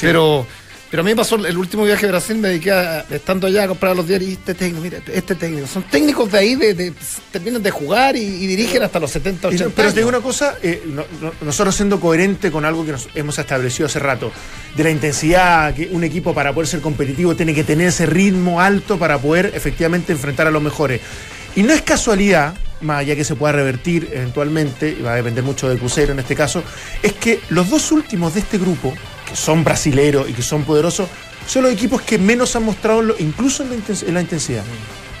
Pero 0.01 0.45
Pero 0.91 1.01
a 1.01 1.03
mí 1.03 1.11
me 1.11 1.15
pasó 1.15 1.35
el 1.35 1.57
último 1.57 1.83
viaje 1.83 2.05
a 2.05 2.09
Brasil, 2.09 2.37
me 2.37 2.49
dediqué 2.49 2.71
a, 2.71 3.01
estando 3.09 3.47
allá 3.47 3.63
a 3.63 3.67
comprar 3.67 3.95
los 3.95 4.07
diarios 4.07 4.29
y 4.29 4.33
este 4.33 4.53
técnico, 4.53 4.81
mira, 4.81 4.99
este 5.13 5.35
técnico. 5.35 5.67
Son 5.67 5.83
técnicos 5.83 6.31
de 6.31 6.37
ahí, 6.37 6.55
de, 6.55 6.73
de- 6.73 6.93
terminan 7.31 7.61
de 7.63 7.71
jugar 7.71 8.15
y, 8.15 8.19
y 8.21 8.47
dirigen 8.47 8.83
hasta 8.83 8.99
los 8.99 9.11
70, 9.11 9.47
Y 9.47 9.55
80 9.55 9.65
no- 9.65 9.71
pero 9.75 9.89
te 9.89 9.95
digo 9.99 10.09
una 10.09 10.21
cosa, 10.21 10.55
eh, 10.61 10.83
no- 10.85 11.03
no- 11.21 11.33
nosotros 11.41 11.75
siendo 11.75 11.99
coherente 11.99 12.49
con 12.51 12.65
algo 12.65 12.85
que 12.85 12.93
nos 12.93 13.09
hemos 13.15 13.37
establecido 13.39 13.87
hace 13.87 13.99
rato, 13.99 14.31
de 14.75 14.83
la 14.83 14.89
intensidad, 14.91 15.73
que 15.73 15.87
un 15.91 16.03
equipo 16.03 16.33
para 16.33 16.53
poder 16.53 16.67
ser 16.67 16.81
competitivo 16.81 17.35
tiene 17.35 17.53
que 17.53 17.63
tener 17.63 17.87
ese 17.87 18.05
ritmo 18.05 18.61
alto 18.61 18.97
para 18.99 19.17
poder 19.17 19.51
efectivamente 19.55 20.13
enfrentar 20.13 20.47
a 20.47 20.51
los 20.51 20.61
mejores. 20.61 21.01
Y 21.55 21.63
no 21.63 21.73
es 21.73 21.81
casualidad, 21.81 22.53
más 22.81 22.99
allá 22.99 23.15
que 23.15 23.23
se 23.23 23.35
pueda 23.35 23.53
revertir 23.53 24.09
eventualmente, 24.11 24.95
y 24.99 25.01
va 25.01 25.13
a 25.13 25.15
depender 25.15 25.43
mucho 25.43 25.69
del 25.69 25.79
crucero 25.79 26.11
en 26.11 26.19
este 26.19 26.35
caso, 26.35 26.63
es 27.01 27.13
que 27.13 27.39
los 27.49 27.69
dos 27.69 27.91
últimos 27.91 28.33
de 28.33 28.41
este 28.41 28.57
grupo, 28.57 28.93
que 29.27 29.35
son 29.35 29.63
brasileros 29.63 30.29
y 30.29 30.33
que 30.33 30.41
son 30.41 30.63
poderosos, 30.63 31.07
son 31.47 31.63
los 31.63 31.71
equipos 31.71 32.01
que 32.01 32.17
menos 32.17 32.55
han 32.55 32.63
mostrado, 32.63 33.15
incluso 33.19 33.63
en 33.63 34.13
la 34.13 34.21
intensidad. 34.21 34.63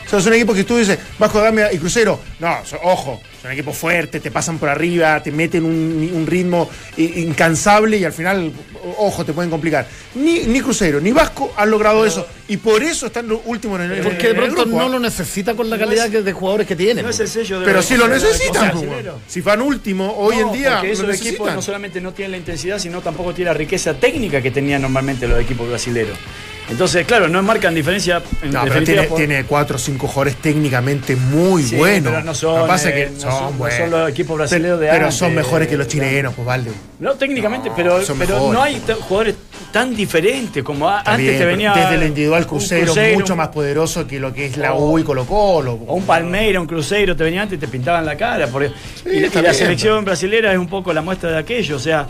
O 0.05 0.09
sea, 0.09 0.19
son 0.21 0.33
equipos 0.33 0.55
que 0.55 0.63
tú 0.63 0.77
dices, 0.77 0.97
Vasco 1.17 1.39
da 1.39 1.45
Gama 1.45 1.71
y 1.73 1.77
Crucero. 1.77 2.19
No, 2.39 2.57
son- 2.65 2.79
ojo, 2.83 3.21
son 3.41 3.51
equipos 3.51 3.75
fuertes, 3.77 4.21
te 4.21 4.31
pasan 4.31 4.57
por 4.59 4.69
arriba, 4.69 5.21
te 5.23 5.31
meten 5.31 5.65
un, 5.65 6.11
un 6.13 6.27
ritmo 6.27 6.69
incansable 6.97 7.97
y 7.97 8.03
al 8.05 8.13
final, 8.13 8.51
ojo, 8.97 9.25
te 9.25 9.33
pueden 9.33 9.49
complicar. 9.49 9.87
Ni, 10.15 10.41
ni 10.41 10.61
Crucero, 10.61 10.99
ni 11.01 11.11
Vasco 11.11 11.53
han 11.57 11.69
logrado 11.71 12.05
eso. 12.05 12.27
Y 12.47 12.57
por 12.57 12.83
eso 12.83 13.07
están 13.07 13.27
los 13.27 13.39
últimos 13.45 13.79
en 13.81 13.91
el, 13.91 14.01
Porque 14.03 14.17
de 14.17 14.29
en 14.29 14.35
el 14.35 14.41
pronto 14.43 14.61
grupo, 14.63 14.77
no 14.77 14.85
¿ah? 14.85 14.89
lo 14.89 14.99
necesita 14.99 15.55
con 15.55 15.69
la 15.69 15.77
calidad 15.79 16.09
que- 16.09 16.21
de 16.21 16.33
jugadores 16.33 16.67
que 16.67 16.75
tiene. 16.75 17.01
No 17.01 17.09
es 17.09 17.19
el 17.19 17.27
sello 17.27 17.59
de 17.59 17.65
Pero 17.65 17.77
los 17.77 17.85
si 17.85 17.97
lo 17.97 18.07
de 18.07 18.15
necesitan, 18.15 18.71
si 19.27 19.41
van 19.41 19.61
último, 19.61 20.13
hoy 20.17 20.37
No, 20.37 20.47
en 20.53 20.59
día 20.59 20.71
porque 20.81 20.87
lo 20.87 20.93
esos 21.11 21.21
equipos 21.27 21.53
no 21.53 21.61
solamente 21.61 21.99
no 22.01 22.13
tienen 22.13 22.31
la 22.31 22.37
intensidad, 22.37 22.77
sino 22.79 23.01
tampoco 23.01 23.33
tienen 23.33 23.53
la 23.53 23.57
riqueza 23.57 23.93
técnica 23.95 24.41
que 24.41 24.51
tenían 24.51 24.81
normalmente 24.81 25.27
los 25.27 25.39
equipos 25.39 25.67
brasileños. 25.67 26.17
Entonces, 26.67 27.05
claro, 27.05 27.27
no 27.27 27.43
marcan 27.43 27.75
diferencia 27.75 28.23
en 28.41 28.51
No, 28.51 28.63
pero 28.63 28.83
tiene, 28.83 29.03
por- 29.03 29.17
tiene 29.19 29.43
cuatro 29.43 29.75
o 29.75 29.79
cinco 29.79 30.07
jugadores 30.07 30.37
técnicamente 30.37 31.15
muy 31.15 31.61
Sí, 31.61 31.75
buenos. 31.75 32.11
pero 32.11 32.23
no 32.25 32.33
son, 32.33 32.55
Lo 32.57 32.63
que 32.63 32.67
pasa 32.67 32.89
es 32.89 32.95
eh, 32.95 32.97
que 32.97 33.11
no 33.11 33.19
son, 33.19 33.71
son- 33.71 33.91
los 33.91 34.09
equipos 34.09 34.37
brasileños 34.37 34.79
de 34.79 34.87
Pero 34.87 35.03
antes, 35.05 35.15
son 35.15 35.35
mejores 35.35 35.67
que 35.67 35.77
los 35.77 35.87
chilenos, 35.87 36.33
pues 36.33 36.45
vale. 36.45 36.71
No, 36.99 37.13
técnicamente, 37.13 37.69
No, 37.69 37.75
pero, 37.75 38.01
no 38.51 38.63
hay 38.63 38.81
jugadores 39.01 39.35
tan 39.71 39.95
diferentes 39.95 40.63
como 40.63 40.89
antes 40.89 41.37
te 41.37 41.45
venía. 41.45 41.71
desde 41.73 41.95
el 41.95 42.03
individual 42.07 42.47
crucero, 42.47 42.85
Cruzeiro, 42.85 43.19
mucho 43.19 43.33
un- 43.33 43.37
más 43.37 43.49
poderoso 43.49 44.07
que 44.07 44.19
lo 44.19 44.33
que 44.33 44.47
es 44.47 44.57
la 44.57 44.73
U 44.73 44.97
y 44.97 45.03
Colo 45.03 45.25
Colo. 45.25 45.73
O 45.85 45.93
un 45.95 46.05
Palmeira, 46.05 46.59
un 46.59 46.65
Cruzeiro, 46.67 47.15
te 47.15 47.23
venía 47.23 47.43
antes 47.43 47.57
y 47.57 47.59
te 47.59 47.67
pintaban 47.67 48.03
la 48.05 48.15
cara. 48.17 48.47
porque- 48.47 48.71
y, 49.05 49.23
está 49.23 49.39
y 49.39 49.43
la 49.43 49.53
selección 49.53 50.03
brasilera 50.03 50.51
es 50.51 50.57
un 50.57 50.67
poco 50.67 50.91
la 50.93 51.01
muestra 51.03 51.29
de 51.29 51.37
aquello. 51.37 51.75
O 51.75 51.79
sea, 51.79 52.07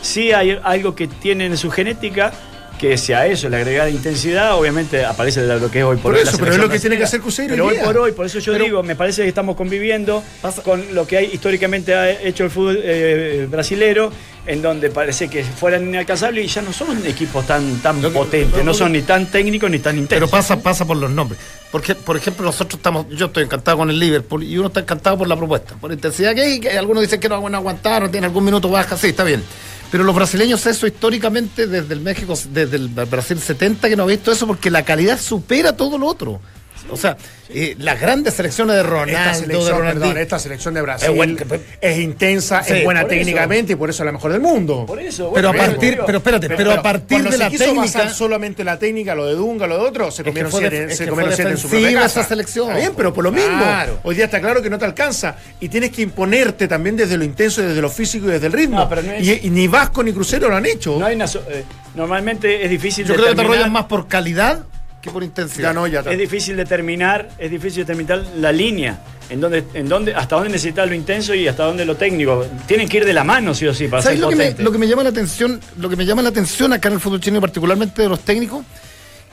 sí 0.00 0.30
hay 0.32 0.56
algo 0.62 0.94
que 0.94 1.08
tienen 1.08 1.50
en 1.52 1.58
su 1.58 1.70
genética, 1.70 2.32
que 2.78 2.96
si 2.98 3.12
a 3.12 3.26
eso 3.26 3.48
le 3.48 3.56
agrega 3.56 3.88
intensidad, 3.88 4.54
obviamente 4.56 5.04
aparece 5.04 5.42
de 5.42 5.58
lo 5.58 5.70
que 5.70 5.78
es 5.80 5.84
hoy 5.84 5.96
por, 5.96 6.12
Por 6.12 6.14
hoy 6.14 6.20
eso, 6.22 6.32
la 6.32 6.38
pero 6.38 6.52
es 6.52 6.58
lo 6.58 6.68
que 6.68 6.78
tiene 6.78 6.96
que 6.98 7.04
hacer 7.04 7.20
Cruzeiro 7.20 7.52
Pero 7.54 7.66
hoy 7.66 7.76
por 7.82 7.96
hoy, 7.98 8.12
por 8.12 8.26
eso 8.26 8.38
yo 8.38 8.52
Pero- 8.52 8.64
digo, 8.64 8.82
me 8.82 8.94
parece 8.96 9.22
que 9.22 9.28
estamos 9.28 9.56
conviviendo 9.56 10.22
con 10.64 10.94
lo 10.94 11.06
que 11.06 11.16
hay 11.18 11.30
históricamente 11.32 11.94
ha 11.94 12.10
hecho 12.10 12.44
el 12.44 12.50
fútbol 12.50 12.80
eh, 12.82 13.46
brasilero, 13.50 14.10
en 14.46 14.62
donde 14.62 14.90
parece 14.90 15.28
que 15.28 15.42
fueran 15.42 15.88
inalcanzables 15.88 16.44
y 16.44 16.48
ya 16.48 16.62
no 16.62 16.72
son 16.72 17.04
equipos 17.06 17.46
tan, 17.46 17.78
tan 17.80 18.00
potentes, 18.12 18.64
no 18.64 18.72
son 18.74 18.92
ni 18.92 19.02
tan 19.02 19.26
técnicos 19.26 19.68
ni 19.70 19.78
tan 19.80 19.94
Pero 19.94 20.02
intensos. 20.02 20.30
pasa, 20.30 20.60
pasa 20.62 20.84
por 20.84 20.96
los 20.96 21.10
nombres. 21.10 21.40
Porque, 21.72 21.94
por 21.96 22.16
ejemplo, 22.16 22.44
nosotros 22.44 22.78
estamos, 22.78 23.06
yo 23.10 23.26
estoy 23.26 23.42
encantado 23.44 23.76
con 23.78 23.90
el 23.90 23.98
Liverpool 23.98 24.44
y 24.44 24.56
uno 24.56 24.68
está 24.68 24.80
encantado 24.80 25.18
por 25.18 25.26
la 25.26 25.36
propuesta, 25.36 25.74
por 25.74 25.90
la 25.90 25.94
intensidad 25.94 26.32
que 26.34 26.42
hay, 26.42 26.60
que 26.60 26.70
algunos 26.78 27.02
dicen 27.02 27.18
que 27.18 27.28
no 27.28 27.42
van 27.42 27.54
a 27.54 27.58
aguantar, 27.58 28.02
no 28.02 28.10
tienen 28.10 28.28
algún 28.28 28.44
minuto 28.44 28.68
baja, 28.68 28.96
sí, 28.96 29.08
está 29.08 29.24
bien. 29.24 29.42
Pero 29.90 30.04
los 30.04 30.14
brasileños 30.14 30.66
eso 30.66 30.86
históricamente 30.86 31.66
desde 31.66 31.94
el 31.94 32.00
México, 32.00 32.34
desde 32.52 32.76
el 32.76 32.88
Brasil 32.88 33.38
70 33.38 33.88
que 33.88 33.96
no 33.96 34.02
ha 34.02 34.06
visto 34.06 34.32
eso 34.32 34.46
porque 34.46 34.70
la 34.70 34.84
calidad 34.84 35.18
supera 35.18 35.76
todo 35.76 35.96
lo 35.96 36.06
otro. 36.06 36.40
O 36.90 36.96
sea, 36.96 37.16
eh, 37.48 37.74
las 37.78 38.00
grandes 38.00 38.34
selecciones 38.34 38.76
de 38.76 38.82
Ronaldo, 38.82 39.12
Esta 39.16 39.28
de 39.30 39.34
selección, 39.36 39.78
Ronaldinho, 39.78 40.00
perdón, 40.06 40.18
esta 40.22 40.38
selección 40.38 40.74
de 40.74 40.82
Brasil 40.82 41.38
Es 41.80 41.98
intensa, 41.98 42.62
Sí, 42.62 42.72
es 42.74 42.84
buena 42.84 43.02
por 43.02 43.12
eso. 43.12 43.18
técnicamente 43.18 43.72
y 43.72 43.76
por 43.76 43.90
eso 43.90 44.02
es 44.02 44.06
la 44.06 44.12
mejor 44.12 44.32
del 44.32 44.40
mundo. 44.40 44.84
Por 44.86 45.00
eso, 45.00 45.32
pero 45.34 45.48
a 45.48 45.52
bueno, 45.52 45.66
partir, 45.72 45.98
pero 46.06 46.18
espérate, 46.18 46.48
pero, 46.48 46.72
a 46.72 46.82
partir 46.82 47.22
de 47.24 47.32
se 47.32 47.38
la 47.38 47.48
quiso 47.50 47.64
técnica, 47.64 47.82
basar 47.98 48.10
solamente 48.14 48.62
la 48.64 48.78
técnica, 48.78 49.14
lo 49.14 49.26
de 49.26 49.34
Dunga, 49.34 49.66
lo 49.66 49.78
de 49.78 49.88
otro, 49.88 50.10
se 50.10 50.22
comieron 50.24 50.52
siete, 50.52 50.84
es 50.90 50.96
se 50.96 51.06
comieron 51.08 51.34
siete 51.34 51.50
en 51.52 51.58
su 51.58 51.68
propia 51.68 51.92
casa. 51.92 52.20
esa 52.20 52.28
selección. 52.28 52.66
Está 52.68 52.78
bien, 52.78 52.92
pero 52.96 53.12
por 53.12 53.24
lo 53.24 53.32
mismo. 53.32 53.56
Claro. 53.58 54.00
Hoy 54.04 54.14
día 54.14 54.26
está 54.26 54.40
claro 54.40 54.62
que 54.62 54.70
no 54.70 54.78
te 54.78 54.84
alcanza 54.84 55.36
y 55.60 55.68
tienes 55.68 55.90
que 55.90 56.02
imponerte 56.02 56.68
también 56.68 56.96
desde 56.96 57.16
lo 57.16 57.24
intenso, 57.24 57.62
desde 57.62 57.80
lo 57.80 57.90
físico 57.90 58.26
y 58.26 58.30
desde 58.32 58.46
el 58.46 58.52
ritmo. 58.52 58.76
No, 58.80 58.88
pero 58.88 59.02
no 59.02 59.12
es- 59.12 59.26
y, 59.26 59.46
y 59.46 59.50
ni 59.50 59.66
Vasco 59.68 60.02
ni 60.02 60.12
Crucero 60.12 60.48
lo 60.48 60.56
han 60.56 60.66
hecho. 60.66 60.96
No 60.98 61.06
hay 61.06 61.16
una 61.16 61.26
so- 61.26 61.42
eh, 61.48 61.64
normalmente 61.94 62.64
es 62.64 62.70
difícil 62.70 63.06
yo 63.06 63.14
creo 63.14 63.28
que 63.28 63.34
te 63.34 63.40
arrollan 63.40 63.72
más 63.72 63.84
por 63.86 64.06
calidad 64.08 64.60
que 65.06 65.12
por 65.12 65.24
intensidad. 65.24 65.70
ya 65.70 65.72
no, 65.72 65.86
ya. 65.86 66.00
Es 66.00 66.18
difícil 66.18 66.56
determinar, 66.56 67.30
es 67.38 67.50
difícil 67.50 67.84
determinar 67.84 68.24
la 68.36 68.52
línea, 68.52 69.00
en 69.30 69.40
donde, 69.40 69.64
en 69.74 69.88
donde, 69.88 70.14
hasta 70.14 70.36
dónde 70.36 70.50
necesitas 70.50 70.88
lo 70.88 70.94
intenso 70.94 71.34
y 71.34 71.48
hasta 71.48 71.64
dónde 71.64 71.84
lo 71.84 71.96
técnico. 71.96 72.46
Tienen 72.66 72.88
que 72.88 72.98
ir 72.98 73.04
de 73.04 73.12
la 73.12 73.24
mano, 73.24 73.54
sí 73.54 73.66
o 73.66 73.74
sí, 73.74 73.88
para 73.88 74.02
¿Sabes 74.02 74.18
ser 74.18 74.24
lo 74.24 74.30
que, 74.30 74.36
me, 74.36 74.54
lo 74.58 74.72
que 74.72 74.78
me 74.78 74.88
llama 74.88 75.02
la 75.02 75.10
atención? 75.10 75.60
Lo 75.78 75.88
que 75.88 75.96
me 75.96 76.04
llama 76.04 76.22
la 76.22 76.28
atención 76.28 76.72
acá 76.72 76.88
en 76.88 76.94
el 76.94 77.00
fútbol 77.00 77.20
chileno, 77.20 77.40
particularmente 77.40 78.02
de 78.02 78.08
los 78.08 78.20
técnicos, 78.20 78.64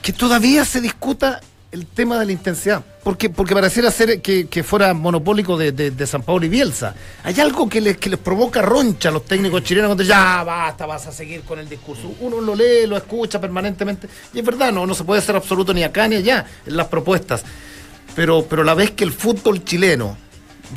que 0.02 0.14
todavía 0.14 0.66
se 0.66 0.82
discuta 0.82 1.42
el 1.74 1.88
tema 1.88 2.20
de 2.20 2.26
la 2.28 2.32
intensidad. 2.32 2.84
Porque, 3.04 3.30
porque 3.30 3.54
pareciera 3.54 3.92
ser 3.92 4.22
que, 4.22 4.48
que 4.48 4.64
fuera 4.64 4.94
monopólico 4.94 5.58
de, 5.58 5.72
de, 5.74 6.08
San 6.08 6.22
Pablo 6.22 6.46
y 6.46 6.50
Bielsa. 6.50 6.96
Hay 7.24 7.38
algo 7.42 7.68
que 7.68 7.82
les, 7.82 7.98
que 7.98 8.10
les 8.10 8.20
provoca 8.20 8.62
roncha 8.62 9.10
a 9.10 9.12
los 9.12 9.26
técnicos 9.26 9.64
chilenos 9.64 9.90
cuando 9.90 10.04
ya 10.04 10.44
basta, 10.44 10.86
vas 10.86 11.06
a 11.08 11.12
seguir 11.12 11.42
con 11.42 11.60
el 11.60 11.68
discurso. 11.68 12.14
Uno 12.22 12.40
lo 12.40 12.56
lee, 12.56 12.88
lo 12.88 12.96
escucha 12.96 13.42
permanentemente. 13.42 14.08
Y 14.34 14.40
es 14.40 14.46
verdad, 14.46 14.72
no, 14.72 14.86
no 14.86 14.94
se 14.94 15.04
puede 15.04 15.22
ser 15.22 15.36
absoluto 15.36 15.74
ni 15.74 15.84
acá 15.84 16.08
ni 16.08 16.16
allá 16.18 16.46
en 16.66 16.78
las 16.78 16.88
propuestas. 16.88 17.44
Pero, 18.16 18.46
pero 18.48 18.64
la 18.64 18.76
vez 18.76 18.92
que 18.92 19.04
el 19.04 19.12
fútbol 19.12 19.64
chileno 19.66 20.16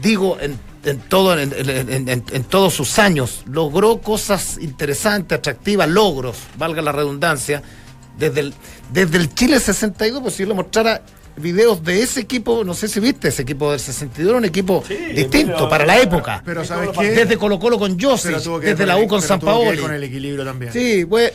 digo, 0.02 0.38
en, 0.40 0.58
en 0.84 0.98
todo, 1.00 1.38
en- 1.38 1.52
en- 1.54 2.24
en 2.30 2.44
todos 2.44 2.74
sus 2.74 2.98
años, 2.98 3.42
logró 3.46 3.98
cosas 3.98 4.58
interesantes, 4.60 5.38
atractivas, 5.38 5.88
logros, 5.88 6.38
valga 6.58 6.82
la 6.82 6.92
redundancia, 6.92 7.62
desde 8.18 8.40
el, 8.40 8.54
desde 8.92 9.18
el 9.18 9.34
Chile 9.34 9.58
62, 9.60 10.22
pues 10.22 10.34
si 10.34 10.42
yo 10.42 10.48
le 10.48 10.54
mostrara 10.54 11.02
videos 11.36 11.82
de 11.84 12.02
ese 12.02 12.20
equipo, 12.20 12.64
no 12.64 12.72
sé 12.72 12.88
si 12.88 12.98
viste 12.98 13.28
ese 13.28 13.42
equipo 13.42 13.70
del 13.70 13.80
62, 13.80 14.28
era 14.30 14.38
un 14.38 14.44
equipo 14.44 14.82
distinto 15.14 15.52
pero- 15.54 15.68
para 15.68 15.84
la 15.86 16.00
época. 16.00 16.42
Pero 16.44 16.64
¿sabes 16.64 16.90
qué? 16.98 17.10
Desde 17.10 17.36
Colo 17.36 17.58
Colo 17.58 17.78
con 17.78 17.96
ver 17.96 18.40
desde 18.62 18.86
la 18.86 18.96
U 18.96 19.00
con 19.06 19.20
pero 19.20 19.28
San 19.28 19.40
Paoli. 19.40 19.78
con 19.78 19.92
el 19.92 20.02
equilibrio 20.02 20.44
también. 20.44 20.72
Sí, 20.72 21.04
bueno, 21.04 21.30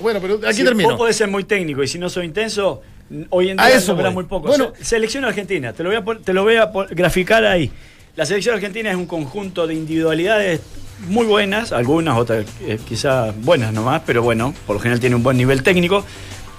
bueno, 0.00 0.20
pero 0.20 0.40
aquí 0.48 0.64
termino. 0.64 0.90
Vos 0.90 0.98
podés 0.98 1.16
ser 1.16 1.28
muy 1.28 1.44
técnico 1.44 1.82
y 1.82 1.88
si 1.88 1.98
no 1.98 2.08
soy 2.10 2.26
intenso, 2.26 2.82
hoy 3.30 3.50
en 3.50 3.60
A 3.60 3.66
día 3.66 3.76
eso 3.76 3.94
voy. 3.94 4.12
muy 4.14 4.24
poco. 4.24 4.48
Bueno. 4.48 4.72
Se- 4.78 4.84
selección 4.84 5.24
argentina, 5.24 5.72
te 5.72 5.82
lo 5.84 5.90
voy 5.90 5.98
a, 6.16 6.18
te 6.22 6.32
lo 6.32 6.42
voy 6.42 6.56
a 6.56 6.70
graficar 6.90 7.44
ahí. 7.44 7.70
La 8.16 8.26
selección 8.26 8.56
argentina 8.56 8.90
es 8.90 8.96
un 8.96 9.06
conjunto 9.06 9.68
de 9.68 9.74
individualidades 9.74 10.60
muy 11.06 11.26
buenas, 11.26 11.70
algunas 11.70 12.18
otras 12.18 12.44
eh, 12.62 12.76
quizás 12.88 13.32
buenas 13.42 13.72
nomás, 13.72 14.02
pero 14.04 14.20
bueno, 14.22 14.52
por 14.66 14.74
lo 14.74 14.80
general 14.80 14.98
tiene 14.98 15.14
un 15.14 15.22
buen 15.22 15.36
nivel 15.36 15.62
técnico, 15.62 16.04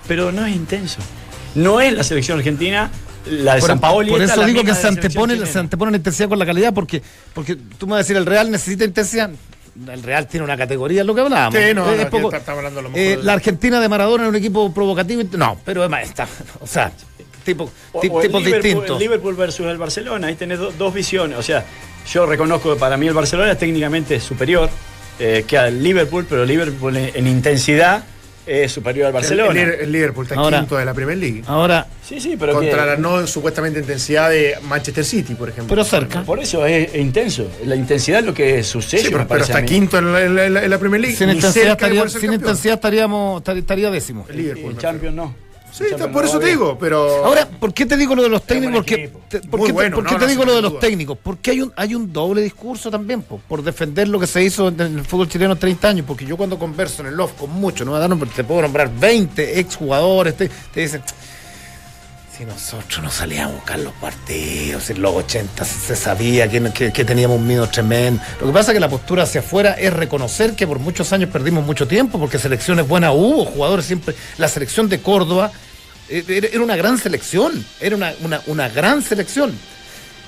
pero 0.09 0.33
no 0.33 0.45
es 0.45 0.53
intenso. 0.53 0.99
No 1.55 1.79
es 1.79 1.93
la 1.93 2.03
selección 2.03 2.37
argentina 2.39 2.91
la 3.25 3.55
de 3.55 3.59
Por, 3.61 3.69
San 3.69 3.79
Paoli. 3.79 4.11
por 4.11 4.21
eso 4.21 4.35
la 4.35 4.45
digo 4.45 4.63
que 4.63 4.73
se 4.75 4.83
la 4.83 4.89
antepone, 4.89 5.33
chilena. 5.35 5.51
se 5.51 5.59
antepone 5.59 5.91
la 5.91 5.97
intensidad 5.97 6.27
con 6.29 6.39
la 6.39 6.45
calidad, 6.45 6.73
porque, 6.73 7.01
porque 7.33 7.55
tú 7.55 7.85
me 7.87 7.91
vas 7.91 7.97
a 7.99 8.03
decir, 8.03 8.17
el 8.17 8.25
Real 8.25 8.49
necesita 8.51 8.83
intensidad. 8.85 9.29
El 9.89 10.03
Real 10.03 10.27
tiene 10.27 10.43
una 10.43 10.57
categoría, 10.57 11.01
es 11.01 11.07
lo 11.07 11.15
que 11.15 11.21
hablábamos. 11.21 11.53
Sí, 11.57 11.73
no, 11.73 11.89
Es 11.91 11.95
no, 11.97 12.01
aquí 12.03 12.11
poco- 12.11 12.27
está- 12.27 12.37
estamos 12.37 12.57
hablando 12.57 12.79
a 12.79 12.83
lo 12.83 12.89
mejor 12.89 13.01
eh, 13.05 13.17
de- 13.17 13.23
la 13.23 13.33
Argentina 13.33 13.79
de 13.79 13.87
Maradona 13.89 14.23
es 14.25 14.29
un 14.29 14.35
equipo 14.35 14.73
provocativo. 14.73 15.21
No, 15.37 15.57
pero 15.63 15.85
es 15.85 16.03
está, 16.09 16.27
o 16.59 16.67
sea, 16.67 16.91
tipo, 17.45 17.71
O- 17.93 17.99
ti- 18.01 18.09
o 18.11 18.19
el 18.21 18.27
tipos 18.27 18.43
Liverpool- 18.43 18.61
distintos. 18.63 18.91
El 18.91 18.99
Liverpool 18.99 19.35
versus 19.35 19.65
el 19.67 19.77
Barcelona, 19.77 20.27
ahí 20.27 20.35
tenés 20.35 20.59
do- 20.59 20.73
dos 20.77 20.93
visiones. 20.93 21.37
O 21.37 21.43
sea, 21.43 21.63
yo 22.11 22.25
reconozco 22.25 22.73
que 22.73 22.79
para 22.79 22.97
mí 22.97 23.07
el 23.07 23.13
Barcelona 23.13 23.51
es 23.51 23.57
técnicamente 23.59 24.19
superior 24.19 24.69
eh, 25.19 25.45
que 25.47 25.57
al 25.57 25.81
Liverpool, 25.83 26.25
pero 26.27 26.43
el 26.43 26.47
Liverpool 26.47 26.95
en, 26.97 27.11
en 27.13 27.27
intensidad 27.27 28.03
es 28.49 28.71
superior 28.71 29.07
al 29.07 29.13
Barcelona. 29.13 29.61
El, 29.61 29.69
el 29.71 29.91
Liverpool 29.91 30.25
está 30.25 30.35
Ahora- 30.35 30.59
quinto 30.59 30.77
de 30.77 30.85
la 30.85 30.93
Premier 30.93 31.17
League. 31.17 31.43
Ahora, 31.47 31.85
sí, 32.07 32.19
sí, 32.19 32.35
pero 32.39 32.53
contra 32.53 32.71
que- 32.81 32.85
la 32.85 32.97
no 32.97 33.25
supuestamente 33.27 33.79
intensidad 33.79 34.29
de 34.29 34.55
Manchester 34.67 35.05
City, 35.05 35.35
por 35.35 35.49
ejemplo. 35.49 35.69
pero 35.69 35.83
cerca. 35.83 36.23
por 36.23 36.39
eso 36.39 36.65
es, 36.65 36.93
es 36.93 36.99
intenso. 36.99 37.49
La 37.65 37.75
intensidad 37.75 38.19
es 38.19 38.25
lo 38.25 38.33
que 38.33 38.63
sucede. 38.63 39.01
Sí, 39.01 39.07
pero, 39.11 39.27
pero 39.27 39.43
está 39.43 39.63
quinto 39.63 39.97
en 39.99 40.11
la, 40.13 40.23
en 40.23 40.35
la- 40.53 40.63
en 40.63 40.69
la- 40.69 40.79
Premier 40.79 41.01
League. 41.01 41.15
Sin 41.15 41.27
ni 41.27 41.33
intensidad, 41.35 41.71
estaría, 41.71 42.07
sin 42.09 42.33
intensidad 42.33 42.75
estaríamos, 42.75 43.43
tar- 43.43 43.57
estaría 43.57 43.89
décimo. 43.91 44.25
El 44.29 44.37
Liverpool. 44.37 44.71
El 44.71 44.77
Champions 44.77 45.15
no. 45.15 45.35
Sí, 45.79 45.85
está- 45.91 46.11
por 46.11 46.25
eso 46.25 46.39
te 46.39 46.47
digo, 46.47 46.77
pero. 46.77 47.25
Ahora, 47.25 47.47
¿por 47.47 47.73
qué 47.73 47.85
te 47.85 47.95
digo 47.97 48.13
lo 48.13 48.21
de 48.21 48.29
los 48.29 48.43
técnicos? 48.43 48.75
Porque, 48.75 49.11
te- 49.29 49.39
¿Por 49.41 49.61
qué, 49.61 49.65
te- 49.67 49.71
bueno, 49.71 49.95
por 49.95 50.05
qué 50.05 50.11
no, 50.13 50.19
te 50.19 50.25
no, 50.25 50.29
digo 50.31 50.45
lo 50.45 50.55
de 50.55 50.61
los 50.61 50.71
duda. 50.73 50.81
técnicos? 50.81 51.17
Porque 51.23 51.51
hay 51.51 51.61
un, 51.61 51.73
hay 51.75 51.95
un 51.95 52.11
doble 52.13 52.41
discurso 52.41 52.91
también, 52.91 53.21
po, 53.21 53.39
por 53.47 53.63
defender 53.63 54.07
lo 54.09 54.19
que 54.19 54.27
se 54.27 54.43
hizo 54.43 54.67
en 54.67 54.79
el 54.81 55.05
fútbol 55.05 55.29
chileno 55.29 55.55
30 55.55 55.87
años. 55.87 56.05
Porque 56.05 56.25
yo 56.25 56.35
cuando 56.37 56.59
converso 56.59 57.01
en 57.01 57.07
el 57.07 57.15
loft 57.15 57.37
con 57.37 57.49
muchos, 57.51 57.87
no 57.87 57.93
me 57.93 57.99
dan, 57.99 58.19
te 58.35 58.43
puedo 58.43 58.61
nombrar 58.61 58.91
20 58.93 59.59
exjugadores, 59.59 60.35
te, 60.35 60.49
te 60.73 60.81
dicen, 60.81 61.01
Si 62.37 62.45
nosotros 62.45 63.03
no 63.03 63.11
salíamos 63.11 63.51
a 63.51 63.55
buscar 63.57 63.79
los 63.79 63.91
partidos, 63.95 64.89
en 64.89 65.01
los 65.01 65.13
80 65.13 65.65
se 65.65 65.93
sabía 65.97 66.47
que, 66.49 66.71
que- 66.71 66.93
que 66.93 67.03
teníamos 67.03 67.37
un 67.37 67.45
miedo 67.45 67.67
tremendo. 67.67 68.21
Lo 68.39 68.47
que 68.47 68.53
pasa 68.53 68.71
es 68.71 68.75
que 68.75 68.79
la 68.79 68.87
postura 68.89 69.23
hacia 69.23 69.41
afuera 69.41 69.73
es 69.73 69.91
reconocer 69.91 70.55
que 70.55 70.65
por 70.65 70.79
muchos 70.79 71.11
años 71.11 71.29
perdimos 71.31 71.65
mucho 71.65 71.85
tiempo, 71.85 72.17
porque 72.17 72.39
selecciones 72.39 72.87
buenas 72.87 73.11
hubo, 73.13 73.43
jugadores 73.43 73.85
siempre. 73.85 74.15
La 74.37 74.47
selección 74.47 74.87
de 74.87 75.01
Córdoba 75.01 75.51
era 76.09 76.61
una 76.61 76.75
gran 76.75 76.97
selección, 76.97 77.63
era 77.79 77.95
una, 77.95 78.13
una, 78.21 78.41
una 78.47 78.69
gran 78.69 79.01
selección. 79.01 79.53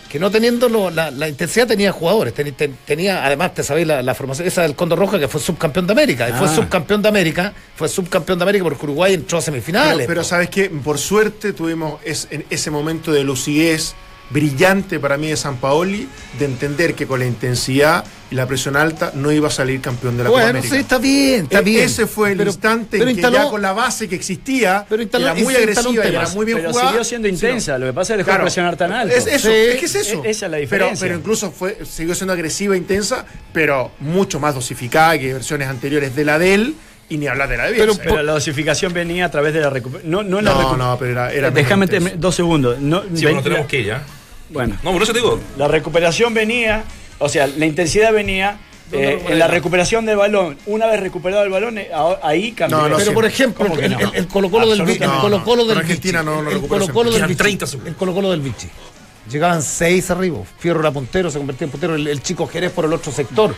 Que 0.10 0.20
no 0.20 0.30
teniendo 0.30 0.68
lo- 0.68 0.90
la, 0.90 1.10
la 1.10 1.30
intensidad 1.30 1.66
tenía 1.68 1.94
jugadores, 1.94 2.34
ten- 2.34 2.54
ten- 2.54 2.78
tenía, 2.86 3.26
además 3.26 3.54
te 3.54 3.64
sabéis 3.64 3.88
la, 3.88 4.02
la 4.02 4.14
formación, 4.14 4.46
esa 4.46 4.64
del 4.64 4.76
Condor 4.76 5.00
Roja 5.00 5.18
que 5.18 5.30
fue 5.30 5.40
subcampeón 5.40 5.88
de 5.88 5.94
América, 5.94 6.28
fue 6.38 6.48
Ah. 6.48 6.54
subcampeón 6.54 7.02
de 7.02 7.08
América, 7.08 7.54
fue 7.78 7.88
subcampeón 7.88 8.38
de 8.38 8.44
América 8.44 8.66
porque 8.66 8.84
Uruguay 8.84 9.14
entró 9.14 9.38
a 9.38 9.42
semifinales. 9.42 9.96
Pero, 10.00 10.08
pero 10.08 10.24
sabes 10.26 10.50
que 10.50 10.70
por 10.70 10.98
suerte 10.98 11.54
tuvimos 11.54 12.02
es- 12.04 12.28
en 12.30 12.44
ese 12.50 12.70
momento 12.70 13.14
de 13.14 13.24
lucidez 13.24 13.94
brillante 14.32 15.00
para 15.00 15.18
mí 15.18 15.28
de 15.28 15.38
San 15.38 15.58
Paoli 15.58 16.08
de 16.40 16.46
entender 16.46 16.94
que 16.94 17.06
con 17.08 17.20
la 17.20 17.26
intensidad 17.26 18.04
y 18.30 18.36
la 18.36 18.48
presión 18.48 18.78
alta 18.78 19.12
no 19.14 19.30
iba 19.32 19.50
a 19.50 19.52
salir 19.52 19.82
campeón 19.82 20.16
de 20.16 20.24
la 20.24 20.30
Copa 20.30 20.42
Bueno, 20.44 20.58
América. 20.60 20.76
sí, 20.76 20.82
está 20.82 20.98
bien, 21.00 21.44
está 21.44 21.60
E- 21.60 21.64
bien. 21.64 21.84
Ese 21.84 22.08
fue 22.08 22.32
el 22.32 22.38
Pero- 22.38 22.50
instante 22.52 22.98
pero 22.98 23.10
en 23.10 23.16
que 23.18 23.22
ya 23.22 23.50
con 23.50 23.62
la 23.62 23.74
base 23.74 24.08
que 24.08 24.16
existía, 24.16 24.86
Pero 24.88 25.04
instaló- 25.04 25.26
era 25.26 25.34
muy 25.36 25.54
agresiva 25.56 26.06
y 26.06 26.08
era 26.10 26.30
muy 26.30 26.46
bien 26.46 26.60
pero 26.60 26.70
jugada. 26.72 26.90
siguió 26.90 27.04
siendo 27.04 27.28
Sí, 27.28 27.34
intensa. 27.34 27.78
Lo 27.78 27.88
que 27.88 27.94
pasa 27.94 28.14
es 28.14 28.16
que 28.16 28.18
dejó 28.20 28.28
de 28.28 28.32
Claro. 28.32 28.44
presionar 28.46 28.78
tan 28.78 28.92
alto. 28.94 29.14
Es 29.16 29.28
eso, 29.28 29.50
Sí. 29.50 29.54
es 29.54 29.76
que 29.80 29.86
es 29.86 29.96
eso. 29.96 30.24
E- 30.24 30.30
esa 30.30 30.30
es 30.30 30.42
la 30.44 30.48
Pero- 30.50 30.62
diferencia. 30.62 31.08
Pero, 31.08 31.18
incluso 31.20 31.52
fue, 31.52 31.80
siguió 31.86 32.16
siendo 32.16 32.32
agresiva 32.34 32.76
e 32.76 32.78
intensa, 32.78 33.26
pero 33.52 33.92
mucho 34.00 34.40
más 34.40 34.56
dosificada 34.56 35.20
que 35.20 35.34
versiones 35.34 35.68
anteriores 35.68 36.16
de 36.16 36.24
la 36.24 36.40
de 36.40 36.54
él 36.54 36.76
y 37.10 37.18
ni 37.18 37.28
hablar 37.28 37.50
de 37.50 37.58
la 37.58 37.66
de 37.66 37.74
Bielsa. 37.74 38.00
Pero 38.02 38.24
la 38.24 38.32
dosificación 38.32 38.94
venía 38.94 39.26
a 39.26 39.30
través 39.32 39.54
de 39.54 39.60
la 39.60 39.70
recuperación. 39.70 40.10
No, 40.10 40.24
no, 40.24 40.40
la 40.40 40.54
No, 40.54 40.62
recu- 40.74 40.78
no, 40.78 40.98
pero 40.98 41.12
era- 41.12 41.34
era 41.34 41.52
Déjame 41.52 41.88
dos 42.16 42.34
segundos. 42.34 42.80
No, 42.80 43.02
Sí, 43.14 43.24
bueno, 43.24 43.42
tenemos 43.44 43.66
la- 43.66 43.68
que 43.68 43.80
ir 43.82 43.86
ya. 43.88 44.02
Bueno, 44.52 44.78
No, 44.84 44.92
por 44.94 45.02
eso 45.04 45.14
te 45.14 45.20
digo. 45.20 45.40
la 45.58 45.68
recuperación 45.68 46.34
venía, 46.34 46.84
o 47.20 47.30
sea, 47.30 47.48
la 47.48 47.66
intensidad 47.66 48.12
venía 48.14 48.58
eh, 48.92 49.24
en 49.30 49.40
la 49.40 49.48
recuperación 49.48 50.06
del 50.06 50.18
balón. 50.18 50.58
Una 50.66 50.86
vez 50.88 51.00
recuperado 51.00 51.44
el 51.44 51.50
balón, 51.50 51.78
eh, 51.78 51.90
ahí 52.22 52.52
cambió. 52.52 52.78
No, 52.80 52.90
no, 52.90 52.98
Pero 52.98 53.10
sí. 53.12 53.16
por 53.16 53.26
ejemplo, 53.26 53.66
¿Cómo 53.68 53.80
que 53.80 53.86
el, 53.86 53.94
el- 53.94 54.10
el 54.16 54.28
Colo-Colo 54.28 54.70
del 54.70 54.82
Vichy, 54.84 55.04
el 55.04 55.10
No, 55.10 55.30
no. 55.30 55.40
del 55.40 55.68
Pero 55.68 55.80
Argentina 55.80 56.22
Vichy, 56.22 56.26
no 56.36 56.42
lo 56.42 56.52
el 56.52 56.62
Colo-Colo 56.68 57.12
siempre. 57.12 57.12
del 57.20 57.28
Vichy, 57.30 57.36
30 57.38 57.68
segundos. 57.68 57.90
el 57.92 57.96
Colo-Colo 57.98 58.32
del 58.32 58.42
Vichy. 58.42 58.68
Llegaban 59.32 59.62
seis 59.62 60.12
arriba. 60.12 60.40
Fierro 60.60 60.82
era 60.82 60.92
puntero, 60.92 61.32
se 61.32 61.38
convertía 61.38 61.66
en 61.66 61.72
puntero. 61.72 61.96
El, 61.96 62.06
el 62.08 62.22
chico 62.22 62.48
Jerez 62.48 62.72
por 62.72 62.84
el 62.86 62.92
otro 62.94 63.12
sector. 63.14 63.56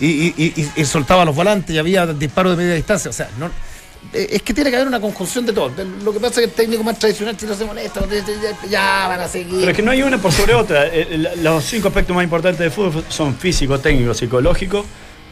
Y, 0.00 0.06
y- 0.06 0.34
y- 0.38 0.54
y- 0.62 0.80
y 0.80 0.84
soltaba 0.86 1.26
los 1.26 1.36
volantes 1.36 1.74
y 1.74 1.78
había 1.78 2.06
disparos 2.06 2.56
de 2.56 2.62
media 2.62 2.74
distancia. 2.76 3.10
O 3.10 3.12
sea, 3.12 3.28
no, 3.38 3.50
es 4.12 4.42
que 4.42 4.52
tiene 4.54 4.70
que 4.70 4.76
haber 4.76 4.88
una 4.88 5.00
conjunción 5.00 5.46
de 5.46 5.52
todo. 5.52 5.70
Lo 6.04 6.12
que 6.12 6.18
pasa 6.20 6.34
es 6.34 6.38
que 6.38 6.44
el 6.44 6.50
técnico 6.50 6.82
más 6.82 6.98
tradicional, 6.98 7.36
si 7.38 7.46
no 7.46 7.54
se 7.54 7.64
molesta, 7.64 8.00
ya 8.68 9.06
van 9.08 9.20
a 9.20 9.28
seguir. 9.28 9.60
Pero 9.60 9.70
es 9.70 9.76
que 9.76 9.82
no 9.82 9.90
hay 9.92 10.02
una 10.02 10.18
por 10.18 10.32
sobre 10.32 10.54
otra. 10.54 10.86
Eh, 10.86 11.06
eh, 11.10 11.32
Los 11.42 11.64
cinco 11.64 11.88
aspectos 11.88 12.14
más 12.16 12.24
importantes 12.24 12.58
del 12.58 12.70
fútbol 12.70 13.04
son 13.08 13.36
físico, 13.36 13.78
técnico, 13.78 14.12
psicológico, 14.14 14.84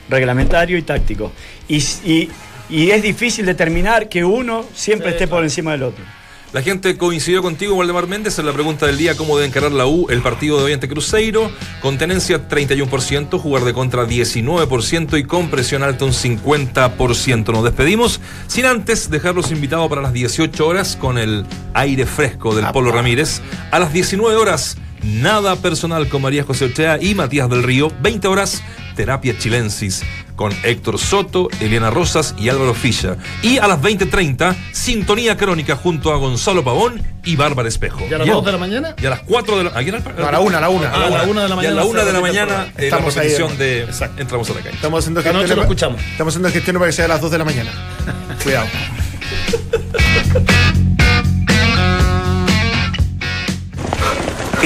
reglamentario 0.08 0.78
y 0.78 0.82
táctico. 0.82 1.32
Y, 1.66 1.76
y- 2.04 2.30
y 2.70 2.90
es 2.90 3.02
difícil 3.02 3.46
determinar 3.46 4.08
que 4.08 4.22
uno 4.24 4.64
siempre 4.74 5.10
esté 5.10 5.26
por 5.26 5.42
encima 5.42 5.72
del 5.72 5.84
otro. 5.84 6.04
La 6.50 6.62
gente 6.62 6.96
coincidió 6.96 7.42
contigo, 7.42 7.74
Waldemar 7.74 8.06
Méndez, 8.06 8.38
en 8.38 8.46
la 8.46 8.54
pregunta 8.54 8.86
del 8.86 8.96
día, 8.96 9.14
¿cómo 9.18 9.36
debe 9.36 9.48
encarar 9.48 9.70
la 9.70 9.86
U 9.86 10.06
el 10.08 10.22
partido 10.22 10.56
de 10.56 10.64
hoy 10.64 10.72
ante 10.72 10.88
Cruzeiro? 10.88 11.52
Con 11.82 11.98
tenencia 11.98 12.48
31%, 12.48 13.38
jugar 13.38 13.64
de 13.64 13.74
contra 13.74 14.06
19% 14.06 15.18
y 15.18 15.24
con 15.24 15.50
presión 15.50 15.82
alta 15.82 16.06
un 16.06 16.12
50%. 16.12 17.52
Nos 17.52 17.64
despedimos 17.64 18.22
sin 18.46 18.64
antes 18.64 19.10
dejarlos 19.10 19.50
invitados 19.50 19.90
para 19.90 20.00
las 20.00 20.14
18 20.14 20.66
horas 20.66 20.96
con 20.96 21.18
el 21.18 21.44
aire 21.74 22.06
fresco 22.06 22.54
del 22.54 22.66
Polo 22.72 22.92
Ramírez. 22.92 23.42
A 23.70 23.78
las 23.78 23.92
19 23.92 24.34
horas, 24.34 24.78
nada 25.08 25.56
personal 25.56 26.08
con 26.08 26.22
María 26.22 26.44
José 26.44 26.66
Ochea 26.66 26.98
y 27.00 27.14
Matías 27.14 27.48
del 27.48 27.62
Río. 27.62 27.90
20 28.00 28.28
horas, 28.28 28.62
terapia 28.94 29.36
chilensis 29.38 30.02
con 30.36 30.52
Héctor 30.62 30.98
Soto, 30.98 31.48
Eliana 31.60 31.90
Rosas 31.90 32.34
y 32.38 32.48
Álvaro 32.48 32.74
Fischer. 32.74 33.16
Y 33.42 33.58
a 33.58 33.66
las 33.66 33.80
20.30, 33.80 34.54
sintonía 34.72 35.36
crónica 35.36 35.74
junto 35.74 36.12
a 36.12 36.16
Gonzalo 36.16 36.62
Pavón 36.62 37.02
y 37.24 37.34
Bárbara 37.36 37.68
Espejo. 37.68 38.00
¿Y 38.08 38.14
a 38.14 38.18
las 38.18 38.26
Y- 38.26 38.30
dos 38.30 38.44
de 38.44 38.52
la 38.52 38.58
mañana? 38.58 38.94
Y 39.02 39.06
a 39.06 39.10
las 39.10 39.20
4 39.22 39.58
de 39.58 39.64
la 39.64 39.70
mañana. 39.70 39.98
No, 40.16 40.26
a 40.28 40.32
la 40.32 40.40
una, 40.40 40.58
a 40.58 40.60
la 40.60 40.68
una. 40.68 40.88
Ah, 40.90 41.06
a 41.06 41.10
la 41.10 41.22
una 41.24 41.42
de 41.42 41.48
la 41.48 41.54
Y 41.54 41.56
a 41.56 41.56
mañana 41.56 41.74
la 41.76 41.84
una 41.84 42.00
se 42.00 42.06
de 42.06 42.12
la 42.12 42.20
mañana, 42.20 42.66
eh, 42.76 42.78
la 42.78 42.84
Estamos 42.84 43.16
ahí, 43.16 43.22
repetición 43.28 43.58
de 43.58 43.82
exacto. 43.82 44.22
Entramos 44.22 44.50
a 44.50 44.54
la 44.54 44.60
calle. 44.60 44.74
Estamos 44.76 44.98
haciendo 45.00 45.22
lo 45.22 45.54
pa- 45.56 45.62
escuchamos. 45.62 46.00
Estamos 46.12 46.32
haciendo 46.34 46.50
gestiones 46.50 46.78
para 46.78 46.88
que 46.90 46.96
sea 46.96 47.04
a 47.06 47.08
las 47.08 47.20
2 47.20 47.30
de 47.32 47.38
la 47.38 47.44
mañana. 47.44 47.70
Cuidado. 48.44 48.66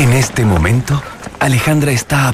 En 0.02 0.12
este 0.14 0.44
momento, 0.44 1.00
Alejandra 1.38 1.92
está 1.92 2.26
a 2.26 2.30